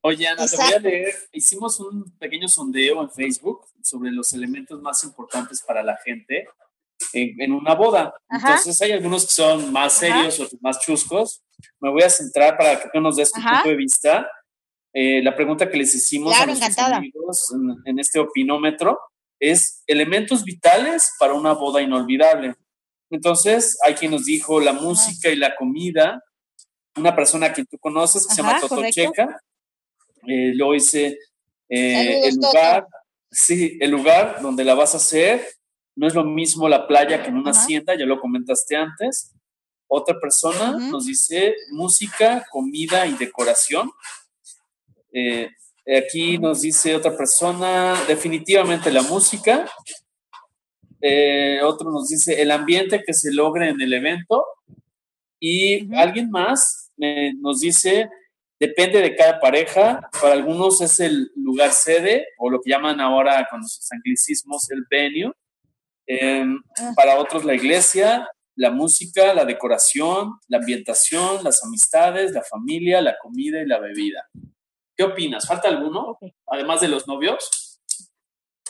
Oye, 0.00 0.26
Ana, 0.26 0.46
te 0.46 0.56
voy 0.56 0.72
a 0.72 0.78
leer. 0.80 1.14
Hicimos 1.32 1.78
un 1.78 2.10
pequeño 2.18 2.48
sondeo 2.48 3.02
en 3.02 3.10
Facebook 3.10 3.66
sobre 3.82 4.10
los 4.10 4.32
elementos 4.32 4.80
más 4.82 5.04
importantes 5.04 5.62
para 5.62 5.82
la 5.82 5.96
gente 6.04 6.48
en, 7.12 7.52
una 7.52 7.74
boda. 7.74 8.14
Entonces, 8.28 8.80
hay 8.82 8.92
algunos 8.92 9.26
que 9.26 9.32
son 9.32 9.72
más 9.72 9.92
serios, 9.92 10.40
o 10.40 10.48
más 10.60 10.80
chuscos. 10.80 11.42
Me 11.80 11.90
voy 11.90 12.02
a 12.02 12.10
centrar 12.10 12.56
para 12.56 12.80
que 12.80 12.88
tú 12.92 13.00
nos 13.00 13.16
des 13.16 13.30
tu 13.30 13.40
punto 13.40 13.68
de 13.68 13.76
vista 13.76 14.28
eh, 14.94 15.22
la 15.22 15.34
pregunta 15.34 15.70
que 15.70 15.78
les 15.78 15.94
hicimos 15.94 16.38
a 16.38 16.46
nuestros 16.46 16.78
amigos 16.78 17.54
en, 17.86 17.98
este 17.98 18.18
opinómetro 18.18 18.98
es 19.40 19.82
elementos 19.86 20.44
vitales 20.44 21.12
para 21.18 21.32
una 21.32 21.52
boda 21.52 21.80
inolvidable. 21.80 22.54
Entonces, 23.10 23.78
hay 23.84 23.94
quien 23.94 24.10
nos 24.10 24.24
dijo 24.24 24.60
la 24.60 24.72
música 24.72 25.30
y 25.30 25.36
la 25.36 25.56
comida, 25.56 26.22
una 26.96 27.16
persona 27.16 27.52
que 27.52 27.64
tú 27.64 27.78
conoces 27.78 28.26
que 28.26 28.34
se 28.34 28.42
llama 28.42 28.60
Toto 28.60 28.82
Checa, 28.90 29.40
eh, 30.26 30.52
luego 30.54 30.74
dice 30.74 31.18
eh, 31.68 32.28
el 32.28 32.36
lugar, 32.36 32.86
sí, 33.30 33.78
el 33.80 33.90
lugar 33.90 34.40
donde 34.42 34.64
la 34.64 34.74
vas 34.74 34.94
a 34.94 34.98
hacer, 34.98 35.46
no 35.96 36.06
es 36.06 36.14
lo 36.14 36.24
mismo 36.24 36.68
la 36.68 36.86
playa 36.86 37.22
que 37.22 37.30
en 37.30 37.38
una 37.38 37.50
hacienda, 37.50 37.94
ya 37.94 38.06
lo 38.06 38.20
comentaste 38.20 38.76
antes. 38.76 39.32
Otra 39.88 40.18
persona 40.20 40.72
nos 40.78 41.06
dice 41.06 41.54
música, 41.70 42.46
comida 42.50 43.06
y 43.06 43.12
decoración. 43.12 43.90
Eh, 45.12 45.50
aquí 45.98 46.38
nos 46.38 46.62
dice 46.62 46.94
otra 46.94 47.16
persona, 47.16 47.94
definitivamente 48.06 48.90
la 48.90 49.02
música. 49.02 49.70
Eh, 51.00 51.60
otro 51.62 51.90
nos 51.90 52.08
dice 52.08 52.40
el 52.40 52.50
ambiente 52.50 53.02
que 53.04 53.12
se 53.12 53.32
logre 53.32 53.68
en 53.68 53.80
el 53.80 53.92
evento. 53.92 54.44
Y 55.40 55.92
alguien 55.96 56.30
más 56.30 56.92
eh, 56.98 57.32
nos 57.40 57.60
dice, 57.60 58.08
depende 58.60 59.00
de 59.00 59.16
cada 59.16 59.40
pareja. 59.40 60.08
Para 60.20 60.34
algunos 60.34 60.80
es 60.80 61.00
el 61.00 61.30
lugar 61.34 61.72
sede 61.72 62.28
o 62.38 62.48
lo 62.48 62.60
que 62.60 62.70
llaman 62.70 63.00
ahora 63.00 63.46
con 63.50 63.60
los 63.60 63.88
anglicismos 63.90 64.70
el 64.70 64.84
venue. 64.88 65.32
Em, 66.06 66.62
ah. 66.78 66.92
Para 66.96 67.18
otros 67.18 67.44
la 67.44 67.54
iglesia, 67.54 68.28
la 68.54 68.70
música, 68.70 69.34
la 69.34 69.44
decoración, 69.44 70.38
la 70.48 70.58
ambientación, 70.58 71.42
las 71.42 71.64
amistades, 71.64 72.32
la 72.32 72.42
familia, 72.42 73.00
la 73.00 73.16
comida 73.20 73.60
y 73.60 73.66
la 73.66 73.78
bebida. 73.78 74.28
¿Qué 75.02 75.06
opinas? 75.06 75.48
¿Falta 75.48 75.66
alguno? 75.66 76.16
Además 76.46 76.80
de 76.80 76.86
los 76.86 77.08
novios. 77.08 77.80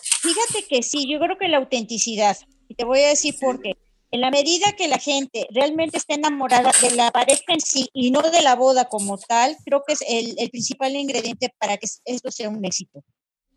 Fíjate 0.00 0.66
que 0.66 0.82
sí, 0.82 1.06
yo 1.06 1.18
creo 1.20 1.36
que 1.36 1.46
la 1.46 1.58
autenticidad. 1.58 2.38
Y 2.68 2.74
te 2.74 2.86
voy 2.86 3.00
a 3.00 3.08
decir 3.08 3.34
por 3.38 3.60
qué. 3.60 3.74
En 4.10 4.22
la 4.22 4.30
medida 4.30 4.72
que 4.72 4.88
la 4.88 4.98
gente 4.98 5.46
realmente 5.50 5.98
está 5.98 6.14
enamorada 6.14 6.72
de 6.80 6.92
la 6.92 7.10
pareja 7.10 7.42
en 7.48 7.60
sí 7.60 7.90
y 7.92 8.12
no 8.12 8.22
de 8.22 8.40
la 8.40 8.56
boda 8.56 8.86
como 8.86 9.18
tal, 9.18 9.58
creo 9.66 9.82
que 9.86 9.92
es 9.92 10.02
el, 10.08 10.48
principal 10.48 10.96
ingrediente 10.96 11.54
para 11.58 11.76
que 11.76 11.86
esto 12.06 12.30
sea 12.30 12.48
un 12.48 12.64
éxito. 12.64 13.04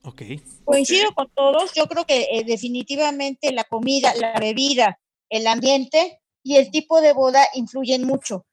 Ok. 0.04 0.24
Coincido 0.66 1.14
con 1.16 1.30
todos, 1.34 1.72
yo 1.76 1.86
creo 1.86 2.04
que 2.04 2.28
eh, 2.30 2.44
definitivamente 2.44 3.54
la 3.54 3.64
comida, 3.64 4.14
la 4.16 4.38
bebida, 4.38 5.00
el 5.30 5.48
ambiente 5.48 6.20
y 6.44 6.58
el 6.58 6.72
tipo 6.72 7.00
de 7.00 7.14
boda 7.14 7.48
influyen 7.54 8.04
mucho. 8.06 8.46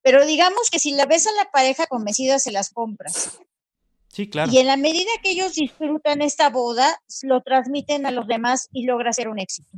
Pero 0.00 0.24
digamos 0.24 0.70
que 0.70 0.78
si 0.78 0.92
la 0.92 1.04
ves 1.04 1.26
a 1.26 1.32
la 1.32 1.50
pareja 1.50 1.86
convencida, 1.86 2.38
se 2.38 2.52
las 2.52 2.70
compras. 2.70 3.38
Y 4.16 4.58
en 4.58 4.66
la 4.66 4.76
medida 4.76 5.10
que 5.22 5.30
ellos 5.30 5.54
disfrutan 5.54 6.22
esta 6.22 6.50
boda, 6.50 7.00
lo 7.22 7.42
transmiten 7.42 8.06
a 8.06 8.10
los 8.10 8.26
demás 8.26 8.68
y 8.72 8.86
logra 8.86 9.12
ser 9.12 9.28
un 9.28 9.38
éxito. 9.38 9.68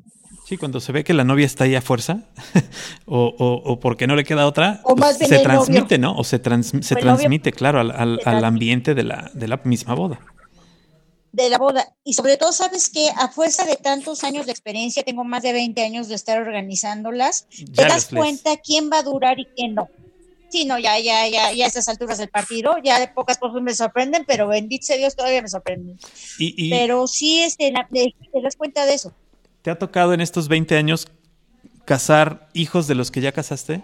Sí, 0.49 0.57
cuando 0.57 0.81
se 0.81 0.93
ve 0.93 1.05
que 1.05 1.13
la 1.13 1.25
novia 1.25 1.45
está 1.45 1.65
ahí 1.65 1.75
a 1.75 1.83
fuerza, 1.83 2.23
o, 3.07 3.35
o, 3.37 3.81
porque 3.81 4.07
no 4.07 4.17
le 4.17 4.25
queda 4.25 4.47
otra, 4.47 4.83
se 5.19 5.41
transmite, 5.41 5.99
¿no? 5.99 6.17
O 6.17 6.25
se, 6.25 6.41
se 6.83 6.97
transmite, 6.97 7.53
claro, 7.53 7.81
al, 7.81 8.19
al, 8.25 8.45
ambiente 8.45 8.95
de 8.95 9.03
la, 9.03 9.31
de 9.35 9.47
la 9.47 9.61
misma 9.65 9.95
boda. 9.95 10.21
De 11.33 11.51
la 11.51 11.59
boda. 11.59 11.95
Y 12.03 12.15
sobre 12.15 12.39
todo, 12.39 12.53
sabes 12.53 12.89
que 12.89 13.11
a 13.11 13.29
fuerza 13.29 13.67
de 13.67 13.77
tantos 13.77 14.25
años 14.25 14.47
de 14.47 14.53
experiencia, 14.53 15.03
tengo 15.03 15.23
más 15.23 15.43
de 15.43 15.53
20 15.53 15.83
años 15.83 16.09
de 16.09 16.15
estar 16.15 16.41
organizándolas, 16.41 17.47
te 17.75 17.83
das 17.83 18.07
cuenta 18.07 18.57
quién 18.57 18.89
va 18.91 19.01
a 19.01 19.03
durar 19.03 19.39
y 19.39 19.45
quién 19.55 19.75
no. 19.75 19.89
Sí, 20.51 20.65
no, 20.65 20.79
ya, 20.79 20.99
ya, 20.99 21.29
ya, 21.29 21.53
ya 21.53 21.65
a 21.65 21.69
estas 21.69 21.89
alturas 21.89 22.19
del 22.19 22.31
partido, 22.31 22.77
ya 22.83 22.99
de 22.99 23.09
pocas 23.09 23.39
cosas 23.39 23.61
me 23.63 23.75
sorprenden, 23.75 24.25
pero 24.27 24.49
bendito 24.49 24.87
sea 24.87 24.97
Dios, 24.97 25.15
todavía 25.15 25.43
me 25.43 25.49
sorprenden. 25.49 25.99
pero 26.71 27.07
sí, 27.07 27.41
este, 27.43 27.73
te 27.91 28.43
das 28.43 28.57
cuenta 28.57 28.87
de 28.87 28.95
eso. 28.95 29.13
¿Te 29.63 29.71
ha 29.71 29.79
tocado 29.79 30.15
en 30.15 30.21
estos 30.21 30.49
20 30.49 30.77
años 30.77 31.09
casar 31.85 32.49
hijos 32.55 32.87
de 32.87 32.95
los 32.95 33.11
que 33.11 33.21
ya 33.21 33.33
casaste? 33.33 33.83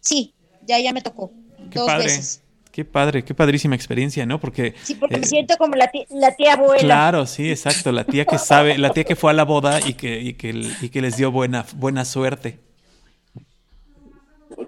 Sí, 0.00 0.34
ya, 0.66 0.78
ya 0.78 0.92
me 0.92 1.00
tocó. 1.00 1.32
Qué 1.70 1.78
dos 1.78 1.86
padre. 1.86 2.04
Veces. 2.04 2.42
Qué 2.70 2.86
padre, 2.86 3.22
qué 3.22 3.34
padrísima 3.34 3.74
experiencia, 3.74 4.24
¿no? 4.24 4.40
Porque 4.40 4.74
sí, 4.82 4.94
porque 4.94 5.18
me 5.18 5.24
eh, 5.24 5.28
siento 5.28 5.58
como 5.58 5.74
la 5.74 5.88
tía, 5.88 6.06
la 6.08 6.34
tía, 6.34 6.54
abuela. 6.54 6.80
Claro, 6.80 7.26
sí, 7.26 7.50
exacto, 7.50 7.92
la 7.92 8.04
tía 8.04 8.24
que 8.24 8.38
sabe, 8.38 8.78
la 8.78 8.94
tía 8.94 9.04
que 9.04 9.14
fue 9.14 9.30
a 9.30 9.34
la 9.34 9.44
boda 9.44 9.86
y 9.86 9.92
que, 9.92 10.18
y 10.20 10.32
que, 10.34 10.72
y 10.80 10.88
que 10.88 11.02
les 11.02 11.18
dio 11.18 11.30
buena, 11.30 11.66
buena 11.76 12.06
suerte. 12.06 12.60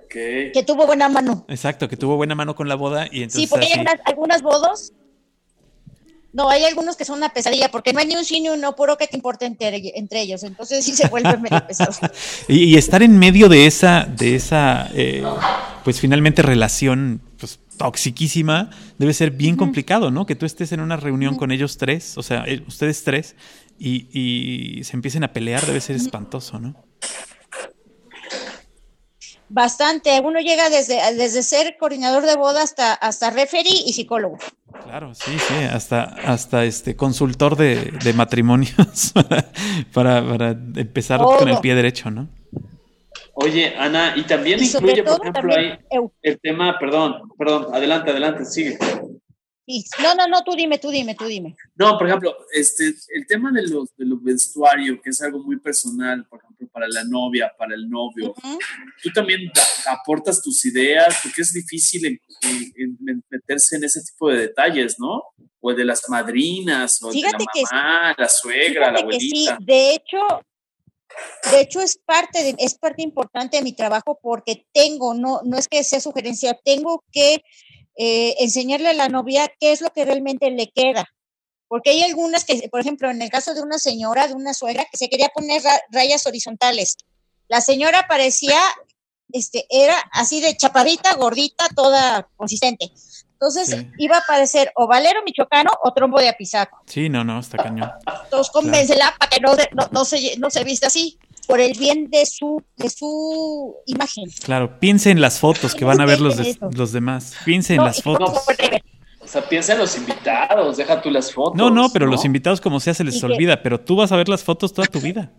Que 0.08 0.64
tuvo 0.66 0.86
buena 0.86 1.08
mano. 1.08 1.44
Exacto, 1.48 1.88
que 1.88 1.96
tuvo 1.96 2.16
buena 2.16 2.34
mano 2.34 2.54
con 2.54 2.68
la 2.68 2.74
boda 2.74 3.06
y 3.10 3.22
entonces. 3.22 3.42
Sí, 3.42 3.46
porque 3.46 3.66
hay 3.66 3.84
algunas 4.04 4.42
bodas. 4.42 4.92
No, 6.34 6.50
hay 6.50 6.64
algunos 6.64 6.96
que 6.96 7.04
son 7.04 7.18
una 7.18 7.32
pesadilla, 7.32 7.70
porque 7.70 7.92
no 7.92 8.00
hay 8.00 8.08
ni 8.08 8.16
un 8.16 8.24
sí 8.24 8.40
ni 8.40 8.48
un 8.48 8.60
no, 8.60 8.74
puro 8.74 8.98
que 8.98 9.06
te 9.06 9.16
importa 9.16 9.46
entre, 9.46 10.20
ellos. 10.20 10.42
Entonces 10.42 10.84
sí 10.84 10.96
se 10.96 11.06
vuelve 11.06 11.36
medio 11.36 11.64
pesado. 11.68 11.92
y, 12.48 12.76
estar 12.76 13.04
en 13.04 13.16
medio 13.20 13.48
de 13.48 13.66
esa, 13.66 14.04
de 14.04 14.34
esa, 14.34 14.90
eh, 14.94 15.22
pues 15.84 16.00
finalmente 16.00 16.42
relación, 16.42 17.20
pues 17.38 17.60
toxiquísima, 17.76 18.70
debe 18.98 19.14
ser 19.14 19.30
bien 19.30 19.56
complicado, 19.56 20.10
¿no? 20.10 20.26
Que 20.26 20.34
tú 20.34 20.44
estés 20.44 20.72
en 20.72 20.80
una 20.80 20.96
reunión 20.96 21.36
con 21.36 21.52
ellos 21.52 21.78
tres, 21.78 22.18
o 22.18 22.22
sea, 22.24 22.42
eh, 22.48 22.64
ustedes 22.66 23.04
tres, 23.04 23.36
y, 23.78 24.08
y 24.12 24.82
se 24.82 24.96
empiecen 24.96 25.22
a 25.22 25.32
pelear, 25.32 25.64
debe 25.64 25.80
ser 25.80 25.94
espantoso, 25.94 26.58
¿no? 26.58 26.74
Bastante. 29.54 30.20
Uno 30.20 30.40
llega 30.40 30.68
desde, 30.68 30.96
desde 31.14 31.44
ser 31.44 31.76
coordinador 31.78 32.24
de 32.24 32.34
boda 32.34 32.60
hasta, 32.60 32.92
hasta 32.92 33.30
referee 33.30 33.84
y 33.86 33.92
psicólogo. 33.92 34.36
Claro, 34.82 35.14
sí, 35.14 35.30
sí, 35.38 35.54
hasta, 35.70 36.02
hasta 36.02 36.64
este 36.64 36.96
consultor 36.96 37.54
de, 37.54 38.12
matrimonios 38.16 39.12
para, 39.92 40.26
para, 40.26 40.48
empezar 40.50 41.20
con 41.20 41.48
el 41.48 41.58
pie 41.58 41.76
derecho, 41.76 42.10
¿no? 42.10 42.28
Oye, 43.34 43.76
Ana, 43.78 44.14
y 44.16 44.22
también 44.22 44.60
incluye, 44.60 45.04
por 45.04 45.20
ejemplo, 45.24 45.54
ahí 45.54 45.78
el 46.22 46.40
tema, 46.40 46.76
perdón, 46.80 47.30
perdón, 47.38 47.68
adelante, 47.72 48.10
adelante, 48.10 48.44
sigue. 48.44 48.76
No, 50.02 50.14
no, 50.14 50.26
no, 50.28 50.44
tú 50.44 50.52
dime, 50.54 50.78
tú 50.78 50.90
dime, 50.90 51.14
tú 51.14 51.24
dime. 51.24 51.56
No, 51.74 51.96
por 51.96 52.06
ejemplo, 52.06 52.36
este, 52.52 52.94
el 53.14 53.26
tema 53.26 53.50
de 53.50 53.62
los, 53.62 53.96
de 53.96 54.04
los 54.04 54.22
vestuarios, 54.22 54.98
que 55.02 55.10
es 55.10 55.22
algo 55.22 55.42
muy 55.42 55.58
personal, 55.58 56.26
por 56.28 56.40
ejemplo, 56.42 56.68
para 56.68 56.86
la 56.88 57.04
novia, 57.04 57.52
para 57.56 57.74
el 57.74 57.88
novio, 57.88 58.34
tú 59.02 59.10
también 59.14 59.50
aportas 59.86 60.42
tus 60.42 60.64
ideas, 60.66 61.18
porque 61.22 61.42
es 61.42 61.52
difícil 61.52 62.20
meterse 63.30 63.76
en 63.76 63.84
ese 63.84 64.02
tipo 64.02 64.28
de 64.30 64.38
detalles, 64.38 64.96
¿no? 64.98 65.22
O 65.60 65.72
de 65.72 65.84
las 65.84 66.02
madrinas, 66.10 67.02
o 67.02 67.10
de 67.10 67.22
la 67.22 67.30
mamá, 67.32 68.14
la 68.18 68.28
suegra, 68.28 68.92
la 68.92 68.98
abuelita. 68.98 69.56
sí, 69.58 69.64
de 69.64 69.94
hecho, 69.94 70.18
de 71.50 71.60
hecho, 71.60 71.80
es 71.80 71.98
parte, 72.04 72.42
de, 72.42 72.54
es 72.58 72.74
parte 72.76 73.02
importante 73.02 73.56
de 73.56 73.62
mi 73.62 73.72
trabajo 73.72 74.18
porque 74.20 74.66
tengo, 74.72 75.14
no, 75.14 75.40
no 75.44 75.56
es 75.56 75.68
que 75.68 75.84
sea 75.84 76.00
sugerencia, 76.00 76.58
tengo 76.64 77.04
que 77.12 77.42
eh, 77.96 78.34
enseñarle 78.38 78.88
a 78.88 78.94
la 78.94 79.08
novia 79.08 79.50
qué 79.60 79.72
es 79.72 79.80
lo 79.80 79.90
que 79.90 80.04
realmente 80.04 80.50
le 80.50 80.70
queda. 80.70 81.08
Porque 81.68 81.90
hay 81.90 82.02
algunas 82.02 82.44
que, 82.44 82.68
por 82.70 82.80
ejemplo, 82.80 83.10
en 83.10 83.22
el 83.22 83.30
caso 83.30 83.54
de 83.54 83.62
una 83.62 83.78
señora, 83.78 84.28
de 84.28 84.34
una 84.34 84.54
suegra, 84.54 84.86
que 84.90 84.96
se 84.96 85.08
quería 85.08 85.28
poner 85.28 85.62
rayas 85.90 86.26
horizontales. 86.26 86.96
La 87.48 87.60
señora 87.60 88.06
parecía, 88.08 88.60
este, 89.32 89.66
era 89.70 89.98
así 90.12 90.40
de 90.40 90.56
chaparrita, 90.56 91.14
gordita, 91.14 91.68
toda 91.74 92.28
consistente. 92.36 92.92
Entonces 93.32 93.76
iba 93.98 94.18
a 94.18 94.24
parecer 94.26 94.72
o 94.74 94.86
Valero 94.86 95.22
Michoacano 95.22 95.70
o 95.82 95.92
Trombo 95.92 96.18
de 96.18 96.28
Apizaco. 96.28 96.82
Sí, 96.86 97.08
no, 97.08 97.24
no, 97.24 97.40
está 97.40 97.58
cañón. 97.58 97.90
Entonces 98.24 98.50
convéncela 98.50 99.14
para 99.18 99.28
que 99.28 99.40
no, 99.40 99.54
no, 99.90 100.04
se, 100.04 100.38
no 100.38 100.48
se 100.50 100.64
vista 100.64 100.86
así, 100.86 101.18
por 101.46 101.60
el 101.60 101.76
bien 101.78 102.10
de 102.10 102.26
su, 102.26 102.62
de 102.76 102.90
su 102.90 103.76
imagen. 103.86 104.24
Claro, 104.42 104.78
piense 104.78 105.10
en 105.10 105.20
las 105.20 105.38
fotos 105.38 105.74
que 105.74 105.84
van 105.84 106.00
a 106.00 106.06
ver 106.06 106.20
los, 106.20 106.36
los 106.72 106.92
demás. 106.92 107.34
Piense 107.44 107.74
en 107.74 107.84
las 107.84 108.02
fotos. 108.02 108.30
o 109.20 109.26
sea, 109.26 109.48
piensa 109.48 109.72
en 109.72 109.78
los 109.78 109.96
invitados, 109.96 110.76
deja 110.76 111.00
tú 111.00 111.10
las 111.10 111.32
fotos. 111.32 111.56
No, 111.56 111.70
no, 111.70 111.90
pero 111.90 112.06
los 112.06 112.24
invitados 112.24 112.60
como 112.60 112.80
sea 112.80 112.94
se 112.94 113.04
les 113.04 113.22
olvida, 113.22 113.62
pero 113.62 113.80
tú 113.80 113.96
vas 113.96 114.12
a 114.12 114.16
ver 114.16 114.28
las 114.28 114.42
fotos 114.42 114.72
toda 114.72 114.86
tu 114.86 115.00
vida. 115.00 115.32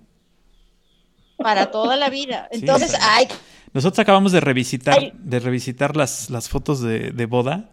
Para 1.38 1.72
toda 1.72 1.95
la 1.95 2.10
vida. 2.10 2.47
Entonces, 2.51 2.95
ay. 3.01 3.28
Nosotros 3.74 3.99
acabamos 3.99 4.32
de 4.32 4.39
revisitar, 4.39 5.14
de 5.14 5.39
revisitar 5.39 5.97
las, 5.97 6.30
las 6.30 6.47
fotos 6.47 6.82
de, 6.82 7.12
de 7.12 7.26
boda 7.26 7.70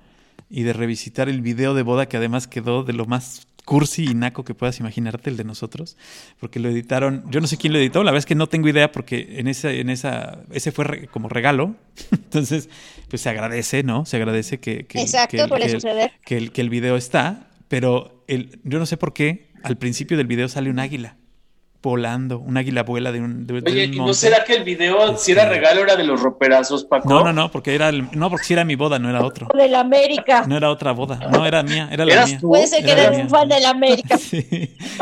y 0.50 0.64
de 0.64 0.72
revisitar 0.72 1.28
el 1.28 1.40
video 1.40 1.74
de 1.74 1.82
boda 1.82 2.06
que 2.06 2.16
además 2.16 2.48
quedó 2.48 2.82
de 2.82 2.92
lo 2.92 3.06
más 3.06 3.46
cursi 3.64 4.04
y 4.04 4.14
naco 4.14 4.44
que 4.44 4.54
puedas 4.54 4.78
imaginarte, 4.80 5.30
el 5.30 5.36
de 5.36 5.44
nosotros, 5.44 5.96
porque 6.40 6.60
lo 6.60 6.68
editaron, 6.68 7.24
yo 7.30 7.40
no 7.40 7.46
sé 7.46 7.56
quién 7.56 7.72
lo 7.72 7.78
editó, 7.78 8.02
la 8.02 8.10
verdad 8.10 8.20
es 8.20 8.26
que 8.26 8.34
no 8.34 8.48
tengo 8.48 8.68
idea 8.68 8.92
porque 8.92 9.38
en 9.38 9.48
esa, 9.48 9.70
en 9.70 9.90
esa, 9.90 10.40
ese 10.52 10.72
fue 10.72 11.08
como 11.08 11.28
regalo, 11.28 11.74
entonces, 12.12 12.68
pues 13.08 13.22
se 13.22 13.28
agradece, 13.28 13.82
¿no? 13.82 14.04
Se 14.04 14.16
agradece 14.16 14.58
que, 14.58 14.86
que, 14.86 14.98
que, 16.24 16.36
el, 16.36 16.52
que 16.52 16.60
el 16.60 16.70
video 16.70 16.96
está, 16.96 17.50
pero 17.68 18.24
el, 18.28 18.60
yo 18.64 18.78
no 18.78 18.86
sé 18.86 18.96
por 18.96 19.12
qué 19.12 19.50
al 19.62 19.78
principio 19.78 20.16
del 20.16 20.26
video 20.26 20.48
sale 20.48 20.70
un 20.70 20.78
águila 20.78 21.16
volando, 21.82 22.38
un 22.38 22.56
águila 22.56 22.84
vuela 22.84 23.10
de 23.10 23.20
un 23.20 23.46
de, 23.46 23.54
Oye, 23.66 23.84
¿y 23.84 23.98
no 23.98 24.14
será 24.14 24.44
que 24.44 24.54
el 24.54 24.64
video, 24.64 25.16
si 25.16 25.32
era 25.32 25.42
este, 25.42 25.54
regalo, 25.54 25.82
era 25.82 25.96
de 25.96 26.04
los 26.04 26.22
roperazos, 26.22 26.84
Paco? 26.84 27.08
No, 27.08 27.24
no, 27.24 27.32
no, 27.32 27.50
porque 27.50 27.74
era 27.74 27.88
el, 27.88 28.08
no, 28.12 28.30
porque 28.30 28.44
si 28.44 28.52
era 28.52 28.64
mi 28.64 28.76
boda, 28.76 28.98
no 29.00 29.10
era 29.10 29.24
otro. 29.24 29.48
De 29.54 29.68
la 29.68 29.80
América. 29.80 30.44
No 30.46 30.56
era 30.56 30.70
otra 30.70 30.92
boda, 30.92 31.16
no, 31.30 31.44
era 31.44 31.62
mía, 31.62 31.88
era 31.90 32.04
la 32.04 32.26
mía. 32.26 32.38
Puede 32.40 32.68
ser 32.68 32.84
que 32.84 32.92
eras 32.92 33.16
un 33.18 33.28
fan 33.28 33.48
de 33.48 33.60
la 33.60 33.70
América. 33.70 34.18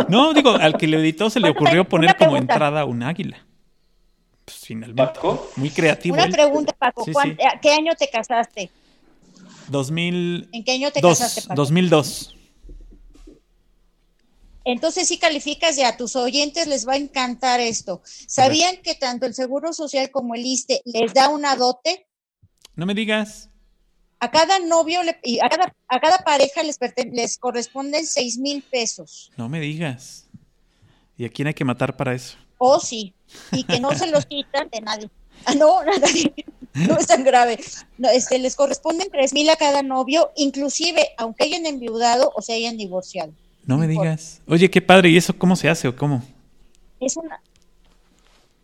No, 0.09 0.33
digo, 0.33 0.51
al 0.51 0.76
que 0.76 0.87
le 0.87 0.99
editó 0.99 1.31
se 1.31 1.41
le 1.41 1.51
ocurrió 1.51 1.85
poner 1.85 2.16
como 2.16 2.37
entrada 2.37 2.85
un 2.85 3.03
águila. 3.03 3.39
Pues 4.45 4.59
finalmente. 4.59 5.03
¿Paco? 5.03 5.51
Muy 5.57 5.70
creativo. 5.70 6.14
Una 6.14 6.28
pregunta, 6.28 6.74
Paco, 6.78 7.05
¿qué 7.61 7.72
año 7.72 7.93
te 7.99 8.09
casaste? 8.09 8.70
2000. 9.68 10.49
¿En 10.53 10.64
qué 10.64 10.72
año 10.72 10.91
te 10.91 11.01
casaste, 11.01 11.43
Paco? 11.43 11.55
2002. 11.55 12.35
Entonces 14.71 15.09
sí 15.09 15.18
calificas 15.18 15.77
y 15.79 15.83
a 15.83 15.97
tus 15.97 16.14
oyentes 16.14 16.68
les 16.68 16.87
va 16.87 16.93
a 16.93 16.97
encantar 16.97 17.59
esto. 17.59 18.03
¿Sabían 18.05 18.77
que 18.83 18.95
tanto 18.95 19.27
el 19.27 19.35
Seguro 19.35 19.73
Social 19.73 20.11
como 20.11 20.37
el 20.37 20.47
ISTE 20.47 20.83
les 20.85 21.12
da 21.12 21.29
una 21.29 21.57
dote? 21.57 22.07
No 22.77 22.87
me 22.87 22.95
digas. 22.95 23.49
A 24.21 24.31
cada 24.31 24.61
novio 24.61 25.01
y 25.25 25.41
a 25.41 25.49
cada, 25.49 25.75
a 25.89 26.01
cada 26.01 26.18
pareja 26.18 26.62
les, 26.62 26.79
les 27.11 27.39
corresponden 27.39 28.07
seis 28.07 28.39
mil 28.39 28.62
pesos. 28.62 29.33
No 29.37 29.49
me 29.49 29.59
digas. 29.61 30.27
¿Y 31.16 31.25
a 31.25 31.31
quién 31.31 31.49
hay 31.49 31.55
que 31.55 31.64
matar 31.64 31.97
para 31.97 32.14
eso? 32.14 32.37
Oh, 32.59 32.79
sí. 32.79 33.12
Y 33.51 33.64
que 33.64 33.81
no 33.81 33.93
se 33.97 34.07
los 34.07 34.25
quitan 34.27 34.68
de 34.71 34.81
nadie. 34.83 35.11
Ah, 35.47 35.55
no, 35.55 35.83
nadie. 36.01 36.33
No 36.75 36.97
es 36.97 37.09
tan 37.09 37.25
grave. 37.25 37.59
No, 37.99 38.09
este, 38.09 38.39
les 38.39 38.55
corresponden 38.55 39.09
tres 39.11 39.33
mil 39.33 39.51
a 39.51 39.57
cada 39.57 39.83
novio, 39.83 40.31
inclusive 40.37 41.09
aunque 41.16 41.45
hayan 41.45 41.66
enviudado 41.66 42.33
o 42.37 42.43
se 42.43 42.53
hayan 42.53 42.77
divorciado. 42.77 43.33
No 43.65 43.79
me 43.79 43.87
digas. 43.87 44.41
Oye, 44.47 44.71
qué 44.71 44.81
padre. 44.81 45.11
¿Y 45.11 45.17
eso 45.17 45.37
cómo 45.37 45.57
se 45.57 45.69
hace 45.69 45.89
o 45.89 45.97
cómo? 45.97 46.23
Es 46.99 47.17
una. 47.17 47.41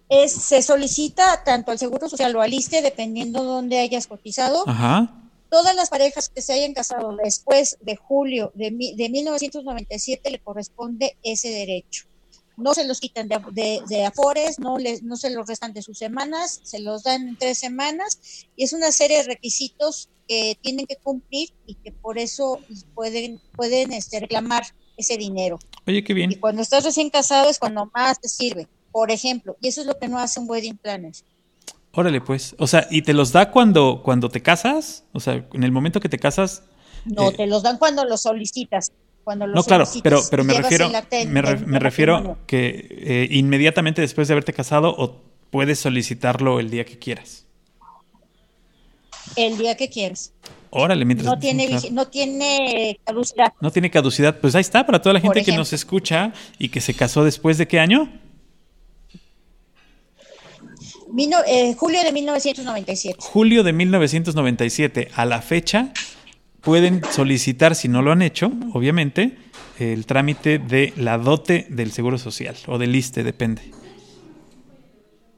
Es, 0.09 0.33
se 0.33 0.63
solicita 0.63 1.43
tanto 1.45 1.73
al 1.73 1.79
Seguro 1.79 2.09
Social 2.09 2.35
o 2.37 2.41
al 2.41 2.55
ISTE, 2.55 2.83
dependiendo 2.83 3.45
dónde 3.45 3.79
hayas 3.79 4.07
cotizado. 4.07 4.63
Ajá. 4.69 5.13
Todas 5.51 5.75
las 5.75 5.91
parejas 5.91 6.29
que 6.29 6.43
se 6.43 6.53
hayan 6.53 6.75
casado 6.75 7.17
después 7.23 7.79
de 7.81 7.97
julio 7.97 8.53
de, 8.55 8.71
de 8.71 9.09
1997 9.09 10.31
le 10.31 10.39
corresponde 10.41 11.17
ese 11.23 11.51
derecho. 11.51 12.07
No 12.57 12.73
se 12.73 12.87
los 12.87 13.01
quitan 13.01 13.29
de, 13.29 13.83
de, 13.87 14.07
afores, 14.07 14.59
no, 14.59 14.79
les, 14.79 15.03
no 15.03 15.17
se 15.17 15.31
los 15.31 15.47
restan 15.47 15.75
de 15.75 15.83
sus 15.83 15.99
semanas, 15.99 16.61
se 16.63 16.79
los 16.79 17.03
dan 17.03 17.29
en 17.29 17.37
tres 17.37 17.59
semanas 17.59 18.19
y 18.57 18.65
es 18.65 18.73
una 18.73 18.93
serie 18.93 19.19
de 19.19 19.25
requisitos 19.25 20.09
que 20.27 20.59
tienen 20.63 20.87
que 20.87 20.97
cumplir 20.97 21.51
y 21.67 21.75
que 21.75 21.93
por 21.93 22.19
eso 22.19 22.61
pueden, 22.95 23.41
pueden 23.55 23.93
este, 23.93 24.21
reclamar 24.21 24.65
ese 24.97 25.17
dinero. 25.17 25.59
Oye, 25.87 26.03
qué 26.03 26.15
bien. 26.15 26.33
Y 26.33 26.37
cuando 26.37 26.63
estás 26.63 26.85
recién 26.85 27.11
casado 27.11 27.49
es 27.49 27.59
cuando 27.59 27.91
más 27.95 28.21
te 28.21 28.29
sirve, 28.29 28.67
por 28.93 29.11
ejemplo, 29.11 29.57
y 29.61 29.69
eso 29.69 29.81
es 29.83 29.87
lo 29.87 29.99
que 29.99 30.09
no 30.09 30.19
hace 30.19 30.41
un 30.41 30.49
wedding 30.49 30.77
planner. 30.77 31.13
Órale, 31.93 32.21
pues. 32.21 32.55
O 32.59 32.67
sea, 32.67 32.87
¿y 32.91 33.03
te 33.03 33.15
los 33.15 33.33
da 33.33 33.51
cuando, 33.51 34.03
cuando 34.05 34.29
te 34.29 34.43
casas? 34.43 35.05
O 35.13 35.21
sea, 35.21 35.47
en 35.53 35.65
el 35.65 35.73
momento 35.73 35.99
que 35.99 36.11
te 36.11 36.19
casas. 36.19 36.63
No, 37.07 37.31
eh, 37.31 37.35
te 37.35 37.47
los 37.47 37.63
dan 37.63 37.79
cuando 37.79 38.05
los 38.05 38.23
solicitas. 38.23 38.93
Cuando 39.25 39.47
los 39.47 39.57
no, 39.57 39.63
claro, 39.65 39.89
pero, 40.03 40.21
pero 40.31 40.45
me 40.45 40.55
refiero, 40.55 40.89
me, 41.27 41.43
me 41.43 41.79
refiero 41.81 42.39
que 42.47 42.87
eh, 42.91 43.29
inmediatamente 43.31 44.01
después 44.01 44.29
de 44.29 44.35
haberte 44.35 44.53
casado 44.53 44.95
o 44.97 45.23
puedes 45.51 45.81
solicitarlo 45.81 46.61
el 46.61 46.71
día 46.71 46.85
que 46.85 46.99
quieras. 46.99 47.47
El 49.35 49.59
día 49.59 49.77
que 49.77 49.89
quieras. 49.89 50.33
Órale, 50.79 51.05
mientras. 51.07 51.27
No 51.27 51.39
tiene, 51.39 51.68
no 51.91 52.07
tiene 52.07 53.01
caducidad. 53.03 53.53
No 53.61 53.70
tiene 53.70 53.91
caducidad. 53.91 54.39
Pues 54.39 54.55
ahí 54.55 54.61
está, 54.61 54.85
para 54.85 55.01
toda 55.01 55.14
la 55.14 55.20
gente 55.20 55.43
que 55.43 55.57
nos 55.57 55.72
escucha 55.72 56.33
y 56.59 56.68
que 56.68 56.83
se 56.83 56.93
casó 56.93 57.24
después 57.24 57.57
de 57.57 57.66
qué 57.66 57.81
año? 57.81 58.11
Eh, 61.47 61.74
julio 61.79 62.03
de 62.03 62.12
1997. 62.12 63.16
Julio 63.20 63.62
de 63.62 63.72
1997. 63.72 65.09
A 65.14 65.24
la 65.24 65.41
fecha 65.41 65.93
pueden 66.61 67.01
solicitar, 67.11 67.74
si 67.74 67.89
no 67.89 68.03
lo 68.03 68.12
han 68.12 68.20
hecho, 68.20 68.53
obviamente, 68.74 69.39
el 69.79 70.05
trámite 70.05 70.59
de 70.59 70.93
la 70.97 71.16
dote 71.16 71.66
del 71.70 71.91
Seguro 71.91 72.18
Social 72.18 72.55
o 72.66 72.77
del 72.77 72.95
ISTE, 72.95 73.24
depende. 73.24 73.62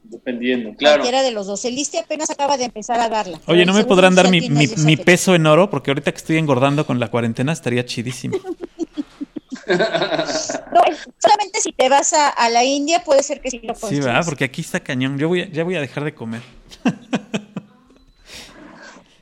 Dependiendo, 0.09 0.73
claro. 0.75 1.01
Cualquiera 1.01 1.21
de 1.23 1.31
los 1.31 1.45
dos. 1.45 1.63
El 1.65 1.77
ISTE 1.77 1.99
apenas 1.99 2.31
acaba 2.31 2.57
de 2.57 2.63
empezar 2.65 2.99
a 2.99 3.09
darla. 3.09 3.39
Oye, 3.45 3.63
¿no 3.63 3.73
me 3.73 3.83
podrán 3.83 4.15
dar 4.15 4.27
mi, 4.29 4.41
mi, 4.49 4.97
peso 4.97 5.35
en 5.35 5.45
oro? 5.45 5.69
Porque 5.69 5.91
ahorita 5.91 6.11
que 6.11 6.17
estoy 6.17 6.37
engordando 6.37 6.83
con 6.87 6.99
la 6.99 7.09
cuarentena 7.09 7.51
estaría 7.51 7.85
chidísimo. 7.85 8.35
no, 9.67 10.81
solamente 11.19 11.61
si 11.61 11.71
te 11.73 11.89
vas 11.89 12.13
a, 12.13 12.49
la 12.49 12.63
India 12.63 13.03
puede 13.03 13.21
ser 13.21 13.39
que 13.39 13.51
sí 13.51 13.59
lo 13.59 13.75
puedas. 13.75 13.95
Sí, 13.95 14.01
¿verdad? 14.01 14.23
Porque 14.25 14.45
aquí 14.45 14.61
está 14.61 14.79
cañón. 14.79 15.19
Yo 15.19 15.27
voy 15.27 15.47
ya 15.51 15.63
voy 15.63 15.75
a 15.75 15.81
dejar 15.81 16.03
de 16.03 16.15
comer. 16.15 16.41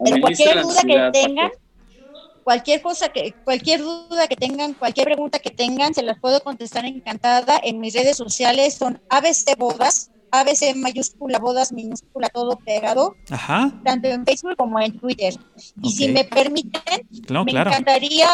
Pero 0.01 0.21
cualquier 0.21 0.61
duda 0.61 0.81
que 0.83 1.09
tengan, 1.11 1.51
cualquier 2.43 2.81
cosa 2.81 3.09
que, 3.09 3.33
cualquier 3.43 3.81
duda 3.81 4.29
que 4.29 4.37
tengan, 4.37 4.73
cualquier 4.73 5.07
pregunta 5.07 5.39
que 5.39 5.49
tengan, 5.49 5.93
se 5.93 6.01
las 6.03 6.17
puedo 6.17 6.39
contestar 6.41 6.85
encantada. 6.85 7.59
En 7.61 7.81
mis 7.81 7.93
redes 7.93 8.15
sociales 8.15 8.75
son 8.75 9.01
ABC 9.09 9.57
Bodas 9.57 10.11
ABC 10.31 10.75
mayúscula, 10.75 11.39
bodas 11.39 11.71
minúscula, 11.71 12.29
todo 12.29 12.57
pegado. 12.57 13.15
Ajá. 13.29 13.71
Tanto 13.83 14.07
en 14.07 14.25
Facebook 14.25 14.55
como 14.57 14.79
en 14.79 14.97
Twitter. 14.99 15.33
Y 15.81 15.91
si 15.91 16.09
me 16.09 16.23
permiten, 16.23 17.07
me 17.29 17.51
encantaría 17.51 18.29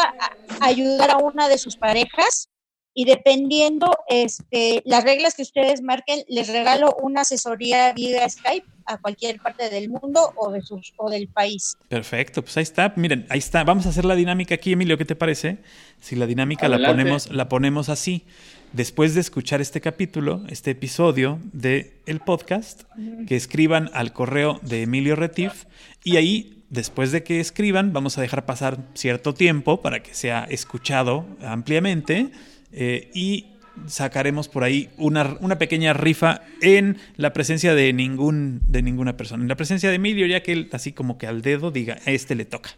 ayudar 0.60 1.10
a 1.10 1.18
una 1.18 1.48
de 1.48 1.58
sus 1.58 1.76
parejas 1.76 2.48
y 2.96 3.04
dependiendo 3.06 3.98
este, 4.08 4.82
las 4.86 5.02
reglas 5.02 5.34
que 5.34 5.42
ustedes 5.42 5.82
marquen, 5.82 6.22
les 6.28 6.48
regalo 6.48 6.94
una 7.02 7.22
asesoría 7.22 7.92
vía 7.92 8.28
Skype 8.28 8.66
a 8.86 8.98
cualquier 8.98 9.40
parte 9.40 9.68
del 9.68 9.88
mundo 9.88 10.32
o, 10.36 10.52
de 10.52 10.62
sus, 10.62 10.92
o 10.96 11.10
del 11.10 11.26
país. 11.26 11.76
Perfecto, 11.88 12.42
pues 12.42 12.56
ahí 12.56 12.62
está. 12.62 12.92
Miren, 12.96 13.26
ahí 13.30 13.40
está. 13.40 13.64
Vamos 13.64 13.86
a 13.86 13.88
hacer 13.88 14.04
la 14.04 14.14
dinámica 14.14 14.54
aquí, 14.54 14.72
Emilio, 14.72 14.96
¿qué 14.96 15.04
te 15.04 15.16
parece? 15.16 15.58
Si 16.00 16.14
la 16.14 16.26
dinámica 16.26 16.68
la 16.68 16.86
ponemos, 16.86 17.30
la 17.32 17.48
ponemos 17.48 17.88
así 17.88 18.26
después 18.74 19.14
de 19.14 19.20
escuchar 19.20 19.60
este 19.60 19.80
capítulo, 19.80 20.42
este 20.48 20.72
episodio 20.72 21.38
de 21.52 21.92
el 22.06 22.20
podcast, 22.20 22.82
que 23.26 23.36
escriban 23.36 23.88
al 23.94 24.12
correo 24.12 24.58
de 24.62 24.82
Emilio 24.82 25.16
Retif 25.16 25.64
y 26.02 26.16
ahí, 26.16 26.64
después 26.70 27.12
de 27.12 27.22
que 27.22 27.40
escriban, 27.40 27.92
vamos 27.92 28.18
a 28.18 28.20
dejar 28.20 28.44
pasar 28.44 28.78
cierto 28.94 29.32
tiempo 29.32 29.80
para 29.80 30.02
que 30.02 30.12
sea 30.12 30.44
escuchado 30.44 31.24
ampliamente 31.40 32.30
eh, 32.72 33.10
y 33.14 33.46
sacaremos 33.86 34.48
por 34.48 34.64
ahí 34.64 34.90
una, 34.96 35.36
una, 35.40 35.58
pequeña 35.58 35.92
rifa 35.92 36.42
en 36.60 36.98
la 37.16 37.32
presencia 37.32 37.74
de 37.74 37.92
ningún 37.92 38.60
de 38.68 38.82
ninguna 38.82 39.16
persona. 39.16 39.42
En 39.42 39.48
la 39.48 39.56
presencia 39.56 39.88
de 39.88 39.96
Emilio, 39.96 40.26
ya 40.26 40.42
que 40.42 40.52
él 40.52 40.68
así 40.72 40.92
como 40.92 41.16
que 41.16 41.26
al 41.26 41.42
dedo 41.42 41.70
diga, 41.70 41.98
a 42.06 42.10
este 42.10 42.34
le 42.34 42.44
toca. 42.44 42.70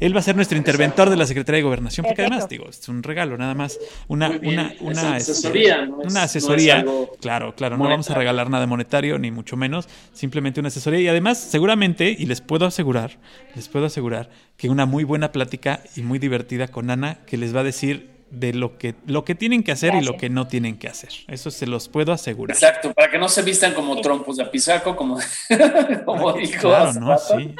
Él 0.00 0.14
va 0.14 0.20
a 0.20 0.22
ser 0.22 0.36
nuestro 0.36 0.58
interventor 0.58 1.10
de 1.10 1.16
la 1.16 1.26
Secretaría 1.26 1.58
de 1.58 1.62
Gobernación, 1.62 2.06
porque 2.06 2.22
además, 2.22 2.48
digo, 2.48 2.68
es 2.68 2.88
un 2.88 3.02
regalo, 3.02 3.36
nada 3.36 3.54
más, 3.54 3.78
una, 4.08 4.30
una, 4.42 4.74
una 4.80 5.16
este, 5.16 5.32
asesoría, 5.32 5.88
una 5.90 6.22
asesoría, 6.22 6.84
claro, 7.20 7.54
claro, 7.54 7.76
no 7.76 7.88
vamos 7.88 8.10
a 8.10 8.14
regalar 8.14 8.50
nada 8.50 8.66
monetario, 8.66 9.18
ni 9.18 9.30
mucho 9.30 9.56
menos, 9.56 9.88
simplemente 10.12 10.60
una 10.60 10.68
asesoría, 10.68 11.00
y 11.00 11.08
además, 11.08 11.38
seguramente, 11.38 12.14
y 12.16 12.26
les 12.26 12.40
puedo 12.40 12.66
asegurar, 12.66 13.18
les 13.54 13.68
puedo 13.68 13.86
asegurar 13.86 14.30
que 14.56 14.68
una 14.68 14.86
muy 14.86 15.04
buena 15.04 15.32
plática 15.32 15.80
y 15.96 16.02
muy 16.02 16.18
divertida 16.18 16.68
con 16.68 16.90
Ana, 16.90 17.18
que 17.26 17.36
les 17.36 17.54
va 17.54 17.60
a 17.60 17.64
decir 17.64 18.14
de 18.30 18.52
lo 18.52 18.78
que, 18.78 18.94
lo 19.06 19.24
que 19.24 19.34
tienen 19.34 19.62
que 19.62 19.72
hacer 19.72 19.94
y 19.94 20.00
lo 20.00 20.16
que 20.16 20.28
no 20.28 20.46
tienen 20.46 20.78
que 20.78 20.88
hacer. 20.88 21.10
Eso 21.28 21.50
se 21.50 21.66
los 21.66 21.88
puedo 21.88 22.12
asegurar. 22.12 22.56
Exacto, 22.56 22.92
para 22.92 23.10
que 23.10 23.18
no 23.18 23.28
se 23.28 23.42
vistan 23.42 23.74
como 23.74 24.00
trompos 24.00 24.36
de 24.36 24.42
apisaco, 24.42 24.96
como, 24.96 25.18
como 26.04 26.32
dijo. 26.32 26.68
Claro, 26.68 26.92
¿no? 26.94 27.16
Sí. 27.18 27.54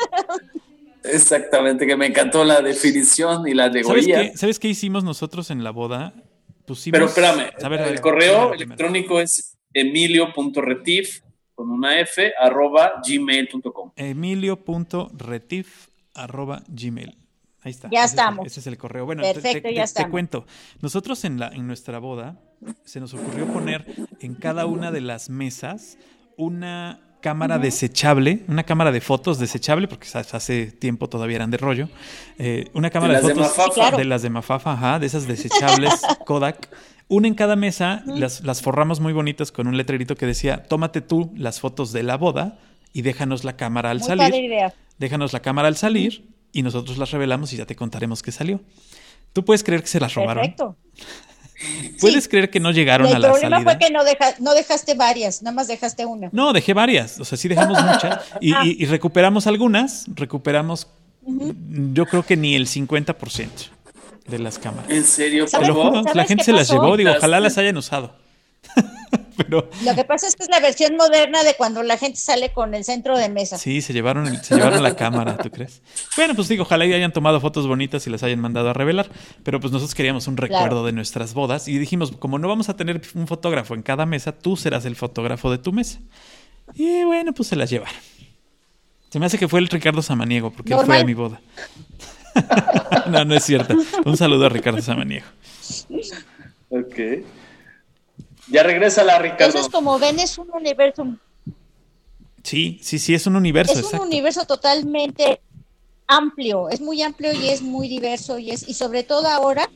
Exactamente, 1.04 1.86
que 1.86 1.96
me 1.96 2.06
encantó 2.06 2.44
la 2.44 2.60
definición 2.60 3.46
y 3.46 3.54
la 3.54 3.68
de 3.68 3.84
¿Sabes 3.84 4.06
qué, 4.06 4.32
¿Sabes 4.36 4.58
qué 4.58 4.68
hicimos 4.68 5.04
nosotros 5.04 5.50
en 5.50 5.62
la 5.62 5.70
boda? 5.70 6.14
Pusimos, 6.66 6.98
Pero 6.98 7.06
espérame, 7.06 7.88
el 7.88 8.00
correo 8.00 8.54
electrónico 8.54 9.20
es 9.20 9.58
emilio.retif 9.74 11.20
con 11.54 11.70
una 11.70 12.00
F 12.00 12.32
arroba 12.38 13.02
gmail.com. 13.06 13.92
Emilio.retif 13.96 15.88
arroba 16.14 16.62
gmail. 16.68 17.18
Ahí 17.60 17.70
está. 17.70 17.88
Ya 17.90 18.04
estamos. 18.04 18.46
ese 18.46 18.60
es 18.60 18.66
el 18.66 18.76
correo. 18.76 19.06
Bueno, 19.06 19.22
Perfecto, 19.22 19.68
te, 19.68 19.74
ya 19.74 19.86
te, 19.86 20.08
cuento. 20.08 20.46
Nosotros 20.80 21.24
en, 21.24 21.38
la, 21.38 21.48
en 21.48 21.66
nuestra 21.66 21.98
boda 21.98 22.38
se 22.84 23.00
nos 23.00 23.14
ocurrió 23.14 23.46
poner 23.46 23.86
en 24.20 24.34
cada 24.34 24.66
una 24.66 24.90
de 24.90 25.00
las 25.00 25.30
mesas 25.30 25.98
una 26.36 27.13
cámara 27.24 27.58
desechable, 27.58 28.40
una 28.48 28.64
cámara 28.64 28.92
de 28.92 29.00
fotos 29.00 29.38
desechable, 29.38 29.88
porque 29.88 30.06
hace 30.12 30.66
tiempo 30.66 31.08
todavía 31.08 31.36
eran 31.36 31.50
de 31.50 31.56
rollo, 31.56 31.88
eh, 32.38 32.66
una 32.74 32.90
cámara 32.90 33.22
de, 33.22 33.34
fotos 33.34 33.96
de, 33.96 34.04
las 34.04 34.20
de 34.20 34.28
Mafafa, 34.28 34.74
ajá, 34.74 34.98
de 34.98 35.06
esas 35.06 35.26
desechables 35.26 36.02
Kodak. 36.26 36.68
Una 37.08 37.26
en 37.26 37.34
cada 37.34 37.56
mesa, 37.56 38.02
las, 38.04 38.42
las 38.42 38.60
forramos 38.60 39.00
muy 39.00 39.14
bonitas 39.14 39.52
con 39.52 39.66
un 39.66 39.78
letrerito 39.78 40.16
que 40.16 40.26
decía, 40.26 40.64
tómate 40.64 41.00
tú 41.00 41.32
las 41.34 41.60
fotos 41.60 41.92
de 41.92 42.02
la 42.02 42.18
boda 42.18 42.58
y 42.92 43.00
déjanos 43.00 43.42
la 43.42 43.56
cámara 43.56 43.90
al 43.90 44.02
salir. 44.02 44.52
Déjanos 44.98 45.32
la 45.32 45.40
cámara 45.40 45.68
al 45.68 45.76
salir 45.76 46.28
y 46.52 46.62
nosotros 46.62 46.98
las 46.98 47.10
revelamos 47.10 47.54
y 47.54 47.56
ya 47.56 47.64
te 47.64 47.74
contaremos 47.74 48.22
qué 48.22 48.32
salió. 48.32 48.60
¿Tú 49.32 49.46
puedes 49.46 49.64
creer 49.64 49.80
que 49.80 49.88
se 49.88 49.98
las 49.98 50.12
robaron? 50.12 50.42
Perfecto. 50.42 50.76
¿Puedes 52.00 52.28
creer 52.28 52.50
que 52.50 52.60
no 52.60 52.72
llegaron 52.72 53.06
a 53.06 53.18
la 53.18 53.28
salida? 53.28 53.28
El 53.28 53.40
problema 53.40 53.62
fue 53.62 53.78
que 53.78 53.92
no, 53.92 54.00
no, 54.40 54.54
dejaste 54.54 54.94
varias, 54.94 55.42
nada 55.42 55.54
más 55.54 55.68
dejaste 55.68 56.04
una. 56.04 56.28
No, 56.32 56.52
dejé 56.52 56.74
varias, 56.74 57.20
o 57.20 57.24
sea, 57.24 57.38
sí 57.38 57.48
dejamos 57.48 57.82
muchas 57.82 58.24
y, 58.40 58.52
ah. 58.52 58.62
y, 58.64 58.84
recuperamos 58.86 59.46
algunas, 59.46 60.06
recuperamos 60.14 60.88
yo 61.26 62.06
creo 62.06 62.24
que 62.24 62.36
ni 62.36 62.54
el 62.54 62.66
50% 62.66 63.48
de 64.26 64.38
las 64.38 64.58
cámaras. 64.58 64.90
¿En 64.90 65.04
serio? 65.04 65.46
la 66.14 66.24
gente 66.24 66.44
se 66.44 66.52
las 66.52 66.70
llevó, 66.70 66.96
digo, 66.96 67.10
ojalá 67.16 67.40
las 67.40 67.58
hayan 67.58 67.76
usado. 67.76 68.14
Pero... 69.36 69.68
Lo 69.84 69.94
que 69.94 70.04
pasa 70.04 70.28
es 70.28 70.36
que 70.36 70.44
es 70.44 70.48
la 70.48 70.60
versión 70.60 70.96
moderna 70.96 71.42
de 71.42 71.54
cuando 71.54 71.82
la 71.82 71.98
gente 71.98 72.18
sale 72.18 72.52
con 72.52 72.74
el 72.74 72.84
centro 72.84 73.18
de 73.18 73.28
mesa. 73.28 73.58
Sí, 73.58 73.80
se 73.80 73.92
llevaron, 73.92 74.26
se 74.42 74.54
llevaron 74.54 74.82
la 74.82 74.94
cámara, 74.94 75.36
¿tú 75.36 75.50
crees? 75.50 75.82
Bueno, 76.16 76.34
pues 76.34 76.48
digo, 76.48 76.62
ojalá 76.62 76.86
y 76.86 76.92
hayan 76.92 77.12
tomado 77.12 77.40
fotos 77.40 77.66
bonitas 77.66 78.06
y 78.06 78.10
las 78.10 78.22
hayan 78.22 78.40
mandado 78.40 78.70
a 78.70 78.72
revelar. 78.72 79.10
Pero 79.42 79.60
pues 79.60 79.72
nosotros 79.72 79.94
queríamos 79.94 80.28
un 80.28 80.36
recuerdo 80.36 80.86
de 80.86 80.92
nuestras 80.92 81.34
bodas 81.34 81.68
y 81.68 81.78
dijimos, 81.78 82.12
como 82.12 82.38
no 82.38 82.48
vamos 82.48 82.68
a 82.68 82.76
tener 82.76 83.02
un 83.14 83.26
fotógrafo 83.26 83.74
en 83.74 83.82
cada 83.82 84.06
mesa, 84.06 84.32
tú 84.32 84.56
serás 84.56 84.84
el 84.84 84.96
fotógrafo 84.96 85.50
de 85.50 85.58
tu 85.58 85.72
mesa. 85.72 85.98
Y 86.74 87.04
bueno, 87.04 87.32
pues 87.32 87.48
se 87.48 87.56
las 87.56 87.70
llevaron. 87.70 87.94
Se 89.10 89.18
me 89.18 89.26
hace 89.26 89.38
que 89.38 89.48
fue 89.48 89.60
el 89.60 89.68
Ricardo 89.68 90.02
Samaniego, 90.02 90.50
porque 90.50 90.74
él 90.74 90.80
fue 90.84 90.98
a 90.98 91.04
mi 91.04 91.14
boda. 91.14 91.40
no, 93.08 93.24
no 93.24 93.34
es 93.34 93.44
cierto. 93.44 93.76
Un 94.04 94.16
saludo 94.16 94.46
a 94.46 94.48
Ricardo 94.48 94.82
Samaniego. 94.82 95.26
Ok. 96.70 97.24
Ya 98.48 98.62
regresa 98.62 99.04
la 99.04 99.18
Ricardo. 99.18 99.46
Entonces, 99.46 99.72
como 99.72 99.98
ven, 99.98 100.18
es 100.18 100.38
un 100.38 100.50
universo. 100.52 101.06
Sí, 102.42 102.78
sí, 102.82 102.98
sí, 102.98 103.14
es 103.14 103.26
un 103.26 103.36
universo. 103.36 103.72
Es 103.72 103.92
un 103.92 104.00
universo 104.00 104.44
totalmente 104.44 105.40
amplio, 106.06 106.68
es 106.68 106.80
muy 106.80 107.02
amplio 107.02 107.32
y 107.32 107.48
es 107.48 107.62
muy 107.62 107.88
diverso 107.88 108.38
y 108.38 108.50
es 108.50 108.68
y 108.68 108.74
sobre 108.74 109.02
todo 109.02 109.26
ahora 109.28 109.70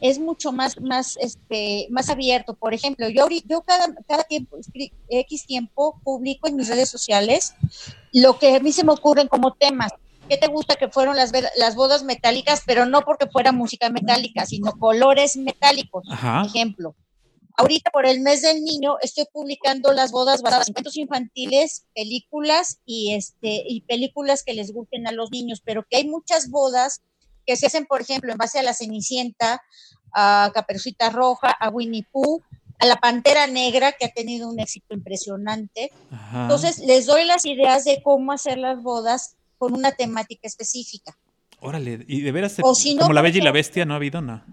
es 0.00 0.18
mucho 0.18 0.52
más 0.52 0.80
más 0.80 1.16
este 1.20 1.86
más 1.90 2.08
abierto. 2.08 2.54
Por 2.54 2.74
ejemplo, 2.74 3.08
yo 3.08 3.26
yo 3.46 3.62
cada 3.62 3.92
cada 4.06 4.24
tiempo 4.24 4.56
X 5.08 5.46
tiempo 5.46 6.00
publico 6.04 6.48
en 6.48 6.56
mis 6.56 6.68
redes 6.68 6.88
sociales 6.88 7.54
lo 8.12 8.38
que 8.38 8.56
a 8.56 8.60
mí 8.60 8.72
se 8.72 8.84
me 8.84 8.92
ocurren 8.92 9.28
como 9.28 9.54
temas. 9.54 9.92
¿Qué 10.28 10.36
te 10.36 10.46
gusta 10.46 10.76
que 10.76 10.88
fueron 10.88 11.16
las, 11.16 11.32
las 11.56 11.74
bodas 11.74 12.04
metálicas, 12.04 12.62
pero 12.64 12.86
no 12.86 13.02
porque 13.02 13.26
fuera 13.26 13.50
música 13.50 13.90
metálica, 13.90 14.46
sino 14.46 14.72
colores 14.78 15.36
metálicos? 15.36 16.04
Por 16.06 16.46
ejemplo, 16.46 16.94
Ahorita 17.56 17.90
por 17.90 18.06
el 18.06 18.20
mes 18.20 18.42
del 18.42 18.62
niño 18.62 18.96
estoy 19.02 19.26
publicando 19.32 19.92
las 19.92 20.10
bodas 20.10 20.42
basadas 20.42 20.68
en 20.68 20.74
cuentos 20.74 20.96
infantiles, 20.96 21.84
películas 21.94 22.78
y 22.84 23.14
este 23.14 23.62
y 23.66 23.82
películas 23.82 24.42
que 24.42 24.54
les 24.54 24.72
gusten 24.72 25.06
a 25.06 25.12
los 25.12 25.30
niños, 25.30 25.60
pero 25.64 25.84
que 25.88 25.98
hay 25.98 26.08
muchas 26.08 26.50
bodas 26.50 27.02
que 27.46 27.56
se 27.56 27.66
hacen, 27.66 27.86
por 27.86 28.00
ejemplo, 28.00 28.32
en 28.32 28.38
base 28.38 28.58
a 28.58 28.62
la 28.62 28.74
Cenicienta, 28.74 29.62
a 30.12 30.50
Caperucita 30.54 31.10
Roja, 31.10 31.50
a 31.50 31.68
Winnie 31.70 32.06
Pooh, 32.10 32.40
a 32.78 32.86
la 32.86 32.96
Pantera 32.96 33.46
Negra, 33.46 33.92
que 33.92 34.06
ha 34.06 34.12
tenido 34.12 34.48
un 34.48 34.60
éxito 34.60 34.94
impresionante. 34.94 35.90
Entonces, 36.32 36.78
les 36.78 37.06
doy 37.06 37.24
las 37.24 37.44
ideas 37.44 37.84
de 37.84 38.02
cómo 38.02 38.32
hacer 38.32 38.58
las 38.58 38.82
bodas 38.82 39.36
con 39.58 39.74
una 39.74 39.92
temática 39.92 40.46
específica. 40.46 41.16
Órale, 41.60 42.04
y 42.08 42.22
de 42.22 42.32
veras, 42.32 42.56
como 42.98 43.12
la 43.12 43.22
Bella 43.22 43.38
y 43.38 43.42
la 43.42 43.52
Bestia, 43.52 43.84
no 43.84 43.94
ha 43.94 43.96
habido 43.96 44.20
nada. 44.20 44.46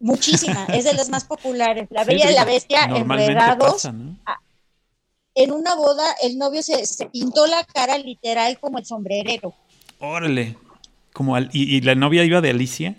Muchísima, 0.00 0.66
es 0.72 0.84
de 0.84 0.94
las 0.94 1.08
más 1.08 1.24
populares. 1.24 1.88
La 1.90 2.04
Bella 2.04 2.30
y 2.30 2.34
la 2.34 2.44
Bestia 2.44 2.84
enredados. 2.84 3.88
En 5.34 5.52
una 5.52 5.74
boda, 5.74 6.04
el 6.22 6.38
novio 6.38 6.62
se, 6.62 7.06
pintó 7.12 7.46
la 7.46 7.62
cara 7.64 7.98
literal 7.98 8.58
como 8.58 8.78
el 8.78 8.86
sombrerero. 8.86 9.54
Órale. 9.98 10.56
Como 11.12 11.38
y, 11.52 11.80
la 11.82 11.94
novia 11.94 12.24
iba 12.24 12.40
de 12.40 12.50
Alicia? 12.50 12.96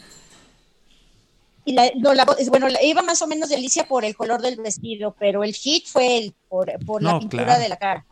Y 1.65 1.73
la, 1.73 1.91
no, 1.95 2.13
la, 2.13 2.25
bueno, 2.49 2.67
iba 2.81 3.01
más 3.01 3.21
o 3.21 3.27
menos 3.27 3.49
de 3.49 3.55
Alicia 3.55 3.87
por 3.87 4.05
el 4.05 4.15
color 4.15 4.41
del 4.41 4.55
vestido, 4.57 5.15
pero 5.19 5.43
el 5.43 5.53
hit 5.53 5.85
fue 5.87 6.17
el, 6.17 6.33
por, 6.47 6.71
la 7.01 7.19
pintura 7.19 7.59
de 7.59 7.69
la 7.69 7.77
cara. 7.77 8.05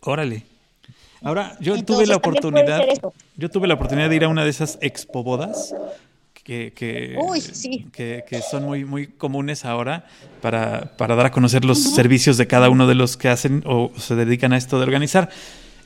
Órale. 0.00 0.46
Ahora, 1.22 1.56
yo 1.60 1.84
tuve 1.84 2.06
la 2.06 2.16
oportunidad, 2.16 2.80
yo 3.36 3.50
tuve 3.50 3.66
la 3.66 3.74
oportunidad 3.74 4.08
de 4.08 4.16
ir 4.16 4.24
a 4.24 4.28
una 4.28 4.44
de 4.44 4.50
esas 4.50 4.78
expo 4.80 5.22
bodas 5.22 5.74
que, 6.44 6.72
que, 6.72 8.24
que, 8.28 8.42
son 8.42 8.64
muy, 8.64 8.84
muy 8.84 9.06
comunes 9.06 9.64
ahora 9.64 10.06
para, 10.40 10.96
para 10.96 11.14
dar 11.14 11.26
a 11.26 11.30
conocer 11.30 11.64
los 11.64 11.82
servicios 11.82 12.36
de 12.36 12.46
cada 12.46 12.70
uno 12.70 12.86
de 12.86 12.94
los 12.94 13.16
que 13.16 13.28
hacen 13.28 13.62
o 13.66 13.92
se 13.96 14.14
dedican 14.16 14.52
a 14.52 14.56
esto 14.56 14.78
de 14.78 14.84
organizar. 14.84 15.30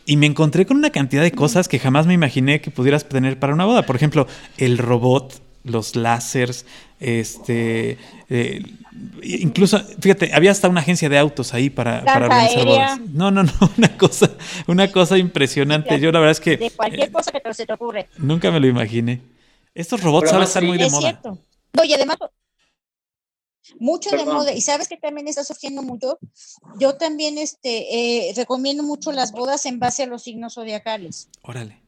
Y 0.07 0.17
me 0.17 0.27
encontré 0.27 0.67
con 0.67 0.77
una 0.77 0.91
cantidad 0.91 1.23
de 1.23 1.33
cosas 1.33 1.67
que 1.67 1.79
jamás 1.79 2.07
me 2.07 2.15
imaginé 2.15 2.61
que 2.61 2.71
pudieras 2.71 3.09
tener 3.09 3.39
para 3.39 3.55
una 3.55 3.65
boda. 3.65 3.83
Por 3.85 3.97
ejemplo, 3.97 4.27
el 4.59 4.79
robot, 4.79 5.41
los 5.65 5.97
láseres, 5.97 6.67
este, 7.01 7.97
eh, 8.29 8.63
incluso, 9.23 9.81
fíjate, 10.01 10.33
había 10.35 10.51
hasta 10.51 10.69
una 10.69 10.81
agencia 10.81 11.09
de 11.09 11.19
autos 11.19 11.55
ahí 11.55 11.71
para, 11.71 12.05
para 12.05 12.27
organizar 12.27 12.65
bodas. 12.67 13.01
No, 13.13 13.31
no, 13.31 13.45
no, 13.45 13.53
una 13.79 13.97
cosa, 13.97 14.31
una 14.67 14.93
cosa 14.93 15.17
impresionante. 15.17 15.99
Yo 15.99 16.13
la 16.13 16.21
verdad 16.21 16.33
es 16.33 16.41
que 16.41 16.59
de 16.59 16.71
cualquier 16.71 17.11
cosa 17.11 17.33
que 17.33 17.55
se 17.55 17.67
te 17.67 17.73
ocurre. 17.73 18.07
Nunca 18.19 18.51
me 18.51 18.61
lo 18.61 18.67
imaginé. 18.67 19.21
Estos 19.75 20.01
robots 20.03 20.33
ahora 20.33 20.45
están 20.45 20.67
muy 20.67 20.79
de 20.79 20.89
moda. 20.89 21.01
Cierto. 21.01 21.39
No, 21.73 21.85
y 21.85 21.93
además, 21.93 22.19
mucho 23.79 24.11
de 24.11 24.25
moda. 24.25 24.53
Y 24.53 24.61
sabes 24.61 24.89
que 24.89 24.97
también 24.97 25.27
está 25.29 25.43
surgiendo 25.45 25.83
mucho. 25.83 26.19
Yo 26.79 26.97
también 26.97 27.39
este, 27.39 28.29
eh, 28.29 28.33
recomiendo 28.37 28.83
mucho 28.83 29.11
las 29.13 29.33
bodas 29.33 29.67
en 29.67 29.81
base 29.81 30.05
a 30.05 30.07
los 30.07 30.23
signos 30.23 30.55
zodiacales. 30.55 31.29
Órale. 31.43 31.83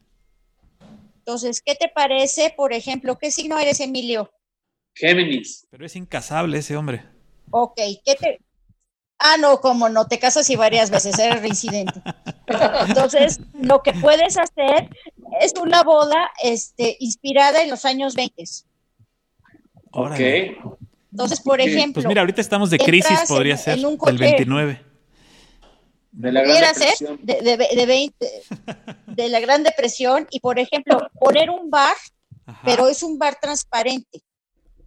Entonces, 1.19 1.61
¿qué 1.61 1.75
te 1.75 1.89
parece, 1.89 2.53
por 2.55 2.73
ejemplo? 2.73 3.17
¿Qué 3.17 3.31
signo 3.31 3.59
eres, 3.59 3.79
Emilio? 3.79 4.31
Géminis. 4.93 5.67
Pero 5.69 5.85
es 5.85 5.95
incasable 5.95 6.57
ese 6.57 6.75
hombre. 6.75 7.03
Ok, 7.51 7.75
¿qué 8.03 8.15
te, 8.15 8.39
Ah, 9.19 9.37
no, 9.39 9.59
como 9.61 9.89
no, 9.89 10.07
te 10.07 10.19
casas 10.19 10.49
y 10.49 10.55
varias 10.55 10.91
veces, 10.91 11.17
eres 11.17 11.41
reincidente. 11.41 12.01
Entonces, 12.87 13.39
lo 13.59 13.81
que 13.81 13.93
puedes 13.93 14.37
hacer 14.37 14.89
es 15.41 15.53
una 15.59 15.83
boda 15.83 16.31
este, 16.43 16.97
inspirada 16.99 17.61
en 17.61 17.69
los 17.69 17.85
años 17.85 18.15
20. 18.15 18.43
Ok. 19.91 20.19
Entonces, 21.11 21.41
por 21.41 21.61
ejemplo. 21.61 22.01
Pues 22.01 22.05
mira, 22.05 22.21
ahorita 22.21 22.41
estamos 22.41 22.69
de 22.69 22.77
crisis, 22.77 23.21
podría 23.27 23.57
ser, 23.57 23.79
del 23.79 24.17
29. 24.17 24.85
De 26.11 26.31
la 26.31 26.41
Gran 26.41 26.73
Depresión. 26.73 27.19
De, 27.21 27.41
de, 27.41 28.13
de, 29.07 29.29
la 29.29 29.39
Gran 29.39 29.63
Depresión, 29.63 30.27
y 30.31 30.39
por 30.39 30.59
ejemplo, 30.59 30.99
poner 31.19 31.49
un 31.49 31.69
bar, 31.69 31.95
pero 32.63 32.87
es 32.87 33.03
un 33.03 33.17
bar 33.17 33.37
transparente 33.39 34.21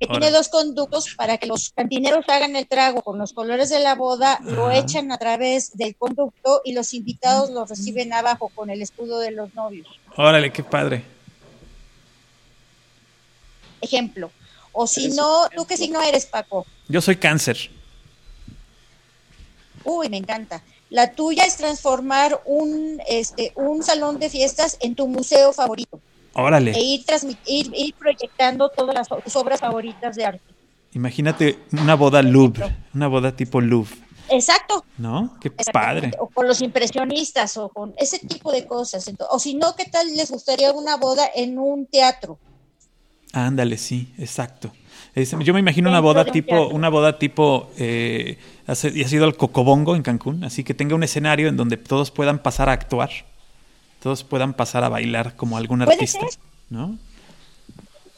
que 0.01 0.07
tiene 0.07 0.30
dos 0.30 0.49
conductos 0.49 1.14
para 1.14 1.36
que 1.36 1.47
los 1.47 1.70
cantineros 1.70 2.24
hagan 2.28 2.57
el 2.57 2.66
trago 2.66 3.03
con 3.03 3.18
los 3.18 3.34
colores 3.34 3.68
de 3.68 3.80
la 3.80 3.95
boda, 3.95 4.41
lo 4.43 4.70
echan 4.70 5.12
a 5.12 5.18
través 5.18 5.76
del 5.76 5.95
conducto 5.95 6.62
y 6.64 6.72
los 6.72 6.95
invitados 6.95 7.51
lo 7.51 7.66
reciben 7.66 8.14
abajo 8.14 8.51
con 8.55 8.70
el 8.70 8.80
escudo 8.80 9.18
de 9.18 9.32
los 9.32 9.55
novios. 9.55 10.00
Órale, 10.17 10.53
qué 10.53 10.63
padre. 10.63 11.05
Ejemplo. 13.81 14.31
O 14.73 14.87
si 14.87 15.09
no, 15.09 15.49
¿tú 15.55 15.67
qué 15.67 15.77
signo 15.77 16.01
eres, 16.01 16.27
Paco? 16.27 16.67
Yo 16.89 17.01
soy 17.01 17.17
cáncer. 17.17 17.71
Uy, 19.85 20.09
me 20.09 20.17
encanta. 20.17 20.63
La 20.91 21.13
tuya 21.13 21.45
es 21.45 21.57
transformar 21.57 22.41
un, 22.45 23.01
este, 23.09 23.53
un 23.57 23.83
salón 23.83 24.19
de 24.19 24.29
fiestas 24.29 24.77
en 24.81 24.95
tu 24.95 25.07
museo 25.07 25.53
favorito. 25.53 26.01
Órale. 26.33 26.73
E 26.73 26.83
ir, 26.83 27.05
ir, 27.47 27.95
proyectando 27.95 28.69
todas 28.69 28.95
las 28.95 29.09
tus 29.23 29.35
obras 29.37 29.61
favoritas 29.61 30.15
de 30.17 30.27
arte. 30.27 30.55
Imagínate 30.93 31.59
una 31.73 31.95
boda 31.95 32.23
Louvre, 32.23 32.77
una 32.95 33.09
boda 33.09 33.35
tipo 33.35 33.61
Louvre. 33.61 33.95
Exacto. 34.31 34.85
¿No? 34.97 35.37
Qué 35.41 35.51
padre. 35.51 36.12
O 36.18 36.28
con 36.28 36.47
los 36.47 36.62
impresionistas 36.62 37.57
o 37.57 37.68
con 37.68 37.95
ese 37.99 38.18
tipo 38.20 38.53
de 38.53 38.66
cosas. 38.66 39.11
o 39.31 39.39
si 39.39 39.55
no, 39.55 39.74
¿qué 39.76 39.85
tal 39.85 40.14
les 40.16 40.31
gustaría 40.31 40.72
una 40.72 40.97
boda 40.97 41.28
en 41.35 41.59
un 41.59 41.87
teatro? 41.87 42.39
Ándale, 43.33 43.76
sí, 43.76 44.12
exacto. 44.18 44.72
yo 45.14 45.55
me 45.55 45.61
imagino 45.61 45.89
una 45.89 46.01
boda, 46.01 46.24
tipo, 46.24 46.68
una 46.68 46.89
boda 46.89 47.18
tipo, 47.18 47.70
eh, 47.78 48.39
y 48.66 49.03
ha 49.03 49.09
sido 49.09 49.24
el 49.26 49.37
Cocobongo 49.37 49.95
en 49.95 50.03
Cancún, 50.03 50.43
así 50.43 50.64
que 50.64 50.74
tenga 50.74 50.97
un 50.97 51.05
escenario 51.05 51.49
en 51.49 51.57
donde 51.57 51.76
todos 51.76 52.11
puedan 52.11 52.41
pasar 52.41 52.68
a 52.68 52.72
actuar, 52.72 53.11
todos 54.03 54.24
puedan 54.24 54.55
pasar 54.55 54.83
a 54.83 54.89
bailar 54.89 55.37
como 55.37 55.57
algún 55.57 55.83
artista, 55.83 56.26
¿no? 56.70 56.99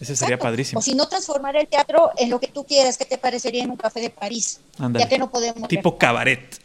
Ese 0.02 0.16
sería 0.16 0.36
padrísimo. 0.36 0.80
O 0.80 0.82
si 0.82 0.96
no, 0.96 1.06
transformar 1.08 1.54
el 1.54 1.68
teatro 1.68 2.10
en 2.16 2.28
lo 2.28 2.40
que 2.40 2.48
tú 2.48 2.64
quieras, 2.64 2.98
que 2.98 3.04
te 3.04 3.18
parecería 3.18 3.62
en 3.62 3.70
un 3.70 3.76
café 3.76 4.00
de 4.00 4.10
París. 4.10 4.60
Ya 4.76 5.08
que 5.08 5.16
no 5.16 5.30
podemos. 5.30 5.68
Tipo 5.68 5.96
cabaret. 5.96 6.58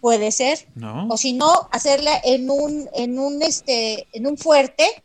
Puede 0.00 0.32
ser. 0.32 0.66
¿No? 0.74 1.06
O 1.08 1.16
si 1.16 1.34
no, 1.34 1.68
hacerla 1.70 2.20
en 2.24 2.50
un, 2.50 2.88
en 2.94 3.16
un, 3.16 3.40
este, 3.42 4.08
en 4.12 4.26
un 4.26 4.36
fuerte, 4.36 5.04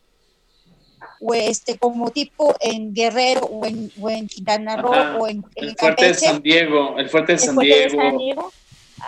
o 1.20 1.32
este, 1.32 1.78
como 1.78 2.10
tipo 2.10 2.56
en 2.58 2.92
Guerrero, 2.92 3.42
o 3.42 3.64
en, 3.64 3.92
o 4.00 4.10
en 4.10 4.26
Quintana 4.26 4.76
Roo, 4.76 5.20
o 5.20 5.28
en, 5.28 5.44
el 5.54 5.76
fuerte 5.76 6.06
de 6.06 6.14
San 6.14 6.42
Diego, 6.42 6.98
el 6.98 7.08
fuerte 7.08 7.34
de 7.34 7.38
San 7.38 7.56
Diego. 7.56 8.52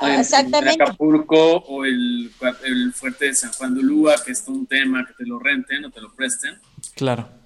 Ah, 0.01 0.20
exactamente. 0.20 0.84
Acapulco 0.84 1.57
o 1.57 1.84
el, 1.84 2.30
el, 2.64 2.92
fuerte 2.92 3.24
de 3.24 3.34
San 3.34 3.51
Juan 3.55 3.74
de 3.74 3.80
Ulúa, 3.80 4.14
que 4.24 4.30
es 4.30 4.44
un 4.46 4.66
tema 4.66 5.05
que 5.05 5.14
te 5.14 5.26
lo 5.26 5.40
renten 5.40 5.84
o 5.86 5.90
te 5.90 6.01
lo 6.01 6.14
presten. 6.14 6.61
Claro 6.94 7.38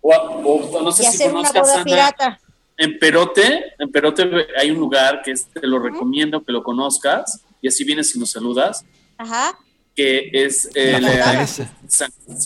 o, 0.00 0.82
no 0.82 0.92
sé 0.92 1.04
si 1.04 1.24
conozcas 1.24 1.82
pirata. 1.84 2.40
En 2.76 2.98
Perote, 2.98 3.74
en 3.78 3.92
Perote 3.92 4.28
hay 4.58 4.70
un 4.70 4.78
lugar 4.78 5.22
que 5.22 5.34
te 5.34 5.66
lo 5.66 5.78
recomiendo 5.78 6.42
que 6.42 6.52
lo 6.52 6.62
conozcas 6.62 7.42
y 7.60 7.68
así 7.68 7.84
vienes 7.84 8.14
y 8.16 8.18
nos 8.18 8.30
saludas. 8.30 8.84
Ajá. 9.18 9.58
Que 9.94 10.30
es 10.32 10.70
el, 10.74 11.06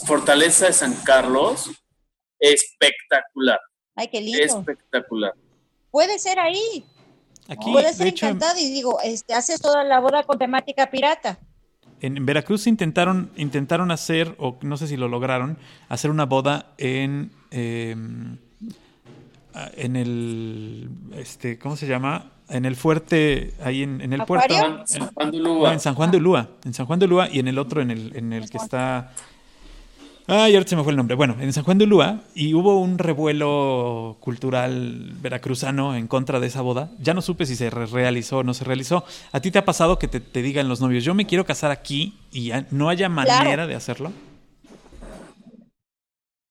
Fortaleza 0.07 0.67
de 0.67 0.73
San 0.73 0.95
Carlos. 1.05 1.71
Espectacular. 2.39 3.61
Ay, 3.95 4.09
qué 4.09 4.21
lindo. 4.21 4.43
Espectacular. 4.43 5.33
Puede 5.91 6.19
ser 6.19 6.39
ahí. 6.39 6.85
Aquí, 7.49 7.73
Puede 7.73 7.95
ser 7.95 8.09
encantado 8.09 8.59
y 8.59 8.69
digo, 8.71 8.99
este, 9.03 9.33
haces 9.33 9.61
toda 9.61 9.85
la 9.85 10.01
boda 10.01 10.25
con 10.25 10.39
temática 10.39 10.91
pirata. 10.91 11.39
En 12.01 12.27
Veracruz 12.27 12.67
intentaron, 12.67 13.31
intentaron 13.37 13.91
hacer, 13.91 14.35
o 14.39 14.59
no 14.63 14.77
sé 14.77 14.87
si 14.87 14.97
lo 14.97 15.09
lograron, 15.09 15.57
hacer 15.89 16.11
una 16.11 16.27
boda 16.27 16.73
en, 16.77 17.31
em, 17.51 18.37
en 19.77 19.97
el, 19.97 20.91
este, 21.15 21.59
¿cómo 21.59 21.77
se 21.77 21.87
llama? 21.87 22.33
En 22.49 22.65
el 22.65 22.77
fuerte, 22.77 23.55
ahí 23.65 23.83
en, 23.83 24.13
el 24.13 24.25
puerto. 24.25 24.55
En 24.55 24.87
San 24.87 25.09
Juan 25.15 25.31
de 25.31 25.41
Ulúa. 25.41 25.73
en 25.73 25.81
San 25.81 25.95
Juan 25.95 26.11
de 26.11 26.17
Ulúa. 26.19 26.49
En 26.65 26.75
San 26.75 26.87
Juan 26.87 26.99
de 26.99 27.07
Ulúa 27.07 27.29
y 27.31 27.41
en 27.41 27.49
el 27.49 27.59
otro, 27.59 27.81
en 27.81 27.91
el, 27.91 28.15
en 28.15 28.33
el 28.33 28.51
que 28.51 28.59
está 28.59 29.13
Ay, 30.29 30.55
ahorita 30.55 30.71
se 30.71 30.77
me 30.77 30.83
fue 30.83 30.91
el 30.91 30.97
nombre. 30.97 31.15
Bueno, 31.15 31.37
en 31.39 31.53
San 31.53 31.63
Juan 31.63 31.79
de 31.79 31.85
Ulúa 31.85 32.21
y 32.35 32.53
hubo 32.55 32.81
un 32.81 32.99
revuelo 32.99 34.17
cultural 34.19 35.13
veracruzano 35.21 35.95
en 35.95 36.09
contra 36.09 36.41
de 36.41 36.49
esa 36.49 36.63
boda. 36.63 36.91
Ya 36.99 37.15
no 37.15 37.23
supe 37.23 37.47
si 37.47 37.55
se 37.55 37.71
realizó 37.71 38.39
o 38.39 38.43
no 38.43 38.53
se 38.53 38.65
realizó. 38.65 39.05
¿A 39.31 39.41
ti 39.41 39.53
te 39.53 39.59
ha 39.59 39.65
pasado 39.65 40.01
que 40.01 40.09
te, 40.09 40.43
digan 40.43 40.69
los 40.69 40.81
novios, 40.81 41.05
yo 41.05 41.15
me 41.15 41.27
quiero 41.27 41.47
casar 41.47 41.71
aquí 41.71 42.19
y 42.33 42.51
no 42.73 42.89
haya 42.89 43.09
manera 43.09 43.69
de 43.69 43.77
hacerlo? 43.77 44.13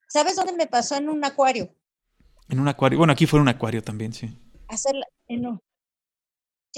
¿Sabes 0.08 0.38
dónde 0.38 0.54
me 0.54 0.68
pasó? 0.68 0.96
En 0.96 1.10
un 1.10 1.26
acuario. 1.26 1.70
En 2.48 2.62
un 2.62 2.70
acuario. 2.70 2.98
Bueno, 2.98 3.12
aquí 3.12 3.26
fue 3.26 3.42
un 3.42 3.50
acuario 3.50 3.84
también, 3.84 4.14
sí. 4.14 4.30
Hacerla 4.70 5.06
en 5.28 5.48
un... 5.48 5.62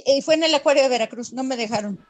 Y 0.04 0.24
fue 0.24 0.34
en 0.34 0.44
el 0.44 0.56
acuario 0.56 0.82
de 0.82 0.90
Veracruz, 0.90 1.32
no 1.34 1.44
me 1.44 1.58
dejaron. 1.58 2.04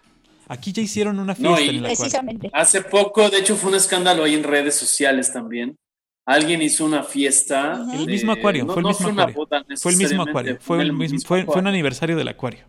Aquí 0.47 0.71
ya 0.71 0.81
hicieron 0.81 1.19
una 1.19 1.35
fiesta 1.35 1.61
en 1.61 1.75
el 1.75 1.83
precisamente. 1.83 2.49
Hace 2.53 2.81
poco, 2.81 3.29
de 3.29 3.39
hecho, 3.39 3.55
fue 3.55 3.69
un 3.69 3.75
escándalo 3.75 4.23
ahí 4.23 4.35
en 4.35 4.43
redes 4.43 4.75
sociales 4.75 5.31
también. 5.31 5.77
Alguien 6.25 6.61
hizo 6.61 6.85
una 6.85 7.03
fiesta. 7.03 7.85
En 7.91 8.01
El 8.01 8.05
mismo 8.05 8.31
acuario, 8.31 8.65
fue 8.65 8.81
el 8.81 8.87
mismo 8.87 9.09
acuario. 9.09 9.47
fue 9.77 9.91
el 9.91 9.97
mismo 9.97 10.23
acuario, 10.23 10.57
fue, 10.59 10.81
el 10.81 10.93
mismo, 10.93 11.19
fue, 11.25 11.45
fue, 11.45 11.59
un 11.59 11.67
aniversario 11.67 12.15
del 12.15 12.27
acuario. 12.27 12.61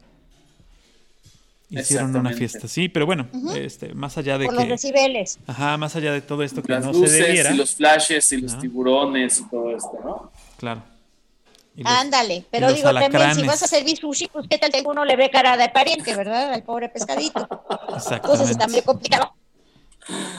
Hicieron 1.70 2.16
una 2.16 2.32
fiesta, 2.32 2.66
sí, 2.66 2.88
pero 2.88 3.04
bueno, 3.04 3.28
este, 3.54 3.94
más 3.94 4.16
allá 4.16 4.38
de 4.38 4.46
Por 4.46 4.56
que... 4.56 4.60
los 4.62 4.82
decibeles. 4.82 5.38
Ajá, 5.46 5.76
más 5.76 5.94
allá 5.96 6.12
de 6.12 6.22
todo 6.22 6.42
esto 6.42 6.62
que 6.62 6.72
Las 6.72 6.86
no 6.86 6.92
luces 6.92 7.10
se 7.10 7.22
debiera. 7.24 7.52
y 7.52 7.56
los 7.56 7.74
flashes 7.74 8.32
y 8.32 8.40
los 8.40 8.58
tiburones 8.58 9.40
y 9.40 9.48
todo 9.50 9.76
esto, 9.76 9.92
¿no? 10.02 10.32
Claro. 10.56 10.82
Ándale, 11.84 12.44
pero 12.50 12.72
digo 12.72 12.92
también, 12.92 13.34
si 13.34 13.46
vas 13.46 13.62
a 13.62 13.66
servir 13.66 13.96
sushi, 13.96 14.28
pues 14.28 14.46
qué 14.48 14.58
tal 14.58 14.70
que 14.70 14.82
uno 14.84 15.04
le 15.04 15.16
ve 15.16 15.30
cara 15.30 15.56
de 15.56 15.68
pariente, 15.68 16.14
¿verdad? 16.14 16.52
Al 16.52 16.62
pobre 16.62 16.88
pescadito. 16.88 17.48
Entonces 18.10 18.50
está 18.50 18.66
muy 18.68 18.82
complicado. 18.82 19.32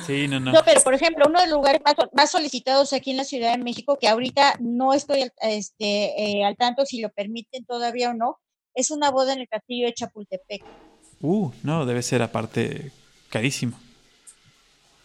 Sí, 0.05 0.27
no, 0.27 0.39
no. 0.39 0.51
No, 0.51 0.61
pero 0.65 0.81
por 0.81 0.93
ejemplo, 0.93 1.25
uno 1.27 1.39
de 1.39 1.47
los 1.47 1.57
lugares 1.57 1.81
más, 2.13 2.31
solicitados 2.31 2.91
aquí 2.93 3.11
en 3.11 3.17
la 3.17 3.23
Ciudad 3.23 3.51
de 3.51 3.63
México, 3.63 3.97
que 3.99 4.07
ahorita 4.07 4.55
no 4.59 4.93
estoy 4.93 5.31
este, 5.41 6.39
eh, 6.39 6.43
al 6.43 6.57
tanto 6.57 6.85
si 6.85 7.01
lo 7.01 7.09
permiten 7.09 7.65
todavía 7.65 8.09
o 8.09 8.13
no, 8.13 8.39
es 8.73 8.91
una 8.91 9.11
boda 9.11 9.33
en 9.33 9.39
el 9.39 9.47
castillo 9.47 9.85
de 9.85 9.93
Chapultepec. 9.93 10.63
Uh, 11.21 11.51
no, 11.63 11.85
debe 11.85 12.01
ser 12.01 12.21
aparte 12.21 12.91
carísimo. 13.29 13.79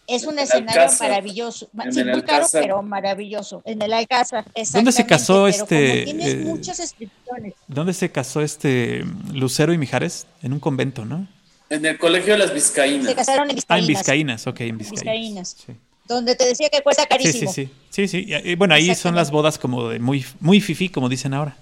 Es 0.07 0.25
un 0.25 0.37
escenario 0.37 0.91
maravilloso, 0.99 1.67
sí, 1.91 2.03
muy 2.03 2.21
caro, 2.21 2.45
pero 2.51 2.83
maravilloso. 2.83 3.61
En 3.65 3.81
el 3.81 3.91
Alcázar, 3.91 4.45
¿Dónde 4.71 4.91
se 4.91 5.05
casó 5.05 5.47
este? 5.47 6.03
tienes 6.03 6.33
eh, 6.33 6.37
muchas 6.37 6.79
inscripciones. 6.79 7.53
¿Dónde 7.67 7.93
se 7.93 8.11
casó 8.11 8.41
este 8.41 9.03
Lucero 9.33 9.73
y 9.73 9.77
Mijares? 9.79 10.27
En 10.43 10.53
un 10.53 10.59
convento, 10.59 11.05
¿no? 11.05 11.27
En 11.69 11.83
el 11.85 11.97
Colegio 11.97 12.33
de 12.33 12.39
las 12.39 12.53
Vizcaínas. 12.53 13.07
Se 13.07 13.15
casaron 13.15 13.49
en 13.49 13.55
Vizcaínas. 13.55 13.69
Ah, 13.69 13.79
en 13.79 13.87
Vizcaínas, 13.87 14.47
ok, 14.47 14.61
en 14.61 14.77
Vizcaínas. 14.77 15.55
Sí. 15.65 15.73
Donde 16.07 16.35
te 16.35 16.45
decía 16.45 16.69
que 16.69 16.81
cuesta 16.83 17.07
carísimo. 17.07 17.51
Sí, 17.51 17.65
sí, 17.65 17.71
sí. 17.89 18.07
sí, 18.07 18.25
sí. 18.25 18.35
Y, 18.43 18.55
bueno, 18.55 18.75
ahí 18.75 18.93
son 18.93 19.15
las 19.15 19.31
bodas 19.31 19.57
como 19.57 19.89
de 19.89 19.97
muy, 19.97 20.23
muy 20.39 20.61
fifi, 20.61 20.89
como 20.89 21.09
dicen 21.09 21.33
ahora. 21.33 21.57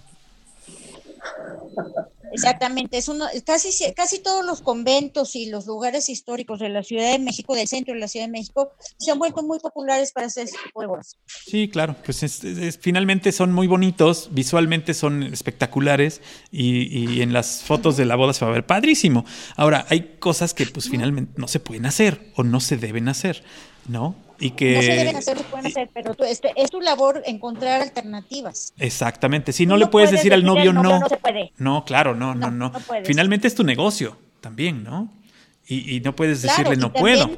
Exactamente, 2.34 2.98
es 2.98 3.08
uno, 3.08 3.26
casi, 3.46 3.70
casi 3.94 4.20
todos 4.20 4.44
los 4.44 4.62
conventos 4.62 5.36
y 5.36 5.50
los 5.50 5.68
lugares 5.68 6.10
históricos 6.10 6.60
de 6.60 6.70
la 6.70 6.84
Ciudad 6.84 7.12
de 7.12 7.20
México, 7.20 7.56
del 7.56 7.68
centro 7.68 7.94
de 7.94 8.00
la 8.00 8.08
Ciudad 8.08 8.26
de 8.26 8.32
México, 8.32 8.72
se 8.98 9.12
han 9.12 9.20
vuelto 9.20 9.44
muy 9.44 9.60
populares 9.60 10.12
para 10.12 10.28
hacer 10.28 10.50
bodas. 10.74 11.18
Sí, 11.28 11.70
claro, 11.70 11.96
pues 12.04 12.42
finalmente 12.80 13.32
son 13.32 13.54
muy 13.54 13.68
bonitos, 13.68 14.30
visualmente 14.32 14.94
son 14.94 15.24
espectaculares 15.24 16.22
y, 16.52 17.22
en 17.22 17.34
las 17.34 17.62
fotos 17.64 17.98
de 17.98 18.06
la 18.06 18.16
boda 18.16 18.34
se 18.34 18.44
va 18.44 18.52
a 18.52 18.54
ver 18.56 18.66
padrísimo. 18.66 19.26
Ahora, 19.56 19.86
hay 19.90 20.18
cosas 20.20 20.54
que 20.54 20.66
pues 20.66 20.90
finalmente 20.90 21.34
no 21.38 21.48
se 21.48 21.60
pueden 21.60 21.86
hacer 21.86 22.32
o 22.36 22.44
no 22.44 22.60
se 22.60 22.78
deben 22.78 23.08
hacer, 23.10 23.44
¿no? 23.88 24.16
Y 24.40 24.52
que, 24.52 24.76
no 24.76 24.82
se 24.82 24.92
deben 24.92 25.16
hacer, 25.16 25.38
se 25.38 25.44
pueden 25.46 25.68
hacer, 25.68 25.90
pero 25.94 26.16
este, 26.26 26.52
es 26.56 26.70
tu 26.70 26.82
labor 26.82 27.22
encontrar 27.26 27.82
alternativas. 27.82 28.74
Exactamente. 28.78 29.54
Si 29.54 29.66
no, 29.66 29.78
le 29.78 29.88
puedes, 29.88 30.12
decir, 30.12 30.34
al 30.34 30.44
novio 30.44 30.74
no. 30.74 31.00
No, 31.00 31.08
se 31.08 31.18
puede. 31.18 31.52
no, 31.58 31.86
claro, 31.86 32.16
no, 32.16 32.36
no, 32.36 32.52
no. 32.52 32.72
Finalmente 33.06 33.48
es 33.48 33.56
tu 33.56 33.64
negocio 33.64 34.18
también, 34.42 34.84
¿no? 34.84 35.10
Y, 35.68 36.02
no 36.02 36.16
puedes 36.16 36.42
decirle 36.42 36.76
no 36.76 36.92
puedo. 36.92 37.38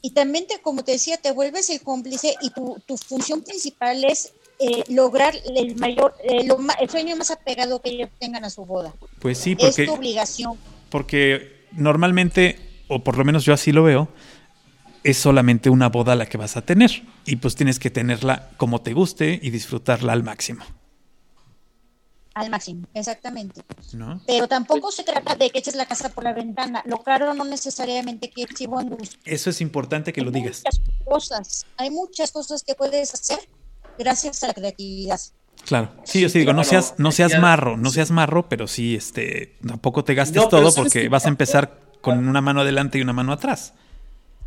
Y 0.00 0.10
también, 0.10 0.46
te, 0.46 0.60
como 0.60 0.82
te 0.84 0.92
decía, 0.92 1.16
te 1.16 1.30
vuelves 1.32 1.70
el 1.70 1.80
cómplice 1.80 2.34
y 2.42 2.50
tu, 2.50 2.80
tu 2.86 2.96
función 2.96 3.42
principal 3.42 4.04
es 4.04 4.32
eh, 4.58 4.84
lograr 4.88 5.34
el 5.56 5.76
mayor, 5.76 6.14
eh, 6.22 6.48
el 6.80 6.90
sueño 6.90 7.16
más 7.16 7.30
apegado 7.30 7.80
que 7.80 7.90
ellos 7.90 8.10
tengan 8.20 8.44
a 8.44 8.50
su 8.50 8.64
boda. 8.64 8.92
Pues 9.18 9.38
sí, 9.38 9.56
porque. 9.56 9.82
Es 9.82 9.88
tu 9.88 9.94
obligación. 9.94 10.56
Porque 10.88 11.66
normalmente, 11.72 12.58
o 12.88 13.02
por 13.02 13.16
lo 13.16 13.24
menos 13.24 13.44
yo 13.44 13.54
así 13.54 13.72
lo 13.72 13.82
veo, 13.82 14.08
es 15.04 15.18
solamente 15.18 15.70
una 15.70 15.88
boda 15.88 16.14
la 16.14 16.26
que 16.26 16.38
vas 16.38 16.56
a 16.56 16.62
tener 16.62 17.02
y 17.24 17.36
pues 17.36 17.56
tienes 17.56 17.78
que 17.78 17.90
tenerla 17.90 18.50
como 18.56 18.80
te 18.80 18.92
guste 18.92 19.38
y 19.42 19.50
disfrutarla 19.50 20.12
al 20.12 20.22
máximo. 20.22 20.64
Al 22.34 22.48
máximo, 22.48 22.86
exactamente. 22.94 23.62
Pero 24.26 24.48
tampoco 24.48 24.90
se 24.90 25.04
trata 25.04 25.34
de 25.34 25.50
que 25.50 25.58
eches 25.58 25.74
la 25.74 25.84
casa 25.84 26.08
por 26.08 26.24
la 26.24 26.32
ventana. 26.32 26.82
Lo 26.86 27.02
caro 27.02 27.34
no 27.34 27.44
necesariamente 27.44 28.30
que 28.30 28.46
si 28.54 28.66
bonus. 28.66 29.18
Eso 29.24 29.50
es 29.50 29.60
importante 29.60 30.14
que 30.14 30.22
lo 30.22 30.30
digas. 30.30 30.62
Muchas 30.64 30.80
cosas, 31.04 31.66
hay 31.76 31.90
muchas 31.90 32.32
cosas 32.32 32.62
que 32.62 32.74
puedes 32.74 33.12
hacer 33.12 33.38
gracias 33.98 34.42
a 34.44 34.46
la 34.46 34.54
creatividad. 34.54 35.20
Claro, 35.66 35.92
sí, 36.04 36.20
yo 36.20 36.28
sí 36.30 36.38
digo, 36.38 36.54
no 36.54 36.64
seas, 36.64 36.94
no 36.96 37.12
seas 37.12 37.38
marro, 37.38 37.76
no 37.76 37.90
seas 37.90 38.10
marro, 38.10 38.48
pero 38.48 38.66
sí, 38.66 38.96
este, 38.96 39.58
tampoco 39.66 40.02
te 40.02 40.14
gastes 40.14 40.48
todo 40.48 40.74
porque 40.74 41.08
vas 41.08 41.26
a 41.26 41.28
empezar 41.28 41.78
con 42.00 42.26
una 42.26 42.40
mano 42.40 42.62
adelante 42.62 42.98
y 42.98 43.02
una 43.02 43.12
mano 43.12 43.32
atrás 43.32 43.74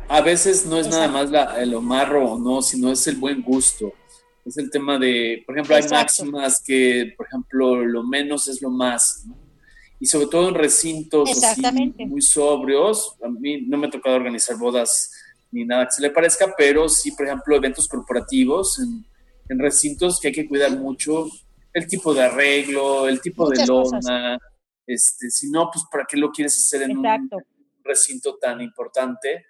a 0.08 0.20
veces 0.20 0.66
no 0.66 0.78
es 0.78 0.88
nada 0.88 1.08
más 1.08 1.30
la, 1.30 1.60
el 1.60 1.74
omarro 1.74 2.32
o 2.32 2.38
no, 2.38 2.62
sino 2.62 2.92
es 2.92 3.06
el 3.06 3.16
buen 3.16 3.42
gusto. 3.42 3.92
Es 4.44 4.56
el 4.58 4.70
tema 4.70 4.98
de, 4.98 5.42
por 5.44 5.56
ejemplo, 5.56 5.74
hay 5.74 5.88
máximas 5.88 6.62
que, 6.64 7.14
por 7.16 7.26
ejemplo, 7.26 7.84
lo 7.84 8.04
menos 8.04 8.46
es 8.46 8.62
lo 8.62 8.70
más. 8.70 9.26
Y 9.98 10.06
sobre 10.06 10.26
todo 10.26 10.48
en 10.48 10.54
recintos 10.54 11.42
así, 11.42 11.62
muy 12.06 12.22
sobrios. 12.22 13.16
A 13.24 13.28
mí 13.28 13.62
no 13.62 13.76
me 13.78 13.88
ha 13.88 13.90
tocado 13.90 14.14
organizar 14.14 14.56
bodas 14.56 15.10
ni 15.50 15.64
nada 15.64 15.86
que 15.86 15.92
se 15.92 16.02
le 16.02 16.10
parezca, 16.10 16.54
pero 16.56 16.88
sí, 16.88 17.12
por 17.12 17.26
ejemplo, 17.26 17.56
eventos 17.56 17.88
corporativos 17.88 18.78
en, 18.78 19.58
recintos 19.58 20.20
que 20.20 20.28
hay 20.28 20.34
que 20.34 20.48
cuidar 20.48 20.76
mucho 20.76 21.28
el 21.72 21.86
tipo 21.86 22.12
de 22.12 22.24
arreglo, 22.24 23.08
el 23.08 23.20
tipo 23.20 23.48
de 23.48 23.64
lona, 23.64 24.38
este, 24.86 25.30
si 25.30 25.50
no, 25.50 25.70
pues 25.72 25.84
para 25.90 26.04
qué 26.04 26.16
lo 26.16 26.32
quieres 26.32 26.56
hacer 26.56 26.82
en 26.82 26.98
un 26.98 27.30
recinto 27.84 28.36
tan 28.38 28.60
importante 28.60 29.44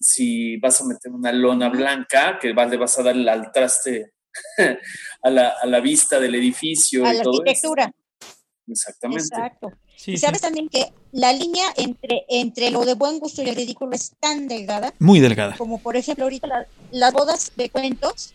si 0.00 0.56
vas 0.58 0.80
a 0.80 0.84
meter 0.84 1.12
una 1.12 1.32
lona 1.32 1.68
blanca 1.68 2.38
que 2.38 2.48
le 2.48 2.76
vas 2.76 2.98
a 2.98 3.02
dar 3.02 3.16
al 3.16 3.52
traste 3.52 4.12
a, 5.22 5.30
la, 5.30 5.54
a 5.62 5.66
la 5.66 5.80
vista 5.80 6.20
del 6.20 6.34
edificio. 6.34 7.04
A 7.04 7.12
la 7.12 7.20
arquitectura. 7.20 7.92
Exactamente. 8.68 9.22
Exacto. 9.22 9.72
y 10.06 10.16
sabes 10.16 10.40
también 10.40 10.68
que 10.68 10.92
la 11.12 11.32
línea 11.32 11.66
entre, 11.76 12.24
entre 12.28 12.70
lo 12.70 12.84
de 12.84 12.94
buen 12.94 13.18
gusto 13.20 13.42
y 13.42 13.48
el 13.48 13.54
ridículo 13.54 13.92
es 13.92 14.14
tan 14.18 14.48
delgada. 14.48 14.92
Muy 14.98 15.20
delgada. 15.20 15.56
Como 15.56 15.78
por 15.78 15.96
ejemplo 15.96 16.24
ahorita 16.24 16.66
las 16.90 17.12
bodas 17.12 17.52
de 17.56 17.70
cuentos, 17.70 18.34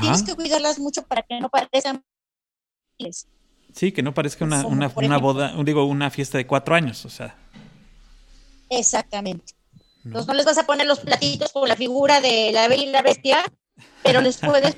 tienes 0.00 0.22
que 0.22 0.34
cuidarlas 0.34 0.78
mucho 0.78 1.02
para 1.02 1.22
que 1.22 1.40
no 1.40 1.48
parezcan... 1.48 2.04
Sí, 3.74 3.90
que 3.90 4.02
no 4.02 4.14
parezca 4.14 4.44
una, 4.44 4.66
una, 4.66 4.92
una 4.94 5.18
boda, 5.18 5.54
digo, 5.64 5.84
una 5.86 6.10
fiesta 6.10 6.38
de 6.38 6.46
cuatro 6.46 6.74
años, 6.74 7.04
o 7.04 7.10
sea. 7.10 7.36
Exactamente. 8.68 9.54
Entonces 10.04 10.26
no 10.26 10.34
les 10.34 10.44
vas 10.44 10.58
a 10.58 10.66
poner 10.66 10.86
los 10.86 11.00
platitos 11.00 11.52
con 11.52 11.68
la 11.68 11.76
figura 11.76 12.20
de 12.20 12.50
la 12.52 12.68
bella 12.68 12.82
y 12.82 12.90
la 12.90 13.02
bestia, 13.02 13.44
pero 14.02 14.20
les 14.20 14.38
puedes, 14.38 14.76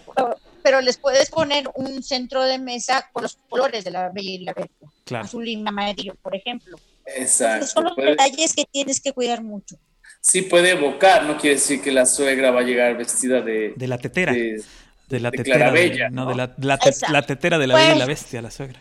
pero 0.62 0.80
les 0.80 0.96
puedes 0.96 1.30
poner 1.30 1.68
un 1.74 2.02
centro 2.02 2.42
de 2.44 2.58
mesa 2.58 3.08
con 3.12 3.22
los 3.22 3.38
colores 3.48 3.84
de 3.84 3.90
la 3.90 4.10
bella 4.10 4.30
y 4.30 4.38
la 4.38 4.52
bestia. 4.52 5.20
Azul 5.20 5.48
y 5.48 5.62
amarillo, 5.66 6.14
por 6.22 6.34
ejemplo. 6.34 6.78
Exacto. 7.06 7.66
son 7.66 7.84
los 7.84 7.96
detalles 7.96 8.54
que 8.54 8.64
tienes 8.64 9.00
que 9.00 9.12
cuidar 9.12 9.42
mucho. 9.42 9.76
Sí, 10.20 10.42
puede 10.42 10.70
evocar, 10.70 11.24
no 11.24 11.36
quiere 11.36 11.56
decir 11.56 11.82
que 11.82 11.92
la 11.92 12.06
suegra 12.06 12.50
va 12.50 12.60
a 12.60 12.64
llegar 12.64 12.96
vestida 12.96 13.42
de... 13.42 13.74
De 13.76 13.86
la 13.86 13.98
tetera. 13.98 14.32
De, 14.32 15.20
la 15.20 15.30
tetera. 15.30 15.70
Bella, 15.70 16.08
no, 16.08 16.26
de 16.26 16.34
la, 16.34 16.54
la, 16.56 17.22
tetera 17.26 17.58
de 17.58 17.66
la 17.66 17.74
bella 17.74 17.94
y 17.94 17.98
la 17.98 18.06
pues, 18.06 18.20
bestia, 18.20 18.40
la 18.40 18.50
suegra. 18.50 18.80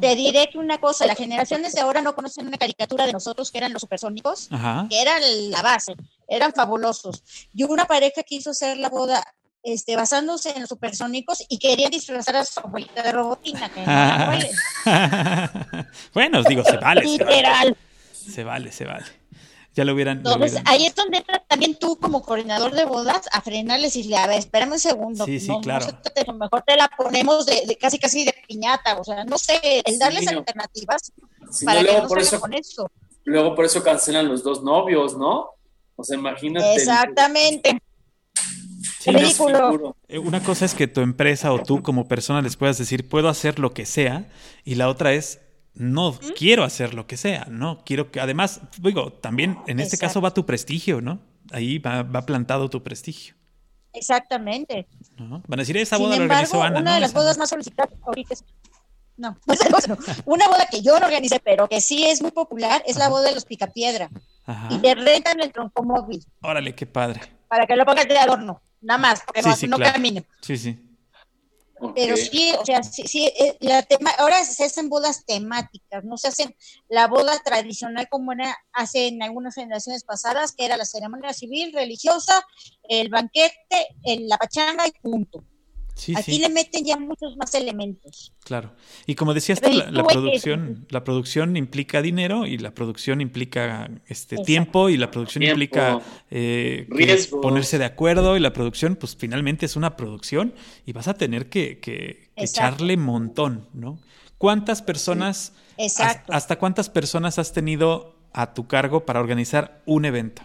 Te 0.00 0.14
diré 0.14 0.48
que 0.50 0.58
una 0.58 0.78
cosa, 0.78 1.06
las 1.06 1.16
generaciones 1.16 1.72
de 1.72 1.80
ahora 1.80 2.02
no 2.02 2.14
conocen 2.14 2.46
una 2.46 2.58
caricatura 2.58 3.06
de 3.06 3.12
nosotros 3.12 3.50
que 3.50 3.58
eran 3.58 3.72
los 3.72 3.82
supersónicos, 3.82 4.48
que 4.88 5.00
eran 5.00 5.22
la 5.50 5.62
base, 5.62 5.94
eran 6.26 6.52
fabulosos. 6.52 7.22
Y 7.54 7.64
hubo 7.64 7.72
una 7.72 7.86
pareja 7.86 8.22
que 8.22 8.36
hizo 8.36 8.50
hacer 8.50 8.78
la 8.78 8.88
boda 8.88 9.22
este, 9.62 9.96
basándose 9.96 10.50
en 10.50 10.60
los 10.60 10.68
supersónicos 10.68 11.44
y 11.48 11.58
querían 11.58 11.90
disfrazar 11.90 12.36
a 12.36 12.44
su 12.44 12.60
abuelita 12.60 13.02
de 13.02 13.12
robotina. 13.12 13.68
Que 13.68 13.84
bueno, 16.14 16.42
digo, 16.44 16.64
se 16.64 16.76
vale. 16.76 17.02
Literal. 17.02 17.76
Se 18.12 18.44
vale, 18.44 18.72
se 18.72 18.84
vale 18.84 19.17
ya 19.78 19.84
lo 19.84 19.94
hubieran. 19.94 20.18
Entonces, 20.18 20.60
ahí 20.64 20.86
es 20.86 20.94
donde 20.96 21.18
entra 21.18 21.38
también 21.46 21.76
tú, 21.76 21.96
como 22.00 22.22
coordinador 22.22 22.74
de 22.74 22.84
bodas, 22.84 23.28
a 23.32 23.40
frenarles 23.40 23.94
y 23.94 24.00
decirle, 24.00 24.16
a 24.16 24.26
ver, 24.26 24.40
espérame 24.40 24.72
un 24.72 24.78
segundo. 24.80 25.24
Sí, 25.24 25.38
sí, 25.38 25.52
claro. 25.62 25.86
No, 26.26 26.34
mejor 26.34 26.64
te 26.66 26.76
la 26.76 26.88
ponemos 26.88 27.46
de, 27.46 27.78
casi 27.80 28.00
casi 28.00 28.24
de 28.24 28.34
piñata, 28.48 28.98
o 28.98 29.04
sea, 29.04 29.24
no 29.24 29.38
sé, 29.38 29.60
el 29.84 29.98
darles 30.00 30.26
alternativas 30.26 31.12
para 31.64 31.84
que 31.84 31.92
no 31.92 32.08
por 32.08 32.18
eso, 32.18 32.40
con 32.40 32.54
eso. 32.54 32.90
Luego 33.24 33.54
por 33.54 33.66
eso 33.66 33.84
cancelan 33.84 34.26
los 34.26 34.42
dos 34.42 34.64
novios, 34.64 35.16
¿no? 35.16 35.50
O 35.94 36.02
sea, 36.02 36.18
imagínate. 36.18 36.74
Exactamente. 36.74 37.80
Sí, 38.98 39.10
eh, 40.08 40.18
una 40.18 40.42
cosa 40.42 40.64
es 40.64 40.74
que 40.74 40.88
tu 40.88 41.02
empresa 41.02 41.52
o 41.52 41.62
tú 41.62 41.84
como 41.84 42.08
persona 42.08 42.42
les 42.42 42.56
puedas 42.56 42.78
decir, 42.78 43.08
puedo 43.08 43.28
hacer 43.28 43.60
lo 43.60 43.72
que 43.72 43.86
sea, 43.86 44.26
y 44.64 44.74
la 44.74 44.88
otra 44.88 45.12
es, 45.12 45.38
no 45.78 46.18
quiero 46.36 46.64
hacer 46.64 46.92
lo 46.92 47.06
que 47.06 47.16
sea, 47.16 47.46
no 47.50 47.82
quiero 47.84 48.10
que, 48.10 48.20
además, 48.20 48.60
digo, 48.80 49.12
también 49.12 49.58
en 49.66 49.78
este 49.78 49.96
caso 49.96 50.20
va 50.20 50.34
tu 50.34 50.44
prestigio, 50.44 51.00
¿no? 51.00 51.20
Ahí 51.52 51.78
va, 51.78 52.04
plantado 52.26 52.68
tu 52.68 52.82
prestigio. 52.82 53.34
Exactamente. 53.92 54.86
Van 55.16 55.42
a 55.52 55.56
decir, 55.56 55.76
esa 55.76 55.96
boda 55.96 56.16
la 56.16 56.22
organizó 56.24 56.62
Ana. 56.62 56.80
Una 56.80 56.94
de 56.96 57.00
las 57.00 57.12
bodas 57.12 57.38
más 57.38 57.48
solicitadas 57.48 57.94
ahorita 58.04 58.34
es... 58.34 58.44
No, 59.16 59.36
no, 59.88 59.98
una 60.26 60.46
boda 60.46 60.66
que 60.70 60.80
yo 60.80 60.98
no 60.98 61.06
organicé, 61.06 61.40
pero 61.40 61.68
que 61.68 61.80
sí 61.80 62.04
es 62.04 62.22
muy 62.22 62.30
popular, 62.30 62.82
es 62.86 62.96
la 62.96 63.08
boda 63.08 63.28
de 63.28 63.34
los 63.34 63.44
Picapiedra. 63.44 64.10
Ajá. 64.46 64.68
Y 64.70 64.78
te 64.78 64.94
rentan 64.94 65.40
el 65.40 65.52
troncomóvil. 65.52 66.24
Órale, 66.42 66.74
qué 66.74 66.86
padre. 66.86 67.20
Para 67.48 67.66
que 67.66 67.74
lo 67.74 67.84
pongas 67.84 68.06
de 68.06 68.18
adorno, 68.18 68.60
nada 68.80 68.98
más, 68.98 69.22
porque 69.24 69.42
no, 69.42 69.76
no 69.76 69.78
camine. 69.78 70.24
Sí, 70.40 70.56
sí. 70.56 70.87
Pero 71.94 72.16
sí, 72.16 72.52
o 72.58 72.64
sea, 72.64 72.82
sí, 72.82 73.04
sí 73.06 73.26
eh, 73.26 73.56
la 73.60 73.82
tema, 73.82 74.10
ahora 74.18 74.44
se 74.44 74.64
hacen 74.64 74.88
bodas 74.88 75.24
temáticas, 75.24 76.04
no 76.04 76.16
se 76.16 76.28
hacen 76.28 76.54
la 76.88 77.06
boda 77.06 77.38
tradicional 77.44 78.08
como 78.08 78.32
era 78.32 78.56
hace 78.72 79.08
en 79.08 79.22
algunas 79.22 79.54
generaciones 79.54 80.04
pasadas, 80.04 80.52
que 80.52 80.64
era 80.64 80.76
la 80.76 80.84
ceremonia 80.84 81.32
civil, 81.32 81.72
religiosa, 81.72 82.42
el 82.88 83.08
banquete, 83.08 83.88
la 84.04 84.38
pachanga 84.38 84.86
y 84.86 84.92
punto. 85.00 85.44
Aquí 86.16 86.38
le 86.38 86.48
meten 86.48 86.84
ya 86.84 86.96
muchos 86.96 87.36
más 87.36 87.54
elementos. 87.54 88.32
Claro. 88.44 88.72
Y 89.06 89.14
como 89.14 89.34
decías 89.34 89.60
tú, 89.60 89.70
la, 89.72 90.04
producción, 90.04 90.86
la 90.90 91.04
producción 91.04 91.56
implica 91.56 92.02
dinero 92.02 92.46
y 92.46 92.58
la 92.58 92.72
producción 92.72 93.20
implica 93.20 93.90
este 94.06 94.36
tiempo 94.38 94.88
y 94.88 94.96
la 94.96 95.10
producción 95.10 95.42
implica 95.42 96.00
eh, 96.30 96.88
ponerse 97.42 97.78
de 97.78 97.84
acuerdo 97.84 98.36
y 98.36 98.40
la 98.40 98.52
producción, 98.52 98.96
pues 98.96 99.16
finalmente 99.16 99.66
es 99.66 99.76
una 99.76 99.96
producción 99.96 100.54
y 100.86 100.92
vas 100.92 101.08
a 101.08 101.14
tener 101.14 101.48
que, 101.48 101.80
que, 101.80 102.30
echarle 102.36 102.96
montón, 102.96 103.68
¿no? 103.72 103.98
¿Cuántas 104.38 104.82
personas, 104.82 105.52
hasta 106.28 106.58
cuántas 106.58 106.88
personas 106.88 107.38
has 107.38 107.52
tenido 107.52 108.14
a 108.32 108.54
tu 108.54 108.68
cargo 108.68 109.04
para 109.04 109.18
organizar 109.18 109.82
un 109.84 110.04
evento? 110.04 110.42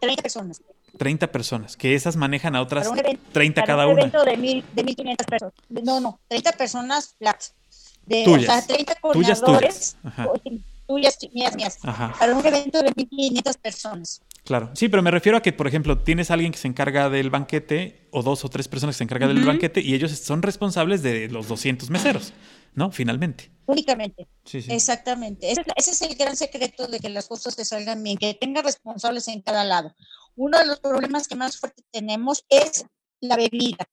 30 0.00 0.22
personas. 0.22 0.62
30 0.96 1.32
personas, 1.32 1.76
que 1.76 1.94
esas 1.94 2.16
manejan 2.16 2.56
a 2.56 2.62
otras 2.62 2.90
30 3.32 3.64
cada 3.64 3.86
una. 3.86 3.94
Un 3.94 4.00
evento 4.00 4.24
de, 4.24 4.36
mil, 4.36 4.64
de 4.74 4.84
1500 4.84 5.26
personas. 5.26 5.54
No, 5.68 6.00
no, 6.00 6.20
30 6.28 6.52
personas 6.52 7.14
flat. 7.18 7.42
De, 8.06 8.24
tuyas. 8.24 8.42
O 8.42 8.46
sea, 8.46 8.66
30 8.66 8.94
coordinadores. 8.96 9.96
Tuyas, 10.86 11.18
tuyas. 11.18 11.18
mías, 11.34 11.56
mías. 11.56 11.78
Ajá. 11.82 12.14
Para 12.18 12.36
un 12.36 12.46
evento 12.46 12.82
de 12.82 12.92
1500 12.94 13.56
personas. 13.56 14.22
Claro, 14.44 14.70
sí, 14.74 14.88
pero 14.88 15.02
me 15.02 15.10
refiero 15.10 15.36
a 15.36 15.42
que, 15.42 15.52
por 15.52 15.66
ejemplo, 15.66 15.98
tienes 15.98 16.30
a 16.30 16.34
alguien 16.34 16.52
que 16.52 16.58
se 16.58 16.68
encarga 16.68 17.10
del 17.10 17.30
banquete 17.30 18.08
o 18.12 18.22
dos 18.22 18.44
o 18.44 18.48
tres 18.48 18.68
personas 18.68 18.94
que 18.94 18.98
se 18.98 19.04
encargan 19.04 19.34
del 19.34 19.44
banquete 19.44 19.80
y 19.80 19.92
ellos 19.94 20.12
son 20.12 20.40
responsables 20.42 21.02
de 21.02 21.28
los 21.28 21.48
200 21.48 21.90
meseros, 21.90 22.32
¿no? 22.74 22.92
Finalmente. 22.92 23.50
Únicamente. 23.66 24.28
Sí, 24.44 24.62
sí. 24.62 24.70
Exactamente. 24.72 25.50
Ese, 25.50 25.64
ese, 25.74 25.90
es 25.90 26.02
el 26.02 26.14
gran 26.14 26.36
secreto 26.36 26.86
de 26.86 27.00
que 27.00 27.08
las 27.08 27.26
cosas 27.26 27.56
te 27.56 27.64
salgan 27.64 28.00
bien, 28.04 28.18
que 28.18 28.34
tenga 28.34 28.62
responsables 28.62 29.26
en 29.26 29.40
cada 29.40 29.64
lado 29.64 29.92
uno 30.36 30.58
de 30.58 30.66
los 30.66 30.80
problemas 30.80 31.28
que 31.28 31.34
más 31.34 31.58
fuerte 31.58 31.82
tenemos 31.90 32.44
es 32.48 32.84
la 33.20 33.36
bebida, 33.36 33.88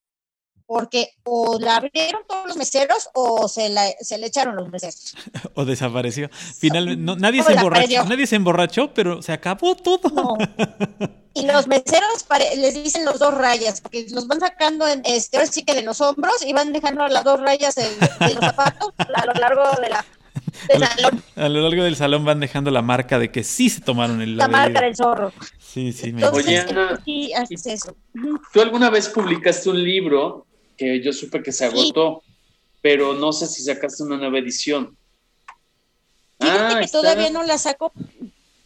porque 0.66 1.12
o 1.24 1.60
la 1.60 1.78
abrieron 1.78 2.22
todos 2.28 2.48
los 2.48 2.58
meseros 2.58 3.10
o 3.14 3.48
se, 3.48 3.70
la, 3.70 3.90
se 4.02 4.18
le 4.18 4.28
echaron 4.28 4.56
los 4.56 4.70
meseros. 4.70 5.16
o 5.56 5.66
desapareció. 5.66 6.30
Finalmente, 6.58 7.20
nadie, 7.20 7.44
se 7.44 7.54
emborrachó, 7.54 8.06
nadie 8.06 8.28
se 8.28 8.36
emborrachó, 8.36 8.94
pero 8.94 9.22
se 9.22 9.32
acabó 9.32 9.76
todo. 9.76 10.38
Y 11.36 11.48
los 11.48 11.68
meseros 11.68 12.28
les 12.58 12.76
dicen 12.76 13.06
los 13.06 13.18
dos 13.18 13.34
rayas, 13.34 13.82
porque 13.82 14.06
los 14.12 14.28
van 14.28 14.40
sacando 14.40 14.88
en, 14.88 15.02
este, 15.04 15.44
sí 15.48 15.64
que 15.64 15.74
de 15.74 15.82
los 15.82 16.00
hombros 16.00 16.46
y 16.46 16.54
van 16.54 16.72
dejando 16.72 17.08
las 17.08 17.24
dos 17.24 17.40
rayas 17.40 17.74
de, 17.74 17.88
los 18.20 18.40
zapatos 18.40 18.94
a 19.00 19.26
lo 19.26 19.34
largo 19.34 19.64
de 19.82 19.90
la, 19.90 20.06
del 20.68 20.88
salón. 20.88 21.24
A 21.36 21.50
lo 21.50 21.62
largo 21.62 21.84
del 21.84 21.96
salón 21.96 22.26
van 22.26 22.40
dejando 22.40 22.72
la 22.72 22.82
marca 22.82 23.20
de 23.20 23.32
que 23.32 23.44
sí 23.44 23.70
se 23.70 23.82
tomaron 23.82 24.22
el 24.22 24.38
La 24.38 24.48
marca 24.48 24.82
del 24.82 24.96
zorro. 24.96 25.32
Sí, 25.60 25.92
sí, 25.92 26.14
me 26.14 26.26
Oye, 26.26 26.60
Ana, 26.60 27.02
¿tú 28.54 28.62
alguna 28.62 28.90
vez 28.90 29.10
publicaste 29.10 29.70
un 29.70 29.84
libro 29.84 30.46
que 30.78 31.02
yo 31.02 31.12
supe 31.14 31.42
que 31.42 31.52
se 31.52 31.66
agotó, 31.66 32.24
pero 32.82 33.14
no 33.14 33.34
sé 33.34 33.48
si 33.48 33.64
sacaste 33.64 34.04
una 34.04 34.18
nueva 34.18 34.40
edición? 34.40 34.96
ah, 36.40 36.80
que 36.82 36.88
todavía 36.88 37.30
no 37.30 37.44
la 37.44 37.58
saco. 37.58 37.92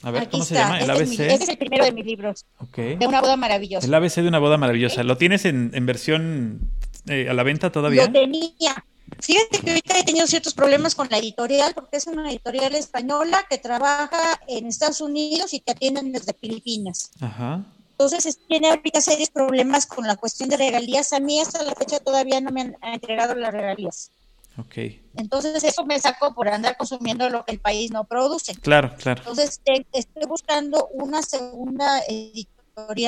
A 0.03 0.11
ver, 0.11 0.29
¿cómo 0.29 0.43
se 0.43 0.55
llama? 0.55 0.79
¿El 0.79 0.89
ABC? 0.89 1.19
Este 1.19 1.33
es, 1.33 1.49
el 1.49 1.57
primero 1.57 1.85
de 1.85 1.91
mis 1.91 2.05
libros. 2.05 2.45
De 2.75 3.07
una 3.07 3.21
boda 3.21 3.35
maravillosa. 3.35 3.87
El 3.87 3.93
ABC 3.93 4.15
de 4.15 4.27
una 4.27 4.39
boda 4.39 4.57
maravillosa. 4.57 5.03
¿Lo 5.03 5.17
tienes 5.17 5.45
en, 5.45 5.71
en 5.73 5.85
versión 5.85 6.59
eh, 7.07 7.27
a 7.29 7.33
la 7.33 7.43
venta 7.43 7.71
todavía? 7.71 8.05
Lo 8.05 8.11
tenía. 8.11 8.85
Fíjate 9.19 9.59
que 9.59 9.69
ahorita 9.69 9.99
he 9.99 10.03
tenido 10.03 10.27
ciertos 10.27 10.53
problemas 10.53 10.95
con 10.95 11.07
la 11.09 11.17
editorial, 11.17 11.73
porque 11.73 11.97
es 11.97 12.07
una 12.07 12.29
editorial 12.29 12.75
española 12.75 13.45
que 13.49 13.57
trabaja 13.57 14.39
en 14.47 14.67
Estados 14.67 15.01
Unidos 15.01 15.53
y 15.53 15.59
que 15.59 15.71
atienden 15.71 16.11
desde 16.11 16.33
Filipinas. 16.33 17.11
Ajá. 17.19 17.65
Entonces 17.91 18.39
tiene 18.47 18.69
ahorita 18.69 19.01
serios 19.01 19.29
problemas 19.29 19.87
con 19.87 20.05
la 20.05 20.15
cuestión 20.15 20.49
de 20.49 20.57
regalías. 20.57 21.13
A 21.13 21.19
mí 21.19 21.39
hasta 21.39 21.63
la 21.63 21.73
fecha 21.73 21.99
todavía 21.99 22.39
no 22.41 22.51
me 22.51 22.61
han 22.61 22.77
entregado 22.81 23.33
las 23.33 23.51
regalías. 23.51 24.11
Ok. 24.59 24.75
Entonces 25.15 25.63
eso 25.63 25.85
me 25.85 25.99
sacó 25.99 26.33
por 26.33 26.47
andar 26.47 26.77
consumiendo 26.77 27.29
lo 27.29 27.43
que 27.45 27.53
el 27.53 27.59
país 27.59 27.91
no 27.91 28.03
produce. 28.03 28.55
Claro, 28.55 28.95
claro. 28.97 29.21
Entonces 29.21 29.61
estoy 29.93 30.25
buscando 30.27 30.89
una 30.93 31.21
segunda 31.21 31.99
editorial 32.07 32.56
y, 32.95 33.07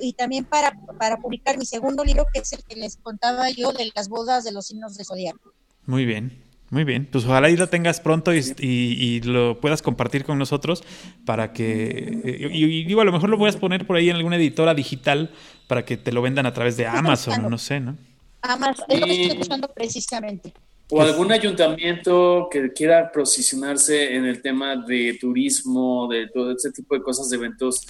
y 0.00 0.12
también 0.14 0.44
para, 0.44 0.72
para 0.98 1.16
publicar 1.18 1.58
mi 1.58 1.66
segundo 1.66 2.04
libro, 2.04 2.26
que 2.32 2.40
es 2.40 2.52
el 2.52 2.64
que 2.64 2.76
les 2.76 2.96
contaba 2.96 3.50
yo 3.50 3.72
de 3.72 3.90
las 3.94 4.08
bodas 4.08 4.44
de 4.44 4.52
los 4.52 4.66
signos 4.66 4.96
de 4.96 5.04
zodiaco. 5.04 5.52
Muy 5.86 6.04
bien. 6.04 6.46
Muy 6.68 6.82
bien, 6.82 7.06
pues 7.10 7.24
ojalá 7.24 7.48
y 7.48 7.56
lo 7.56 7.68
tengas 7.68 8.00
pronto 8.00 8.32
y, 8.34 9.20
lo 9.20 9.60
puedas 9.60 9.82
compartir 9.82 10.24
con 10.24 10.36
nosotros 10.36 10.82
para 11.24 11.52
que, 11.52 12.20
eh, 12.24 12.48
y, 12.52 12.84
digo, 12.84 13.00
a 13.00 13.04
lo 13.04 13.12
mejor 13.12 13.30
lo 13.30 13.38
puedas 13.38 13.56
poner 13.56 13.86
por 13.86 13.94
ahí 13.94 14.10
en 14.10 14.16
alguna 14.16 14.34
editora 14.34 14.74
digital 14.74 15.30
para 15.68 15.84
que 15.84 15.96
te 15.96 16.10
lo 16.10 16.22
vendan 16.22 16.44
a 16.44 16.52
través 16.52 16.76
de 16.76 16.84
Amazon, 16.86 17.48
no 17.48 17.56
sé, 17.56 17.78
¿no? 17.78 17.96
Amazon, 18.42 18.84
es 18.88 19.00
lo 19.00 19.06
que 19.06 19.22
estoy 19.22 19.38
buscando 19.38 19.68
precisamente. 19.68 20.52
O 20.90 21.00
algún 21.00 21.30
ayuntamiento 21.30 22.48
que 22.50 22.72
quiera 22.72 23.12
posicionarse 23.12 24.14
en 24.14 24.24
el 24.24 24.42
tema 24.42 24.76
de 24.76 25.18
turismo, 25.20 26.08
de 26.08 26.28
todo 26.28 26.52
ese 26.52 26.72
tipo 26.72 26.96
de 26.96 27.02
cosas, 27.02 27.30
de 27.30 27.36
eventos 27.36 27.86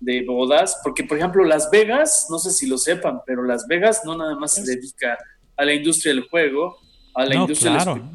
de 0.00 0.24
bodas, 0.24 0.78
porque 0.82 1.04
por 1.04 1.18
ejemplo 1.18 1.44
Las 1.44 1.70
Vegas, 1.70 2.26
no 2.30 2.38
sé 2.38 2.50
si 2.50 2.66
lo 2.66 2.78
sepan, 2.78 3.20
pero 3.26 3.42
Las 3.42 3.66
Vegas 3.66 4.02
no 4.04 4.16
nada 4.16 4.36
más 4.36 4.52
se 4.52 4.62
dedica 4.62 5.18
a 5.56 5.64
la 5.64 5.72
industria 5.72 6.14
del 6.14 6.28
juego, 6.28 6.76
a 7.14 7.24
la 7.24 7.36
industria 7.36 7.72
claro. 7.72 8.10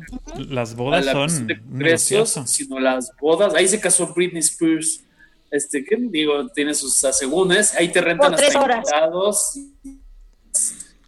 Las 0.49 0.75
bodas 0.75 1.05
son 1.05 1.47
de 1.47 1.59
congresos, 1.59 2.37
sino 2.45 2.79
las 2.79 3.11
bodas. 3.19 3.55
Ahí 3.55 3.67
se 3.67 3.79
casó 3.79 4.13
Britney 4.13 4.41
Spears. 4.41 5.03
Este, 5.51 5.83
¿qué 5.83 5.97
digo? 5.97 6.47
Tiene 6.49 6.73
sus 6.73 7.03
asegúnes. 7.03 7.73
Ahí 7.75 7.91
te 7.91 8.01
rentan 8.01 8.33
hasta 8.33 8.53
invitados. 8.53 9.57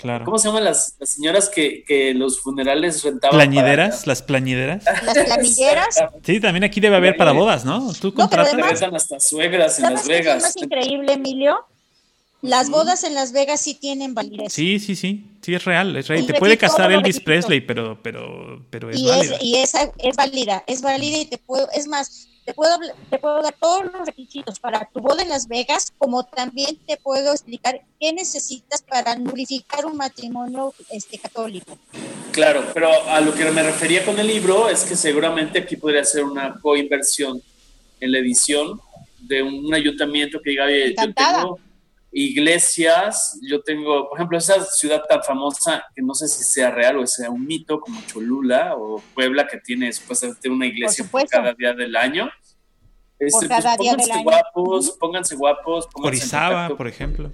Claro. 0.02 0.26
¿Cómo 0.26 0.40
se 0.40 0.48
llaman 0.48 0.64
las, 0.64 0.96
señoras 1.04 1.48
que, 1.48 1.84
que, 1.84 2.16
los 2.16 2.42
funerales 2.42 3.04
rentaban? 3.04 3.38
¿Plañideras? 3.38 4.08
¿Las 4.08 4.24
plañideras? 4.24 4.84
¿Las 4.84 5.26
plañideras? 5.26 6.04
Sí, 6.24 6.40
también 6.40 6.64
aquí 6.64 6.80
debe 6.80 6.96
haber 6.96 7.16
para 7.18 7.34
bodas, 7.34 7.66
¿no? 7.66 7.94
Tú 7.94 8.12
contratas. 8.12 8.56
No, 8.56 8.66
rentan 8.66 8.96
hasta 8.96 9.20
suegras 9.20 9.78
en 9.78 9.94
Las 9.94 10.08
Vegas. 10.08 10.38
Es 10.38 10.44
más 10.44 10.58
increíble, 10.58 11.14
Emilio? 11.14 11.68
Las 12.42 12.72
bodas 12.72 13.04
en 13.04 13.14
Las 13.14 13.32
Vegas 13.32 13.62
sí 13.62 13.76
tienen 13.76 14.16
validez. 14.16 14.52
Sí, 14.52 14.80
sí, 14.80 14.96
sí. 14.96 15.24
Sí, 15.44 15.54
es 15.54 15.64
real. 15.66 15.96
Es 15.96 16.08
real. 16.08 16.26
Te 16.26 16.34
puede 16.34 16.58
casar 16.58 16.92
Elvis 16.92 17.20
Presley, 17.20 17.62
pero, 17.62 18.02
pero, 18.02 18.66
pero 18.72 18.90
es 18.90 19.00
y 19.00 19.08
válida. 19.08 19.36
Es, 19.36 19.44
y 19.44 19.56
es, 19.58 19.74
es 20.00 20.16
válida. 20.16 20.64
Es 20.66 20.82
válida 20.82 21.18
y 21.20 21.26
te 21.26 21.38
puedo. 21.38 21.70
Es 21.76 21.86
más, 21.86 22.28
te 22.46 22.54
puedo, 22.54 22.78
te 23.10 23.20
puedo 23.20 23.42
dar 23.42 23.56
todos 23.60 23.86
los 23.86 24.06
requisitos 24.06 24.60
para 24.60 24.90
tu 24.92 25.00
boda 25.00 25.22
en 25.22 25.30
Las 25.30 25.48
Vegas, 25.48 25.94
como 25.98 26.24
también 26.24 26.78
te 26.88 26.98
puedo 26.98 27.32
explicar 27.32 27.82
qué 28.00 28.14
necesitas 28.14 28.82
para 28.82 29.16
nulificar 29.16 29.86
un 29.86 29.98
matrimonio 29.98 30.74
este, 30.90 31.20
católico. 31.20 31.78
Claro, 32.32 32.66
pero 32.74 32.90
a 33.08 33.22
lo 33.22 33.34
que 33.34 33.50
me 33.52 33.64
refería 33.64 34.06
con 34.06 34.20
el 34.20 34.28
libro 34.28 34.70
es 34.70 34.84
que 34.84 34.96
seguramente 34.96 35.60
aquí 35.60 35.76
podría 35.76 36.04
ser 36.04 36.24
una 36.24 36.60
coinversión 36.60 37.42
en 38.00 38.12
la 38.12 38.20
edición 38.20 38.80
de 39.20 39.44
un 39.44 39.74
ayuntamiento 39.74 40.42
que 40.42 40.52
diga, 40.52 40.66
yo 40.70 41.14
tengo 41.14 41.60
iglesias, 42.12 43.40
yo 43.42 43.62
tengo, 43.62 44.10
por 44.10 44.18
ejemplo, 44.18 44.38
esa 44.38 44.64
ciudad 44.66 45.04
tan 45.08 45.24
famosa, 45.24 45.84
que 45.96 46.02
no 46.02 46.14
sé 46.14 46.28
si 46.28 46.44
sea 46.44 46.72
real 46.72 46.98
o 46.98 47.08
sea 47.08 47.30
un 47.30 47.46
mito, 47.46 47.80
como 47.80 48.02
Cholula 48.06 48.76
o 48.76 49.02
Puebla, 49.14 49.48
que 49.48 49.58
tiene 49.58 49.92
supuestamente 49.94 50.50
una 50.50 50.66
iglesia 50.66 51.06
por, 51.10 51.28
cada 51.28 51.54
día 51.54 51.74
del 51.74 51.96
año. 51.96 52.30
Este, 53.18 53.48
pues, 53.48 53.66
pónganse 53.78 54.24
guapos, 54.24 54.92
pónganse 55.00 55.36
guapos. 55.36 55.88
Orizaba, 55.94 56.76
por 56.76 56.88
ejemplo. 56.88 57.32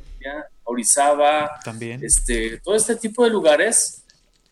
Orizaba. 0.64 1.60
También. 1.64 2.04
Este, 2.04 2.60
todo 2.60 2.76
este 2.76 2.98
tipo 2.98 3.24
de 3.24 3.30
lugares 3.30 4.04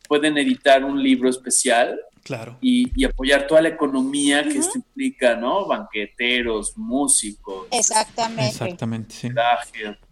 pueden 0.07 0.37
editar 0.37 0.83
un 0.83 1.01
libro 1.01 1.29
especial 1.29 1.99
Claro. 2.25 2.57
Y, 2.59 3.05
apoyar 3.05 3.45
toda 3.45 3.61
la 3.61 3.69
economía 3.69 4.41
que 4.41 4.57
esto 4.57 4.79
implica, 4.79 5.35
¿no? 5.35 5.67
Banqueteros, 5.67 6.75
músicos. 6.75 7.67
Exactamente. 7.69 8.47
Exactamente, 8.47 9.13
sí. 9.13 9.29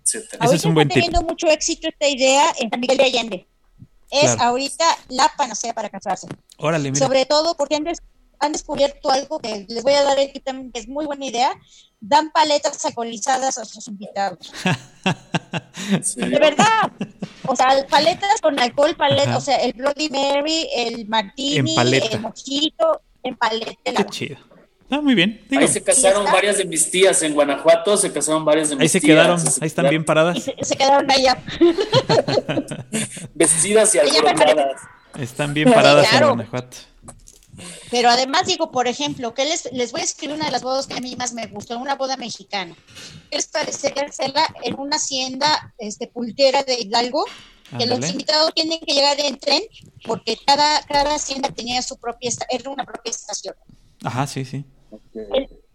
Etcétera. 0.04 0.46
Ese 0.46 0.56
es 0.56 0.66
un 0.66 0.74
buen 0.74 0.88
está 0.88 0.96
teniendo 0.96 1.22
mucho 1.22 1.48
éxito 1.48 1.88
esta 1.88 2.08
idea 2.08 2.54
en 2.60 2.70
San 2.70 2.80
Miguel 2.80 2.98
de 2.98 3.04
Allende. 3.04 3.48
Es 4.12 4.40
ahorita 4.40 4.86
la 5.10 5.32
panacea 5.36 5.74
para 5.74 5.90
casarse. 5.90 6.28
Órale, 6.58 6.92
mira. 6.92 7.04
Sobre 7.04 7.26
todo 7.26 7.56
porque 7.58 7.76
han, 7.76 7.86
han 8.40 8.52
descubierto 8.52 9.10
algo 9.10 9.40
que 9.40 9.66
les 9.68 9.84
voy 9.84 9.94
a 9.94 10.04
dar 10.04 10.20
aquí 10.20 10.40
también, 10.40 10.72
que 10.72 10.80
es 10.82 10.88
muy 10.88 11.06
buena 11.06 11.26
idea. 11.26 11.52
Dan 12.00 12.32
paletas 12.32 12.84
alcoholizadas 12.86 13.58
a 13.58 13.66
sus 13.66 13.88
invitados. 13.88 14.52
De 16.16 16.40
verdad. 16.40 16.92
O 17.48 17.56
sea, 17.56 17.88
paletas 17.90 18.40
con 18.42 18.60
alcohol, 18.60 18.96
paletas, 18.96 19.38
o 19.38 19.42
sea, 19.42 19.58
el 19.58 19.74
Bloody 19.74 20.10
Mary, 20.10 20.70
el 20.76 21.08
Martini, 21.08 21.76
el 21.76 22.20
Mojito, 22.20 23.02
en 23.24 23.36
paleta. 23.36 23.94
Qué 23.96 24.06
chido. 24.06 24.53
Ah, 24.90 25.02
muy 25.02 25.16
bien. 25.16 25.44
Ahí 25.58 25.68
se 25.68 25.82
casaron 25.82 26.26
varias 26.26 26.58
de 26.58 26.66
mis 26.66 26.90
tías 26.92 27.22
en 27.24 27.34
Guanajuato, 27.34 27.98
se 27.98 28.12
casaron 28.12 28.46
varias 28.46 28.70
de 28.70 28.76
mis 28.76 28.92
tías. 28.92 28.96
Ahí 28.96 29.02
se 29.02 29.08
quedaron, 29.08 29.40
ahí 29.40 29.68
están 29.68 29.90
bien 29.90 30.06
paradas. 30.06 30.44
Se, 30.62 30.76
quedaron 30.76 31.10
allá. 31.10 31.44
Vestidas 33.34 33.96
y 33.96 34.00
alborotadas. 34.00 34.82
Están 35.18 35.54
bien 35.54 35.72
paradas 35.72 36.12
en 36.14 36.24
Guanajuato. 36.28 36.78
Pero 37.92 38.10
además 38.10 38.48
digo, 38.48 38.72
por 38.72 38.88
ejemplo, 38.88 39.34
que 39.34 39.46
les, 39.46 39.72
les 39.72 39.92
voy 39.92 40.02
a 40.02 40.04
escribir 40.04 40.36
una 40.36 40.46
de 40.46 40.52
las 40.52 40.64
bodas 40.64 40.88
que 40.88 40.96
a 40.96 41.00
mí 41.00 41.16
más 41.16 41.34
me 41.34 41.46
gustó, 41.48 41.78
una 41.78 41.96
boda 41.96 42.18
mexicana. 42.18 42.76
¿Qué 43.30 43.38
les 43.38 43.48
parecería 43.48 44.04
hacerla 44.04 44.48
en 44.64 44.80
una 44.80 44.96
hacienda 44.96 45.74
este, 45.78 46.08
pultera 46.08 46.64
de 46.64 46.76
Hidalgo? 46.76 47.26
Que 47.78 47.88
los 47.88 48.08
invitados 48.08 48.54
tienen 48.54 48.80
que 48.80 48.94
llegar 48.94 49.20
en 49.20 49.40
tren 49.40 49.62
porque 50.06 50.38
cada, 50.46 50.82
cada 50.84 51.16
hacienda 51.16 51.50
tenía 51.50 51.82
su 51.82 51.98
propia, 51.98 52.30
era 52.50 52.70
una 52.70 52.86
propia 52.86 53.10
estación. 53.10 53.56
Ajá, 54.04 54.28
sí, 54.28 54.46
sí. 54.46 54.66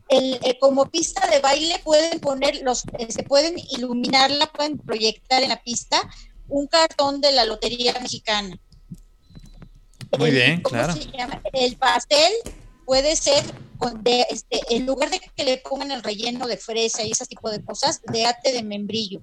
El, 0.08 0.34
eh, 0.42 0.58
como 0.58 0.86
pista 0.86 1.26
de 1.28 1.40
baile 1.40 1.80
pueden 1.84 2.18
poner 2.20 2.60
los, 2.62 2.80
se 2.80 2.88
este, 2.98 3.22
pueden 3.24 3.56
iluminarla, 3.58 4.46
pueden 4.46 4.78
proyectar 4.78 5.42
en 5.42 5.50
la 5.50 5.62
pista 5.62 6.00
un 6.48 6.66
cartón 6.66 7.20
de 7.20 7.32
la 7.32 7.44
Lotería 7.44 7.92
Mexicana 8.00 8.58
muy 10.16 10.30
bien, 10.30 10.62
claro. 10.62 10.94
El 11.52 11.76
pastel 11.76 12.32
puede 12.86 13.16
ser 13.16 13.44
de, 14.00 14.26
este, 14.30 14.60
en 14.70 14.86
lugar 14.86 15.10
de 15.10 15.20
que 15.20 15.44
le 15.44 15.58
pongan 15.58 15.90
el 15.90 16.02
relleno 16.02 16.46
de 16.46 16.56
fresa 16.56 17.02
y 17.02 17.10
ese 17.10 17.26
tipo 17.26 17.50
de 17.50 17.62
cosas, 17.62 18.00
de 18.10 18.24
ate 18.24 18.52
de 18.52 18.62
membrillo. 18.62 19.22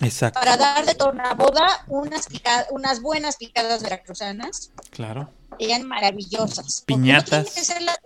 Exacto. 0.00 0.38
Para 0.38 0.56
dar 0.56 0.86
de 0.86 0.94
tornaboda 0.94 1.84
unas, 1.88 2.28
unas 2.70 3.00
buenas 3.00 3.36
picadas 3.36 3.82
veracruzanas. 3.82 4.70
Claro. 4.90 5.30
Serían 5.58 5.86
maravillosas. 5.86 6.82
Piñatas. 6.86 7.70
la, 7.80 7.96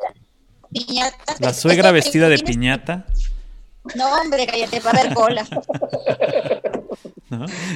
piñatas. 0.72 1.40
La 1.40 1.52
suegra 1.52 1.90
vestida 1.90 2.28
de 2.28 2.38
piñata. 2.38 3.04
No, 3.94 4.12
hombre, 4.14 4.46
cállate, 4.46 4.80
va 4.80 4.90
a 4.90 4.98
haber 4.98 5.14
cola. 5.14 5.46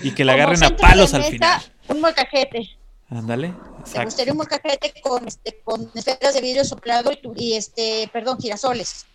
Y 0.03 0.11
que 0.11 0.23
la 0.25 0.35
agarren 0.35 0.63
a 0.63 0.77
palos 0.77 1.15
al 1.15 1.25
final. 1.25 1.63
Un 1.89 2.03
molcajete. 2.03 2.69
Ándale. 3.09 3.55
Me 3.95 4.05
gustaría 4.05 4.33
un 4.33 4.39
molcajete 4.39 4.93
con, 5.01 5.27
este, 5.27 5.61
con 5.65 5.91
esferas 5.95 6.35
de 6.35 6.41
vidrio 6.41 6.65
soplado 6.65 7.11
y, 7.37 7.55
este, 7.55 8.11
perdón, 8.13 8.39
girasoles. 8.39 9.07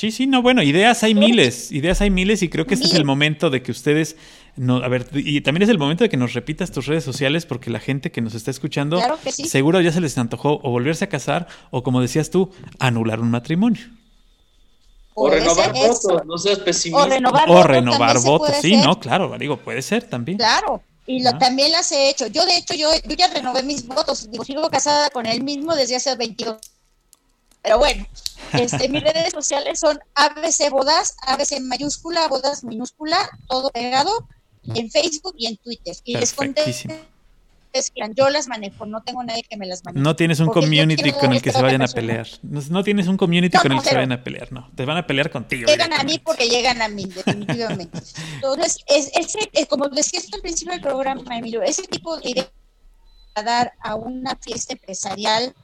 Sí, 0.00 0.12
sí, 0.12 0.26
no, 0.26 0.40
bueno, 0.40 0.62
ideas 0.62 1.02
hay 1.02 1.14
miles, 1.14 1.70
ideas 1.70 2.00
hay 2.00 2.08
miles 2.08 2.42
y 2.42 2.48
creo 2.48 2.66
que 2.66 2.72
este 2.72 2.86
es 2.86 2.94
el 2.94 3.04
momento 3.04 3.50
de 3.50 3.62
que 3.62 3.70
ustedes, 3.70 4.16
no, 4.56 4.76
a 4.78 4.88
ver, 4.88 5.06
y 5.12 5.42
también 5.42 5.64
es 5.64 5.68
el 5.68 5.76
momento 5.76 6.04
de 6.04 6.08
que 6.08 6.16
nos 6.16 6.32
repitas 6.32 6.70
tus 6.70 6.86
redes 6.86 7.04
sociales 7.04 7.44
porque 7.44 7.68
la 7.68 7.80
gente 7.80 8.10
que 8.10 8.22
nos 8.22 8.34
está 8.34 8.50
escuchando 8.50 8.98
seguro 9.30 9.78
ya 9.82 9.92
se 9.92 10.00
les 10.00 10.16
antojó 10.16 10.58
o 10.62 10.70
volverse 10.70 11.04
a 11.04 11.10
casar 11.10 11.48
o 11.70 11.82
como 11.82 12.00
decías 12.00 12.30
tú, 12.30 12.50
anular 12.78 13.20
un 13.20 13.30
matrimonio. 13.30 13.90
O 15.12 15.28
renovar 15.28 15.70
votos, 15.74 16.24
no 16.24 16.38
seas 16.38 16.60
pesimista. 16.60 17.04
O 17.48 17.62
renovar 17.62 18.20
votos, 18.20 18.56
sí, 18.62 18.78
no, 18.78 18.98
claro, 18.98 19.36
digo, 19.38 19.58
puede 19.58 19.82
ser 19.82 20.04
también. 20.04 20.38
Claro, 20.38 20.82
y 21.04 21.22
lo, 21.22 21.36
también 21.36 21.72
las 21.72 21.92
he 21.92 22.08
hecho. 22.08 22.26
Yo, 22.28 22.46
de 22.46 22.56
hecho, 22.56 22.72
yo, 22.72 22.88
yo 23.06 23.16
ya 23.16 23.28
renové 23.28 23.62
mis 23.64 23.86
votos. 23.86 24.30
Digo, 24.30 24.46
sigo 24.46 24.70
casada 24.70 25.10
con 25.10 25.26
él 25.26 25.44
mismo 25.44 25.74
desde 25.74 25.96
hace 25.96 26.16
22. 26.16 26.56
Pero 27.62 27.78
bueno, 27.78 28.06
este, 28.54 28.88
mis 28.88 29.02
redes 29.02 29.32
sociales 29.32 29.80
son 29.80 29.98
ABC 30.14 30.70
Bodas, 30.70 31.16
ABC 31.26 31.60
mayúscula, 31.60 32.26
Bodas 32.28 32.64
minúscula, 32.64 33.18
todo 33.48 33.70
pegado 33.70 34.26
en 34.74 34.90
Facebook 34.90 35.34
y 35.36 35.46
en 35.46 35.56
Twitter. 35.58 35.94
Y 36.04 36.16
les 36.16 36.32
conté 36.32 36.62
yo 38.16 38.30
las 38.30 38.48
manejo, 38.48 38.86
no 38.86 39.02
tengo 39.02 39.22
nadie 39.22 39.44
que 39.48 39.56
me 39.56 39.66
las 39.66 39.84
maneje. 39.84 40.02
No 40.02 40.16
tienes 40.16 40.40
un 40.40 40.48
community 40.48 41.12
con 41.12 41.32
el 41.32 41.42
que 41.42 41.52
se 41.52 41.62
vayan 41.62 41.82
a 41.82 41.88
pelear. 41.88 42.26
No, 42.42 42.82
tienes 42.82 43.06
un 43.06 43.16
community 43.16 43.56
con 43.56 43.72
el 43.72 43.80
que 43.80 43.88
se 43.88 43.94
vayan 43.94 44.12
a 44.12 44.22
pelear, 44.22 44.52
no. 44.52 44.70
Te 44.74 44.84
van 44.84 44.96
a 44.96 45.06
pelear 45.06 45.30
contigo. 45.30 45.68
Llegan 45.68 45.92
a 45.92 46.02
mí 46.02 46.18
porque 46.18 46.48
llegan 46.48 46.82
a 46.82 46.88
mí, 46.88 47.04
definitivamente. 47.04 47.98
Entonces, 48.34 48.78
es, 48.88 49.10
es, 49.52 49.66
como 49.66 49.88
decías 49.88 50.26
al 50.32 50.40
principio 50.40 50.72
del 50.72 50.82
programa, 50.82 51.22
Emilio, 51.36 51.62
ese 51.62 51.82
tipo 51.84 52.16
de 52.18 52.30
idea 52.30 52.50
a 53.36 53.42
dar 53.42 53.72
a 53.80 53.94
una 53.94 54.36
fiesta 54.36 54.72
empresarial 54.72 55.54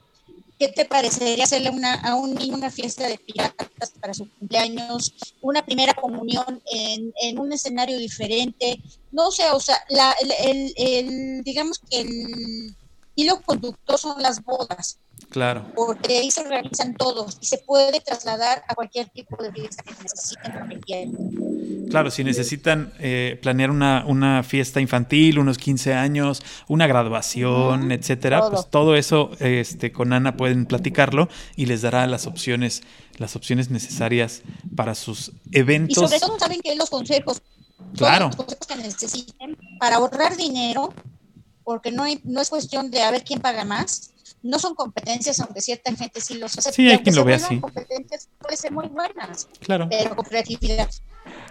¿Qué 0.59 0.69
te 0.69 0.85
parecería 0.85 1.43
hacerle 1.43 1.69
una, 1.69 1.93
a 1.93 2.15
un 2.15 2.33
niño 2.33 2.55
una 2.55 2.71
fiesta 2.71 3.07
de 3.07 3.19
piratas 3.19 3.91
para 4.01 4.13
su 4.13 4.27
cumpleaños, 4.29 5.13
una 5.41 5.63
primera 5.63 5.93
comunión 5.93 6.61
en, 6.71 7.13
en 7.21 7.39
un 7.39 7.53
escenario 7.53 7.97
diferente? 7.97 8.81
No 9.11 9.31
sé, 9.31 9.49
o 9.51 9.59
sea, 9.59 9.77
la, 9.89 10.15
el, 10.19 10.73
el, 10.75 11.43
digamos 11.43 11.79
que 11.79 12.01
el 12.01 12.75
hilo 13.15 13.41
conductor 13.41 13.99
son 13.99 14.21
las 14.21 14.43
bodas, 14.43 14.99
Claro. 15.29 15.65
Porque 15.75 16.19
ahí 16.19 16.31
se 16.31 16.41
organizan 16.41 16.95
todos 16.95 17.37
y 17.41 17.45
se 17.45 17.57
puede 17.57 17.99
trasladar 18.01 18.63
a 18.67 18.75
cualquier 18.75 19.09
tipo 19.09 19.41
de 19.41 19.51
fiesta 19.51 19.83
que 19.83 19.91
necesiten 20.01 21.87
Claro, 21.89 22.11
si 22.11 22.23
necesitan 22.23 22.93
eh, 22.99 23.39
planear 23.41 23.71
una, 23.71 24.03
una, 24.05 24.43
fiesta 24.43 24.81
infantil, 24.81 25.39
unos 25.39 25.57
15 25.57 25.93
años, 25.93 26.43
una 26.67 26.87
graduación, 26.87 27.91
etcétera, 27.91 28.49
pues 28.49 28.67
todo 28.69 28.95
eso 28.95 29.31
este, 29.39 29.91
con 29.91 30.13
Ana 30.13 30.35
pueden 30.35 30.65
platicarlo 30.65 31.29
y 31.55 31.65
les 31.65 31.81
dará 31.81 32.05
las 32.07 32.27
opciones, 32.27 32.83
las 33.17 33.35
opciones 33.35 33.69
necesarias 33.69 34.41
para 34.75 34.95
sus 34.95 35.31
eventos. 35.51 35.97
Y 35.97 36.07
sobre 36.07 36.19
todo 36.19 36.37
saben 36.39 36.61
que 36.61 36.75
los 36.75 36.89
consejos, 36.89 37.41
claro. 37.95 38.27
los 38.27 38.35
consejos 38.35 38.67
que 38.67 38.75
necesiten 38.75 39.57
para 39.79 39.97
ahorrar 39.97 40.35
dinero, 40.35 40.93
porque 41.63 41.91
no, 41.91 42.03
hay, 42.03 42.19
no 42.23 42.41
es 42.41 42.49
cuestión 42.49 42.91
de 42.91 43.01
a 43.01 43.11
ver 43.11 43.23
quién 43.23 43.39
paga 43.39 43.63
más, 43.63 44.11
no 44.43 44.59
son 44.59 44.75
competencias, 44.75 45.39
aunque 45.39 45.61
cierta 45.61 45.93
gente 45.95 46.21
sí 46.21 46.35
los 46.35 46.57
hace. 46.57 46.71
Sí, 46.71 46.89
hay 46.89 46.99
quien 46.99 47.15
lo 47.15 47.23
ve 47.23 47.35
así. 47.35 47.59
competencias 47.59 48.29
pueden 48.39 48.57
ser 48.57 48.71
muy 48.71 48.87
buenas, 48.87 49.47
claro. 49.59 49.87
pero 49.89 50.15
con 50.15 50.25
creatividad. 50.25 50.89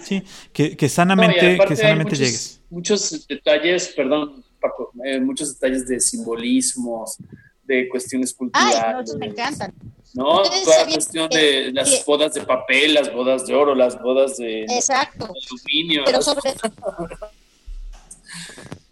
Sí, 0.02 0.22
que, 0.52 0.76
que 0.76 0.88
sanamente, 0.88 1.58
que 1.66 1.76
sanamente 1.76 2.12
muchos, 2.12 2.18
llegues. 2.18 2.60
Muchos 2.70 3.26
detalles, 3.26 3.88
perdón, 3.88 4.44
Paco, 4.60 4.92
eh, 5.04 5.20
muchos 5.20 5.54
detalles 5.54 5.86
de 5.86 6.00
simbolismos, 6.00 7.16
de 7.64 7.88
cuestiones 7.88 8.32
culturales. 8.32 8.76
Ay, 8.76 9.04
no, 9.06 9.18
me 9.18 9.26
encantan. 9.26 9.74
No, 10.14 10.42
toda 10.42 10.78
la 10.78 10.92
cuestión 10.92 11.28
de 11.28 11.72
las 11.72 12.04
bodas 12.06 12.32
de 12.32 12.40
papel, 12.42 12.94
las 12.94 13.12
bodas 13.12 13.46
de 13.46 13.54
oro, 13.54 13.74
las 13.74 14.00
bodas 14.00 14.38
de, 14.38 14.62
Exacto. 14.64 15.26
aluminio. 15.26 16.04
Pero 16.06 16.22
sobre 16.22 16.54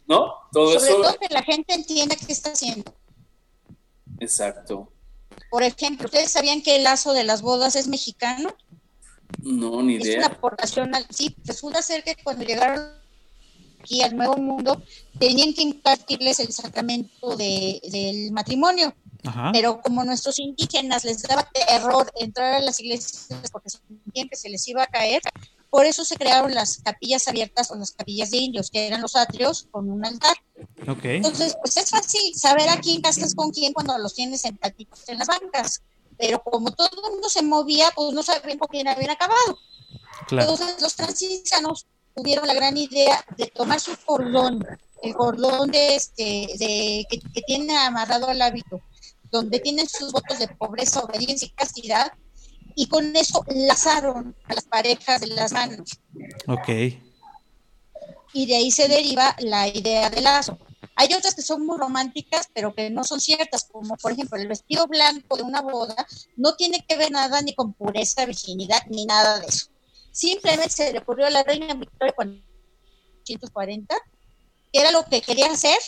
¿No? 0.07 0.34
Todo 0.53 0.78
sobre 0.78 0.92
todo 0.92 1.16
que 1.18 1.32
la 1.32 1.42
gente 1.42 1.72
entienda 1.72 2.14
qué 2.14 2.30
está 2.30 2.53
haciendo. 2.53 2.92
Exacto. 4.20 4.92
Por 5.50 5.62
ejemplo, 5.62 6.06
¿ustedes 6.06 6.32
sabían 6.32 6.62
que 6.62 6.76
el 6.76 6.84
lazo 6.84 7.12
de 7.12 7.24
las 7.24 7.42
bodas 7.42 7.76
es 7.76 7.88
mexicano? 7.88 8.54
No, 9.42 9.82
ni 9.82 9.94
idea. 9.94 10.12
Es 10.12 10.18
una 10.18 10.26
aportación 10.26 10.94
al... 10.94 11.06
Sí, 11.10 11.36
resulta 11.44 11.82
ser 11.82 12.02
que 12.04 12.16
cuando 12.22 12.44
llegaron 12.44 12.80
aquí 13.80 14.02
al 14.02 14.16
Nuevo 14.16 14.36
Mundo, 14.36 14.82
tenían 15.18 15.52
que 15.52 15.62
impartirles 15.62 16.40
el 16.40 16.52
sacramento 16.52 17.36
de, 17.36 17.80
del 17.90 18.32
matrimonio. 18.32 18.94
Pero 19.52 19.80
como 19.80 20.04
nuestros 20.04 20.38
indígenas 20.38 21.02
les 21.04 21.22
daba 21.22 21.48
terror 21.50 22.12
entrar 22.16 22.54
a 22.54 22.60
las 22.60 22.78
iglesias 22.78 23.28
porque 23.50 23.70
sentían 23.70 24.28
que 24.28 24.36
se 24.36 24.50
les 24.50 24.68
iba 24.68 24.82
a 24.82 24.86
caer, 24.86 25.22
por 25.74 25.86
eso 25.86 26.04
se 26.04 26.14
crearon 26.14 26.54
las 26.54 26.78
capillas 26.84 27.26
abiertas 27.26 27.68
o 27.72 27.74
las 27.74 27.90
capillas 27.90 28.30
de 28.30 28.36
indios, 28.36 28.70
que 28.70 28.86
eran 28.86 29.02
los 29.02 29.16
atrios 29.16 29.66
con 29.72 29.90
un 29.90 30.06
altar. 30.06 30.36
Entonces, 31.02 31.56
pues 31.60 31.76
es 31.76 31.90
fácil 31.90 32.32
saber 32.36 32.68
a 32.68 32.78
quién 32.78 33.00
casas 33.00 33.34
con 33.34 33.50
quién 33.50 33.72
cuando 33.72 33.98
los 33.98 34.14
tienes 34.14 34.42
sentaditos 34.42 35.08
en 35.08 35.18
las 35.18 35.26
bancas. 35.26 35.82
Pero 36.16 36.40
como 36.44 36.70
todo 36.70 36.90
el 37.08 37.14
mundo 37.14 37.28
se 37.28 37.42
movía, 37.42 37.90
pues 37.92 38.14
no 38.14 38.22
sabían 38.22 38.56
con 38.56 38.68
quién 38.68 38.86
habían 38.86 39.10
acabado. 39.10 39.58
Entonces, 40.30 40.80
los 40.80 40.94
franciscanos 40.94 41.86
tuvieron 42.14 42.46
la 42.46 42.54
gran 42.54 42.76
idea 42.76 43.24
de 43.36 43.48
tomar 43.48 43.80
su 43.80 43.96
cordón, 44.06 44.64
el 45.02 45.12
cordón 45.16 45.72
de 45.72 45.96
este, 45.96 46.50
de, 46.56 47.04
que, 47.10 47.18
que 47.18 47.42
tiene 47.42 47.76
amarrado 47.78 48.28
al 48.28 48.40
hábito, 48.42 48.80
donde 49.32 49.58
tienen 49.58 49.88
sus 49.88 50.12
votos 50.12 50.38
de 50.38 50.46
pobreza, 50.46 51.00
obediencia 51.00 51.48
y 51.48 51.50
castidad, 51.50 52.12
y 52.74 52.88
con 52.88 53.14
eso 53.16 53.44
lazaron 53.48 54.34
a 54.46 54.54
las 54.54 54.64
parejas 54.64 55.20
de 55.20 55.28
las 55.28 55.52
manos. 55.52 55.98
Ok. 56.46 56.68
Y 58.32 58.46
de 58.46 58.56
ahí 58.56 58.70
se 58.70 58.88
deriva 58.88 59.36
la 59.38 59.68
idea 59.68 60.10
del 60.10 60.24
lazo. 60.24 60.58
Hay 60.96 61.12
otras 61.14 61.34
que 61.34 61.42
son 61.42 61.66
muy 61.66 61.78
románticas, 61.78 62.48
pero 62.52 62.74
que 62.74 62.90
no 62.90 63.04
son 63.04 63.20
ciertas, 63.20 63.64
como 63.64 63.96
por 63.96 64.12
ejemplo 64.12 64.38
el 64.38 64.48
vestido 64.48 64.86
blanco 64.86 65.36
de 65.36 65.42
una 65.42 65.60
boda 65.60 66.06
no 66.36 66.54
tiene 66.54 66.84
que 66.86 66.96
ver 66.96 67.10
nada 67.10 67.42
ni 67.42 67.54
con 67.54 67.72
pureza, 67.72 68.26
virginidad, 68.26 68.82
ni 68.88 69.04
nada 69.06 69.40
de 69.40 69.46
eso. 69.46 69.66
Simplemente 70.12 70.70
se 70.70 70.92
le 70.92 71.00
ocurrió 71.00 71.26
a 71.26 71.30
la 71.30 71.42
reina 71.42 71.74
Victoria 71.74 72.14
en 72.20 72.30
1940, 72.30 73.96
que 74.72 74.80
era 74.80 74.92
lo 74.92 75.04
que 75.06 75.20
quería 75.20 75.50
hacer 75.50 75.78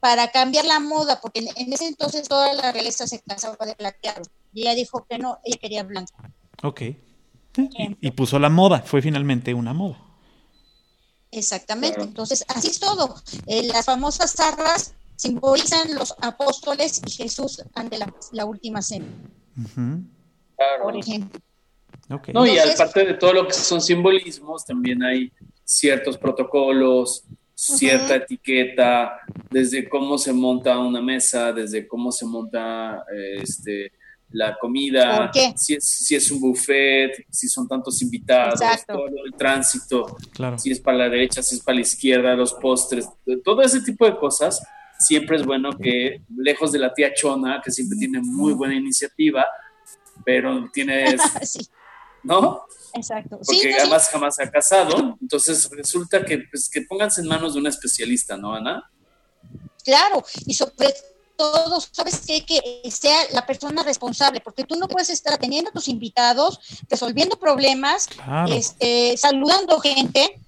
para 0.00 0.32
cambiar 0.32 0.64
la 0.64 0.80
moda, 0.80 1.20
porque 1.20 1.48
en, 1.54 1.72
ese 1.72 1.86
entonces 1.86 2.26
toda 2.26 2.52
la 2.54 2.72
realeza 2.72 3.06
se 3.06 3.20
casaba 3.20 3.64
de 3.64 3.76
plateado. 3.76 4.22
Y 4.52 4.62
ella 4.62 4.74
dijo 4.74 5.06
que 5.08 5.18
no, 5.18 5.38
ella 5.44 5.56
quería 5.60 5.82
blanco. 5.82 6.12
Ok. 6.62 6.82
Y 8.00 8.10
puso 8.12 8.38
la 8.38 8.48
moda, 8.48 8.80
fue 8.80 9.02
finalmente 9.02 9.52
una 9.54 9.72
moda. 9.72 9.98
Exactamente, 11.30 12.02
entonces 12.02 12.44
así 12.48 12.68
es 12.68 12.80
todo. 12.80 13.14
Eh, 13.46 13.62
las 13.64 13.86
famosas 13.86 14.34
zarras 14.34 14.94
simbolizan 15.16 15.94
los 15.94 16.14
apóstoles 16.20 17.00
y 17.06 17.10
Jesús 17.10 17.62
ante 17.74 17.98
la, 17.98 18.44
última 18.44 18.82
cena. 18.82 19.06
Por 20.82 20.96
ejemplo. 20.96 21.40
No, 22.34 22.46
y 22.46 22.58
aparte 22.58 23.06
de 23.06 23.14
todo 23.14 23.32
lo 23.32 23.46
que 23.46 23.54
son 23.54 23.80
simbolismos, 23.80 24.64
también 24.66 25.02
hay 25.02 25.32
ciertos 25.64 26.18
protocolos, 26.18 27.24
cierta 27.54 28.16
etiqueta, 28.16 29.20
desde 29.50 29.88
cómo 29.88 30.18
se 30.18 30.32
monta 30.32 30.78
una 30.78 31.00
mesa, 31.00 31.52
desde 31.52 31.86
cómo 31.86 32.12
se 32.12 32.26
monta 32.26 33.04
este 33.40 33.92
la 34.32 34.56
comida, 34.58 35.30
si 35.56 35.74
es, 35.74 35.84
si 35.84 36.14
es 36.14 36.30
un 36.30 36.40
buffet, 36.40 37.26
si 37.30 37.48
son 37.48 37.68
tantos 37.68 38.00
invitados, 38.02 38.60
todo 38.86 39.06
el 39.24 39.34
tránsito, 39.36 40.16
si 40.56 40.70
es 40.70 40.80
para 40.80 40.98
la 40.98 41.08
derecha, 41.08 41.42
si 41.42 41.56
es 41.56 41.60
para 41.62 41.76
la 41.76 41.82
izquierda, 41.82 42.34
los 42.34 42.54
postres, 42.54 43.08
todo 43.44 43.62
ese 43.62 43.80
tipo 43.82 44.04
de 44.04 44.16
cosas, 44.16 44.62
siempre 44.98 45.36
es 45.36 45.44
bueno 45.44 45.70
que, 45.76 46.22
lejos 46.36 46.72
de 46.72 46.78
la 46.78 46.92
tía 46.94 47.12
Chona, 47.14 47.60
que 47.64 47.70
siempre 47.70 47.98
tiene 47.98 48.20
muy 48.20 48.54
buena 48.54 48.74
iniciativa, 48.74 49.44
pero 50.24 50.68
tiene... 50.72 51.16
¿No? 52.24 52.62
Exacto. 52.94 53.40
Porque 53.44 53.74
además 53.74 54.08
jamás 54.08 54.36
se 54.36 54.44
ha 54.44 54.50
casado, 54.50 55.18
entonces 55.20 55.68
resulta 55.70 56.24
que, 56.24 56.38
pues, 56.38 56.70
que 56.70 56.82
pónganse 56.82 57.20
en 57.20 57.26
manos 57.26 57.54
de 57.54 57.60
una 57.60 57.68
especialista, 57.68 58.36
¿no, 58.36 58.54
Ana? 58.54 58.88
Claro, 59.84 60.22
y 60.46 60.54
sobre 60.54 60.94
todos, 61.36 61.88
¿sabes 61.92 62.22
qué? 62.26 62.44
Que 62.44 62.60
sea 62.90 63.16
la 63.32 63.46
persona 63.46 63.82
responsable, 63.82 64.40
porque 64.40 64.64
tú 64.64 64.76
no 64.76 64.88
puedes 64.88 65.10
estar 65.10 65.34
atendiendo 65.34 65.70
a 65.70 65.72
tus 65.72 65.88
invitados, 65.88 66.60
resolviendo 66.88 67.38
problemas, 67.38 68.08
este, 68.48 69.16
saludando 69.16 69.80
gente 69.80 70.40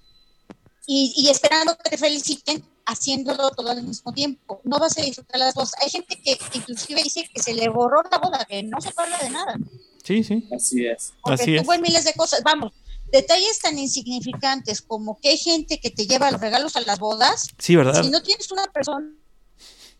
y, 0.87 1.27
esperando 1.29 1.75
que 1.77 1.89
te 1.89 1.97
feliciten 1.97 2.63
haciéndolo 2.85 3.49
todo 3.51 3.71
al 3.71 3.83
mismo 3.83 4.13
tiempo. 4.13 4.61
No 4.63 4.77
vas 4.77 4.97
a 4.97 5.01
disfrutar 5.01 5.39
las 5.39 5.55
dos. 5.55 5.71
Hay 5.81 5.89
gente 5.89 6.21
que, 6.21 6.37
inclusive 6.53 7.01
dice 7.03 7.29
que 7.33 7.41
se 7.41 7.53
le 7.53 7.69
borró 7.69 8.03
la 8.11 8.17
boda, 8.19 8.45
que 8.45 8.61
no 8.63 8.79
se 8.79 8.91
habla 8.95 9.17
de 9.17 9.29
nada. 9.29 9.55
Sí, 10.03 10.23
sí. 10.23 10.47
Así 10.55 10.85
es. 10.85 11.13
Porque 11.21 11.41
Así 11.41 11.57
tuvo 11.57 11.77
miles 11.79 12.05
de 12.05 12.13
cosas. 12.13 12.43
Vamos, 12.43 12.73
detalles 13.11 13.59
tan 13.59 13.77
insignificantes 13.79 14.81
como 14.81 15.19
que 15.19 15.29
hay 15.29 15.37
gente 15.37 15.79
que 15.79 15.89
te 15.89 16.05
lleva 16.05 16.29
los 16.29 16.41
regalos 16.41 16.75
a 16.75 16.81
las 16.81 16.99
bodas. 16.99 17.49
Sí, 17.57 17.75
¿verdad? 17.75 18.03
Si 18.03 18.09
no 18.09 18.21
tienes 18.21 18.51
una 18.51 18.65
persona 18.65 19.07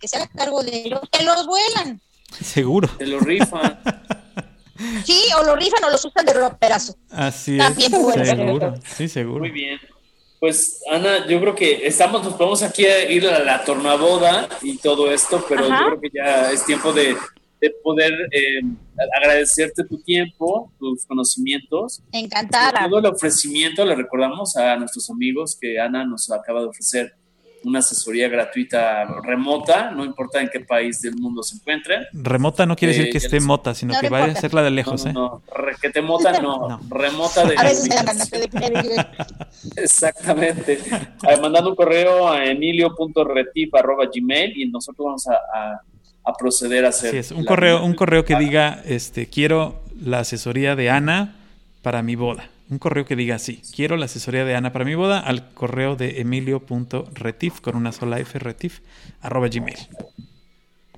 que 0.06 0.10
se 0.10 0.18
haga 0.18 0.28
cargo 0.28 0.62
de 0.62 0.84
ellos, 0.86 1.00
que 1.12 1.24
los 1.24 1.48
vuelan. 1.48 2.00
Seguro. 2.40 2.88
Te 2.98 3.08
lo 3.08 3.20
rifan. 3.20 3.80
Sí, 5.06 5.18
o 5.40 5.46
lo 5.46 5.56
rifan 5.56 5.82
o 5.86 5.90
los 5.90 6.04
usan 6.04 6.26
de 6.26 6.34
roperazo. 6.34 6.98
Así 7.10 7.58
es. 7.58 7.76
seguro. 7.86 8.74
Sí, 8.84 9.08
seguro. 9.08 9.40
Muy 9.40 9.52
bien. 9.52 9.80
Pues 10.38 10.82
Ana, 10.92 11.26
yo 11.28 11.40
creo 11.40 11.56
que 11.56 11.88
estamos, 11.88 12.26
nos 12.26 12.34
podemos 12.34 12.62
aquí 12.62 12.86
a 12.86 13.10
ir 13.10 13.26
a 13.26 13.40
la 13.40 13.64
tornaboda 13.64 14.50
y 14.62 14.78
todo 14.78 15.10
esto, 15.10 15.46
pero 15.48 15.70
yo 15.70 15.78
creo 15.78 16.02
que 16.02 16.10
ya 16.14 16.52
es 16.52 16.66
tiempo 16.66 16.92
de, 16.92 17.16
poder 17.82 18.12
eh, 18.34 18.60
agradecerte 19.16 19.86
tu 19.86 19.98
tiempo, 20.00 20.70
tus 20.78 21.06
conocimientos. 21.06 22.04
Encantada. 22.12 22.90
Todo 22.90 23.00
el 23.00 23.06
ofrecimiento, 23.06 23.86
le 23.86 23.96
recordamos 23.96 24.58
a 24.58 24.76
nuestros 24.76 25.10
amigos 25.10 25.58
que 25.60 25.80
Ana 25.80 26.04
nos 26.04 26.30
acaba 26.30 26.60
de 26.60 26.68
ofrecer 26.68 27.16
una 27.66 27.80
asesoría 27.80 28.30
gratuita 28.30 29.04
remota, 29.24 29.92
no 29.92 30.06
importa 30.06 30.40
en 30.40 30.50
qué 30.50 30.60
país 30.60 31.02
del 31.02 31.16
mundo 31.16 31.42
se 31.42 31.56
encuentren. 31.56 32.06
Remota 32.14 32.68
no 32.68 32.76
quiere 32.76 32.94
decir 32.94 33.08
eh, 33.08 33.12
que 33.12 33.18
esté 33.18 33.40
mota, 33.40 33.74
sino 33.74 34.00
que 34.00 34.08
vaya 34.08 34.34
a 34.34 34.36
ser 34.36 34.54
la 34.54 34.62
de 34.62 34.70
lejos, 34.70 35.04
no, 35.06 35.10
¿eh? 35.10 35.14
No, 35.14 35.42
que 35.82 35.90
te 35.90 36.04
mota 36.04 36.32
no, 36.42 36.80
remota 36.90 37.44
de... 37.46 37.56
A 37.58 37.64
veces 37.64 37.90
Exactamente. 39.76 40.78
mandando 41.42 41.72
un 41.72 41.76
correo 41.76 42.30
a 42.30 42.46
emilio.retif.gmail 42.46 44.62
y 44.62 44.70
nosotros 44.70 45.06
vamos 45.06 45.28
a, 45.28 45.82
proceder 46.38 46.86
a 46.86 46.90
hacer... 46.90 47.10
Sí, 47.12 47.18
es 47.18 47.32
un 47.32 47.46
correo, 47.46 47.84
un 47.84 47.96
correo 47.96 48.26
que 48.26 48.36
diga, 48.36 48.84
este, 48.86 49.26
quiero 49.28 49.82
la 50.00 50.20
asesoría 50.20 50.76
de 50.76 50.92
Ana 50.92 51.34
para 51.82 52.04
mi 52.04 52.16
boda 52.16 52.52
un 52.70 52.80
correo 52.80 53.06
que 53.06 53.16
diga 53.16 53.36
así, 53.36 53.62
quiero 53.76 53.98
la 53.98 54.06
asesoría 54.06 54.46
de 54.46 54.56
Ana 54.56 54.72
para 54.72 54.86
mi 54.86 54.96
boda 54.96 55.20
al 55.20 55.54
correo 55.54 55.96
de 55.96 56.22
emilio.retif 56.22 57.62
con 57.62 57.76
una 57.76 57.92
sola 57.92 58.20
F 58.20 58.40
retif 58.40 58.80
arroba 59.22 59.48
gmail. 59.48 59.78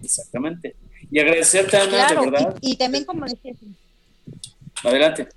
Exactamente. 0.01 0.75
Y 1.11 1.19
agradecerte 1.19 1.77
Ana, 1.77 2.07
de 2.07 2.15
verdad. 2.15 2.55
Y, 2.61 2.75
también 2.75 3.05
como 3.05 3.25
decía. 3.25 3.53
Adelante. 4.83 5.27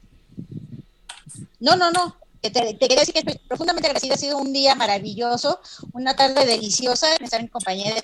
No, 1.58 1.76
no, 1.76 1.90
no. 1.90 2.16
Te, 2.40 2.50
quería 2.50 3.00
decir 3.00 3.12
que 3.12 3.20
estoy 3.20 3.38
profundamente 3.46 3.88
agradecida. 3.88 4.14
Ha 4.14 4.18
sido 4.18 4.38
un 4.38 4.52
día 4.52 4.74
maravilloso, 4.74 5.60
una 5.92 6.16
tarde 6.16 6.46
deliciosa 6.46 7.14
estar 7.16 7.40
en 7.40 7.48
compañía 7.48 7.94
de 7.94 8.02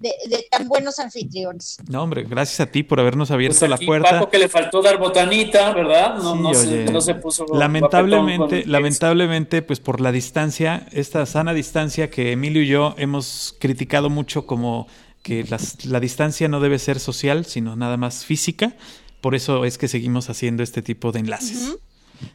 de, 0.00 0.46
tan 0.50 0.68
buenos 0.68 0.98
anfitriones. 0.98 1.78
No, 1.88 2.02
hombre, 2.02 2.24
gracias 2.24 2.60
a 2.60 2.70
ti 2.70 2.82
por 2.82 3.00
habernos 3.00 3.30
abierto 3.30 3.58
pues 3.60 3.70
la 3.70 3.78
puerta. 3.78 4.10
Paco 4.10 4.30
que 4.30 4.38
le 4.38 4.48
faltó 4.48 4.82
dar 4.82 4.98
botanita, 4.98 5.72
¿verdad? 5.72 6.16
No, 6.18 6.34
no, 6.34 6.54
se, 7.00 7.14
puso. 7.14 7.46
Lamentablemente, 7.52 8.64
lamentablemente, 8.66 9.62
pues 9.62 9.80
por 9.80 10.00
la 10.00 10.12
distancia, 10.12 10.86
esta 10.92 11.24
sana 11.26 11.52
distancia 11.54 12.10
que 12.10 12.32
Emilio 12.32 12.62
y 12.62 12.68
yo 12.68 12.94
hemos 12.98 13.56
criticado 13.58 14.10
mucho 14.10 14.46
como 14.46 14.86
que 15.22 15.44
la 15.84 16.00
distancia 16.00 16.48
no 16.48 16.60
debe 16.60 16.78
ser 16.78 17.00
social, 17.00 17.44
sino 17.44 17.76
nada 17.76 17.96
más 17.96 18.24
física. 18.24 18.74
Por 19.20 19.34
eso 19.34 19.64
es 19.64 19.78
que 19.78 19.88
seguimos 19.88 20.30
haciendo 20.30 20.62
este 20.62 20.80
tipo 20.80 21.12
de 21.12 21.20
enlaces. 21.20 21.76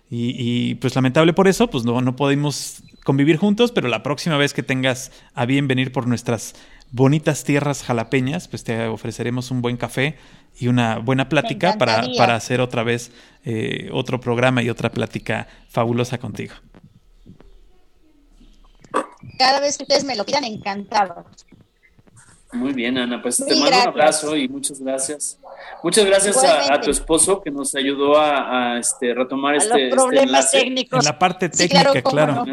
y, 0.10 0.76
pues 0.76 0.96
lamentable 0.96 1.34
por 1.34 1.48
eso, 1.48 1.70
pues 1.70 1.84
no, 1.84 2.02
no 2.02 2.16
podemos 2.16 2.84
convivir 3.04 3.38
juntos, 3.38 3.72
pero 3.72 3.88
la 3.88 4.04
próxima 4.04 4.38
vez 4.38 4.54
que 4.54 4.64
tengas 4.64 5.12
a 5.34 5.46
bien 5.46 5.68
venir 5.68 5.92
por 5.92 6.08
nuestras 6.08 6.56
bonitas 6.94 7.44
tierras 7.44 7.84
jalapeñas, 7.84 8.48
pues 8.48 8.64
te 8.64 8.88
ofreceremos 8.88 9.52
un 9.52 9.62
buen 9.62 9.78
café 9.78 10.16
y 10.58 10.68
una 10.68 11.00
buena 11.00 11.28
plática 11.28 11.74
para, 11.78 12.08
para, 12.16 12.36
hacer 12.36 12.62
otra 12.62 12.84
vez 12.84 13.12
eh, 13.44 13.90
otro 13.92 14.20
programa 14.20 14.62
y 14.62 14.70
otra 14.70 14.92
plática 14.92 15.48
fabulosa 15.68 16.20
contigo. 16.20 16.54
Cada 19.40 19.60
vez 19.60 19.78
que 19.78 19.84
ustedes 19.84 20.04
me 20.04 20.16
lo 20.16 20.24
pidan, 20.24 20.44
encantado. 20.44 21.26
Muy 22.54 22.74
bien, 22.74 23.00
Ana, 23.00 23.20
pues 23.20 23.38
te 23.38 23.56
mando 23.56 23.76
un 23.76 23.88
abrazo 23.88 24.38
y 24.38 24.48
muchas 24.48 24.80
gracias. 24.80 25.40
Muchas 25.82 26.06
gracias 26.06 26.38
a, 26.44 26.80
tu 26.80 26.92
esposo 26.92 27.42
que 27.42 27.50
nos 27.50 27.74
ayudó 27.74 28.20
a, 28.22 28.78
este, 28.78 29.16
retomar 29.16 29.56
este, 29.56 29.86
este, 29.86 29.96
problemas 29.96 30.52
técnicos. 30.52 31.00
En 31.00 31.06
la 31.06 31.18
parte 31.18 31.50
técnica, 31.50 32.04
claro. 32.04 32.46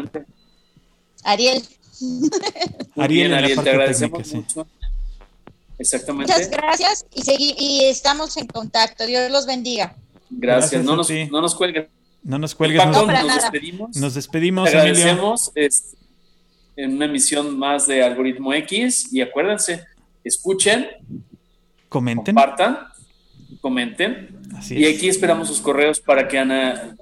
Ariel. 1.23 1.61
Ariel, 2.97 3.33
Ariel 3.33 3.63
te 3.63 3.69
agradecemos 3.69 4.33
mucho. 4.33 4.67
Exactamente. 5.77 6.31
Muchas 6.31 6.49
gracias 6.49 7.05
y, 7.13 7.55
y 7.57 7.85
estamos 7.85 8.37
en 8.37 8.47
contacto. 8.47 9.05
Dios 9.05 9.31
los 9.31 9.45
bendiga. 9.45 9.95
Gracias. 10.29 10.83
no, 10.83 10.95
nos, 10.95 11.09
no 11.09 11.41
nos 11.41 11.55
cuelguen. 11.55 11.89
No 12.23 12.37
nos 12.37 12.55
cuelgues. 12.55 12.85
nos, 12.85 13.35
despedimos. 13.35 13.97
Nos 13.97 14.13
despedimos. 14.13 14.69
Te 14.69 14.77
agradecemos 14.77 15.51
este, 15.55 15.97
en 16.75 16.95
una 16.95 17.05
emisión 17.05 17.57
más 17.57 17.87
de 17.87 18.03
Algoritmo 18.03 18.53
X 18.53 19.11
y 19.11 19.21
acuérdense, 19.21 19.85
escuchen, 20.23 20.87
comenten, 21.89 22.35
compartan, 22.35 22.79
comenten. 23.59 24.39
y 24.69 24.85
aquí 24.85 25.09
esperamos 25.09 25.47
sus 25.47 25.61
correos 25.61 25.99
para 25.99 26.27
que 26.27 26.37
Ana 26.37 26.95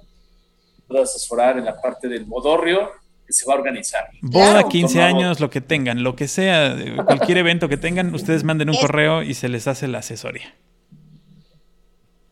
pueda 0.87 1.03
asesorar 1.03 1.57
en 1.57 1.65
la 1.65 1.79
parte 1.79 2.07
del 2.07 2.25
modorrio 2.25 2.89
que 3.29 3.33
se 3.33 3.45
va 3.45 3.53
a 3.53 3.57
organizar. 3.57 4.09
Boda, 4.23 4.67
15 4.67 5.03
años, 5.03 5.39
lo 5.39 5.51
que 5.51 5.61
tengan, 5.61 6.01
lo 6.01 6.15
que 6.15 6.27
sea, 6.27 6.75
cualquier 7.05 7.37
evento 7.37 7.69
que 7.69 7.77
tengan, 7.77 8.15
ustedes 8.15 8.43
manden 8.43 8.71
un 8.71 8.77
correo 8.77 9.21
y 9.21 9.35
se 9.35 9.49
les 9.49 9.67
hace 9.67 9.87
la 9.87 9.99
asesoría. 9.99 10.55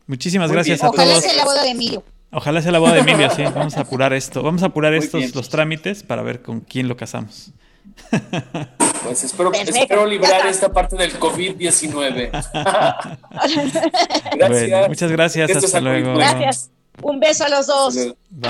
Muchísimas 0.08 0.52
gracias 0.52 0.84
a 0.84 0.90
todos. 0.90 1.06
Ojalá 1.06 1.22
sea 1.22 1.36
la 1.36 1.46
boda 1.46 1.62
de 1.62 1.70
Emilio. 1.70 2.04
Ojalá 2.32 2.64
sea 2.64 2.72
la 2.72 2.80
boda 2.80 2.96
de 2.96 3.02
Emilio, 3.02 3.30
sí. 3.30 3.44
Vamos 3.44 3.78
a 3.78 3.82
apurar 3.82 4.14
esto. 4.14 4.42
Vamos 4.42 4.64
a 4.64 4.68
apurar 4.68 4.96
estos 4.96 5.36
los 5.36 5.50
trámites 5.50 6.02
para 6.02 6.24
ver 6.24 6.42
con 6.42 6.62
quién 6.62 6.88
lo 6.88 6.98
casamos. 6.98 7.52
Pues 9.04 9.24
espero, 9.24 9.54
espero 9.54 10.08
librar 10.08 10.48
esta 10.48 10.74
parte 10.74 10.96
del 10.96 11.20
COVID-19. 11.20 12.32
gracias. 14.36 14.90
muchas 14.90 15.12
gracias. 15.12 15.56
hasta 15.56 15.80
luego. 15.80 16.16
Gracias. 16.16 16.72
Un 17.04 17.20
beso 17.20 17.46
a 17.46 17.50
los 17.50 17.68
dos. 17.68 17.96
Bye. 18.32 18.50